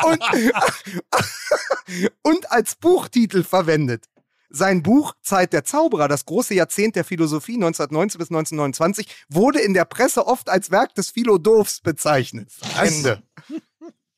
[0.05, 0.23] und,
[2.23, 4.05] und als Buchtitel verwendet.
[4.49, 9.75] Sein Buch Zeit der Zauberer, das große Jahrzehnt der Philosophie 1919 bis 1929, wurde in
[9.75, 12.51] der Presse oft als Werk des Philodorfs bezeichnet.
[12.81, 13.23] Ende.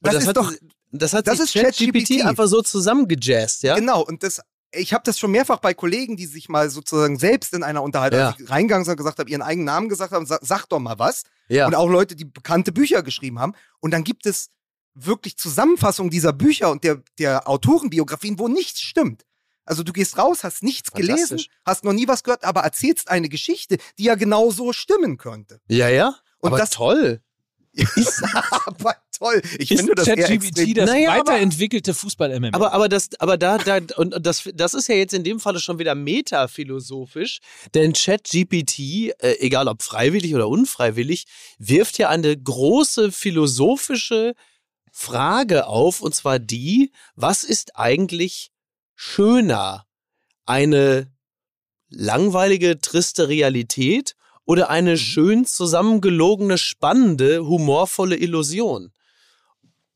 [0.01, 0.53] Das, ist hat, doch
[0.93, 3.75] das hat das ChatGPT einfach so zusammengejazzt, ja?
[3.75, 4.41] Genau, und das,
[4.73, 8.21] ich habe das schon mehrfach bei Kollegen, die sich mal sozusagen selbst in einer Unterhaltung
[8.21, 8.37] Ja.
[8.47, 11.23] reingegangen sind und gesagt haben, ihren eigenen Namen gesagt haben, sag, sag doch mal was.
[11.49, 11.66] Ja.
[11.66, 13.55] Und auch Leute, die bekannte Bücher geschrieben haben.
[13.81, 14.51] Und dann gibt es
[14.95, 19.25] wirklich Zusammenfassungen dieser Bücher und der, der Autorenbiografien, wo nichts stimmt.
[19.65, 23.29] Also du gehst raus, hast nichts gelesen, hast noch nie was gehört, aber erzählst eine
[23.29, 25.61] Geschichte, die ja genau so stimmen könnte.
[25.69, 26.15] Ja, ja.
[26.39, 27.20] Und Aber das- toll.
[27.73, 28.23] Ist
[28.66, 29.43] aber toll.
[29.59, 32.51] Ich Ist finde das ChatGPT das Naja, weiterentwickelte Fußball-MML?
[32.53, 35.61] Aber, aber das, aber da, da, und das, das ist ja jetzt in dem Falle
[35.61, 37.39] schon wieder metaphilosophisch,
[37.74, 38.78] denn ChatGPT,
[39.19, 41.27] äh, egal ob freiwillig oder unfreiwillig,
[41.59, 44.35] wirft ja eine große philosophische
[44.93, 48.51] Frage auf, und zwar die, was ist eigentlich
[48.95, 49.85] schöner?
[50.47, 51.12] Eine
[51.89, 54.15] langweilige, triste Realität
[54.45, 58.93] oder eine schön zusammengelogene, spannende, humorvolle Illusion?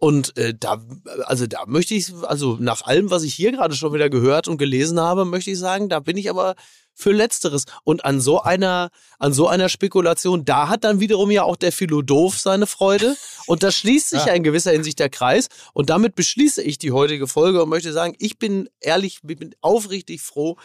[0.02, 0.84] Und äh, da,
[1.26, 4.58] also da möchte ich, also nach allem, was ich hier gerade schon wieder gehört und
[4.58, 6.56] gelesen habe, möchte ich sagen, da bin ich aber
[6.92, 7.66] für Letzteres.
[7.84, 11.70] Und an so einer, an so einer Spekulation, da hat dann wiederum ja auch der
[11.70, 13.16] Philosoph seine Freude.
[13.46, 14.32] Und da schließt sich ja.
[14.32, 15.46] in gewisser Hinsicht der Kreis.
[15.72, 19.54] Und damit beschließe ich die heutige Folge und möchte sagen, ich bin ehrlich, ich bin
[19.60, 20.56] aufrichtig froh,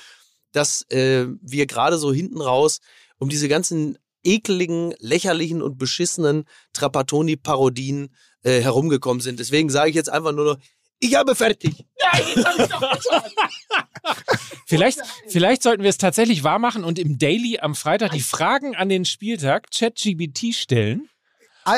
[0.52, 2.80] dass äh, wir gerade so hinten raus
[3.20, 8.10] um diese ganzen ekligen, lächerlichen und beschissenen Trapattoni-Parodien
[8.48, 9.40] äh, herumgekommen sind.
[9.40, 10.58] Deswegen sage ich jetzt einfach nur noch,
[11.00, 11.86] ich habe fertig.
[12.02, 13.24] Nein, jetzt habe ich doch.
[14.66, 18.76] Vielleicht, vielleicht sollten wir es tatsächlich wahr machen und im Daily am Freitag die Fragen
[18.76, 21.10] an den Spieltag ChatGBT stellen.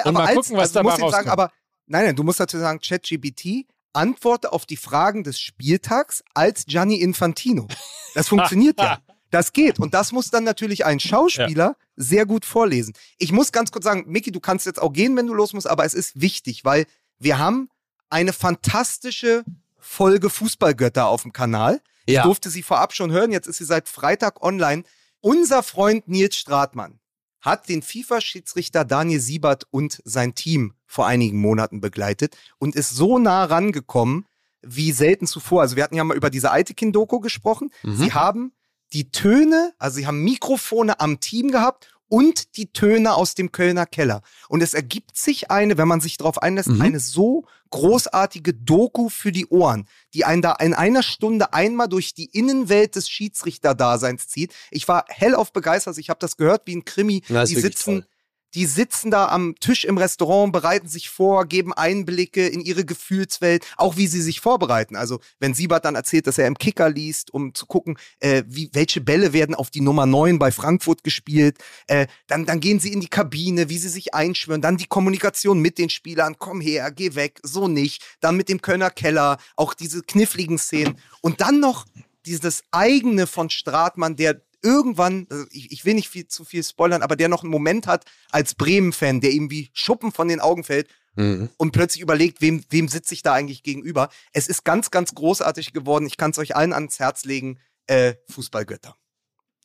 [0.06, 1.28] Und mal gucken, was musst dabei jetzt sagen, rauskommt.
[1.30, 1.52] aber
[1.88, 7.02] nein, nein, du musst dazu sagen, ChatGPT antworte auf die Fragen des Spieltags als Gianni
[7.02, 7.68] Infantino.
[8.14, 9.00] Das funktioniert ja.
[9.32, 9.80] Das geht.
[9.80, 12.94] Und das muss dann natürlich ein Schauspieler sehr gut vorlesen.
[13.18, 15.68] Ich muss ganz kurz sagen, Micky, du kannst jetzt auch gehen, wenn du los musst,
[15.70, 16.86] aber es ist wichtig, weil
[17.20, 17.70] wir haben
[18.10, 19.44] eine fantastische
[19.78, 21.82] Folge Fußballgötter auf dem Kanal.
[22.06, 22.24] Ich Ja.
[22.24, 24.84] durfte sie vorab schon hören, jetzt ist sie seit Freitag online.
[25.22, 27.00] Unser Freund Nils Stratmann
[27.42, 33.20] hat den FIFA-Schiedsrichter Daniel Siebert und sein Team vor einigen Monaten begleitet und ist so
[33.20, 34.26] nah rangekommen
[34.62, 35.62] wie selten zuvor.
[35.62, 37.70] Also wir hatten ja mal über diese Aitekin-Doku gesprochen.
[37.84, 38.52] Sie haben
[38.94, 43.86] die Töne, also sie haben Mikrofone am Team gehabt und die Töne aus dem Kölner
[43.86, 44.24] Keller.
[44.48, 46.82] Und es ergibt sich eine, wenn man sich darauf einlässt, Mhm.
[46.82, 52.16] eine so großartige Doku für die Ohren, die einen da in einer Stunde einmal durch
[52.16, 54.54] die Innenwelt des Schiedsrichterdaseins zieht.
[54.72, 55.98] Ich war hellauf begeistert.
[56.00, 57.22] Ich habe das gehört wie ein Krimi.
[57.30, 58.08] Na, die sitzen, toll.
[58.56, 63.66] Die sitzen da am Tisch im Restaurant, bereiten sich vor, geben Einblicke in ihre Gefühlswelt,
[63.78, 64.96] auch wie sie sich vorbereiten.
[64.96, 68.70] Also wenn Siebert dann erzählt, dass er im Kicker liest, um zu gucken, äh, wie,
[68.74, 71.58] welche Bälle werden auf die Nummer 9 bei Frankfurt gespielt,
[71.88, 75.60] äh, dann, dann gehen sie in die Kabine, wie sie sich einschwören, dann die Kommunikation
[75.60, 79.74] mit den Spielern, komm her, geh weg, so nicht, dann mit dem Kölner Keller, auch
[79.74, 81.86] diese kniffligen Szenen und dann noch
[82.26, 87.02] dieses eigene von Stratmann, der irgendwann, also ich, ich will nicht viel, zu viel spoilern,
[87.02, 90.64] aber der noch einen Moment hat als Bremen-Fan, der ihm wie Schuppen von den Augen
[90.64, 91.50] fällt Mhm.
[91.58, 94.10] und plötzlich überlegt, wem, wem sitze ich da eigentlich gegenüber.
[94.32, 96.06] Es ist ganz, ganz großartig geworden.
[96.06, 97.60] Ich kann es euch allen ans Herz legen.
[97.88, 98.96] Äh, Fußballgötter.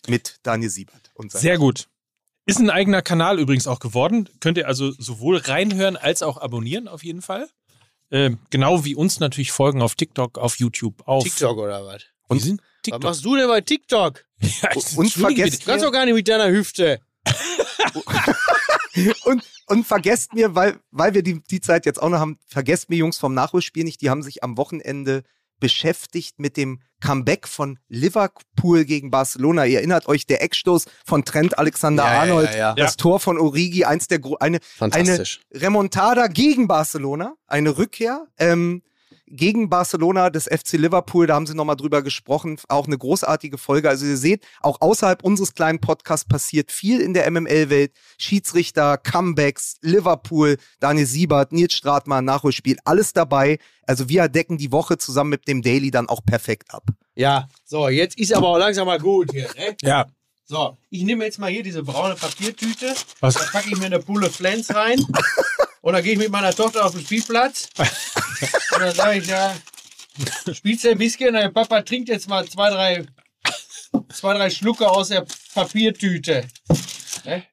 [0.08, 1.10] Mit Daniel Siebert.
[1.14, 1.88] Und Sehr gut.
[2.46, 4.28] Ist ein eigener Kanal übrigens auch geworden.
[4.40, 7.48] Könnt ihr also sowohl reinhören als auch abonnieren auf jeden Fall.
[8.10, 12.02] Ähm, genau wie uns natürlich folgen auf TikTok, auf YouTube, auf TikTok oder was?
[12.28, 13.02] Und sind Was TikTok.
[13.04, 14.24] machst du denn bei TikTok?
[14.62, 15.62] Ja, Und vergesst.
[15.62, 17.00] Du kannst doch gar nicht mit deiner Hüfte.
[19.24, 22.90] und, und vergesst mir, weil, weil wir die, die Zeit jetzt auch noch haben, vergesst
[22.90, 25.22] mir Jungs vom Nachholspiel nicht, die haben sich am Wochenende
[25.60, 29.64] beschäftigt mit dem Comeback von Liverpool gegen Barcelona.
[29.66, 32.74] Ihr erinnert euch, der Eckstoß von Trent Alexander-Arnold, Ja, ja, ja.
[32.74, 35.24] das Tor von Origi, eins der eine, eine.
[35.52, 38.82] Remontada gegen Barcelona, eine Rückkehr ähm,
[39.36, 43.88] gegen Barcelona des FC Liverpool, da haben sie nochmal drüber gesprochen, auch eine großartige Folge.
[43.88, 47.92] Also ihr seht, auch außerhalb unseres kleinen Podcasts passiert viel in der MML-Welt.
[48.18, 53.58] Schiedsrichter, Comebacks, Liverpool, Daniel Siebert, Nils Stratmann, Nachholspiel, alles dabei.
[53.86, 56.84] Also wir decken die Woche zusammen mit dem Daily dann auch perfekt ab.
[57.14, 59.48] Ja, so, jetzt ist aber auch langsam mal gut hier.
[59.56, 59.76] Ne?
[59.82, 60.06] Ja,
[60.46, 62.94] So, ich nehme jetzt mal hier diese braune Papiertüte.
[63.20, 63.34] Was?
[63.34, 65.04] Da packe ich mir eine Pulle Flens rein.
[65.84, 67.68] Und dann gehe ich mit meiner Tochter auf den Spielplatz.
[67.76, 69.54] Und dann sage ich, ja,
[70.50, 71.34] spielst du ein bisschen?
[71.34, 73.06] Dein Papa trinkt jetzt mal zwei, drei,
[74.08, 76.48] zwei, drei Schlucke aus der Papiertüte.
[77.26, 77.44] Ne?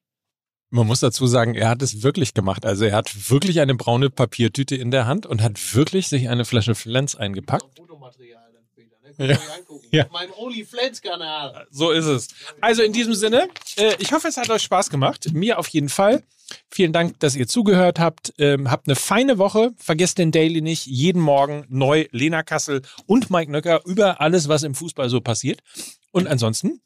[0.70, 2.64] Man muss dazu sagen, er hat es wirklich gemacht.
[2.64, 6.46] Also er hat wirklich eine braune Papiertüte in der Hand und hat wirklich sich eine
[6.46, 7.80] Flasche Flens eingepackt.
[7.80, 7.84] Ne?
[8.30, 8.38] Ja.
[9.18, 9.88] Könnt ihr euch angucken.
[9.90, 10.04] Ja.
[10.06, 11.66] Auf meinem OnlyFans-Kanal.
[11.70, 12.28] So ist es.
[12.62, 15.34] Also in diesem Sinne, äh, ich hoffe, es hat euch Spaß gemacht.
[15.34, 16.22] Mir auf jeden Fall.
[16.68, 18.34] Vielen Dank, dass ihr zugehört habt.
[18.38, 19.72] Ähm, habt eine feine Woche.
[19.76, 20.86] Vergesst den Daily nicht.
[20.86, 25.60] Jeden Morgen neu Lena Kassel und Mike Nöcker über alles, was im Fußball so passiert.
[26.10, 26.80] Und ansonsten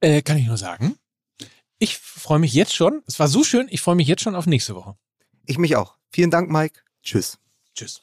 [0.00, 0.96] äh, kann ich nur sagen,
[1.78, 3.02] ich freue mich jetzt schon.
[3.06, 3.66] Es war so schön.
[3.70, 4.96] Ich freue mich jetzt schon auf nächste Woche.
[5.44, 5.96] Ich mich auch.
[6.10, 6.80] Vielen Dank, Mike.
[7.02, 7.38] Tschüss.
[7.74, 8.02] Tschüss.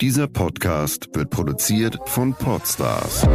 [0.00, 3.26] Dieser Podcast wird produziert von Podstars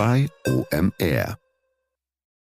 [0.00, 1.36] bei OMR.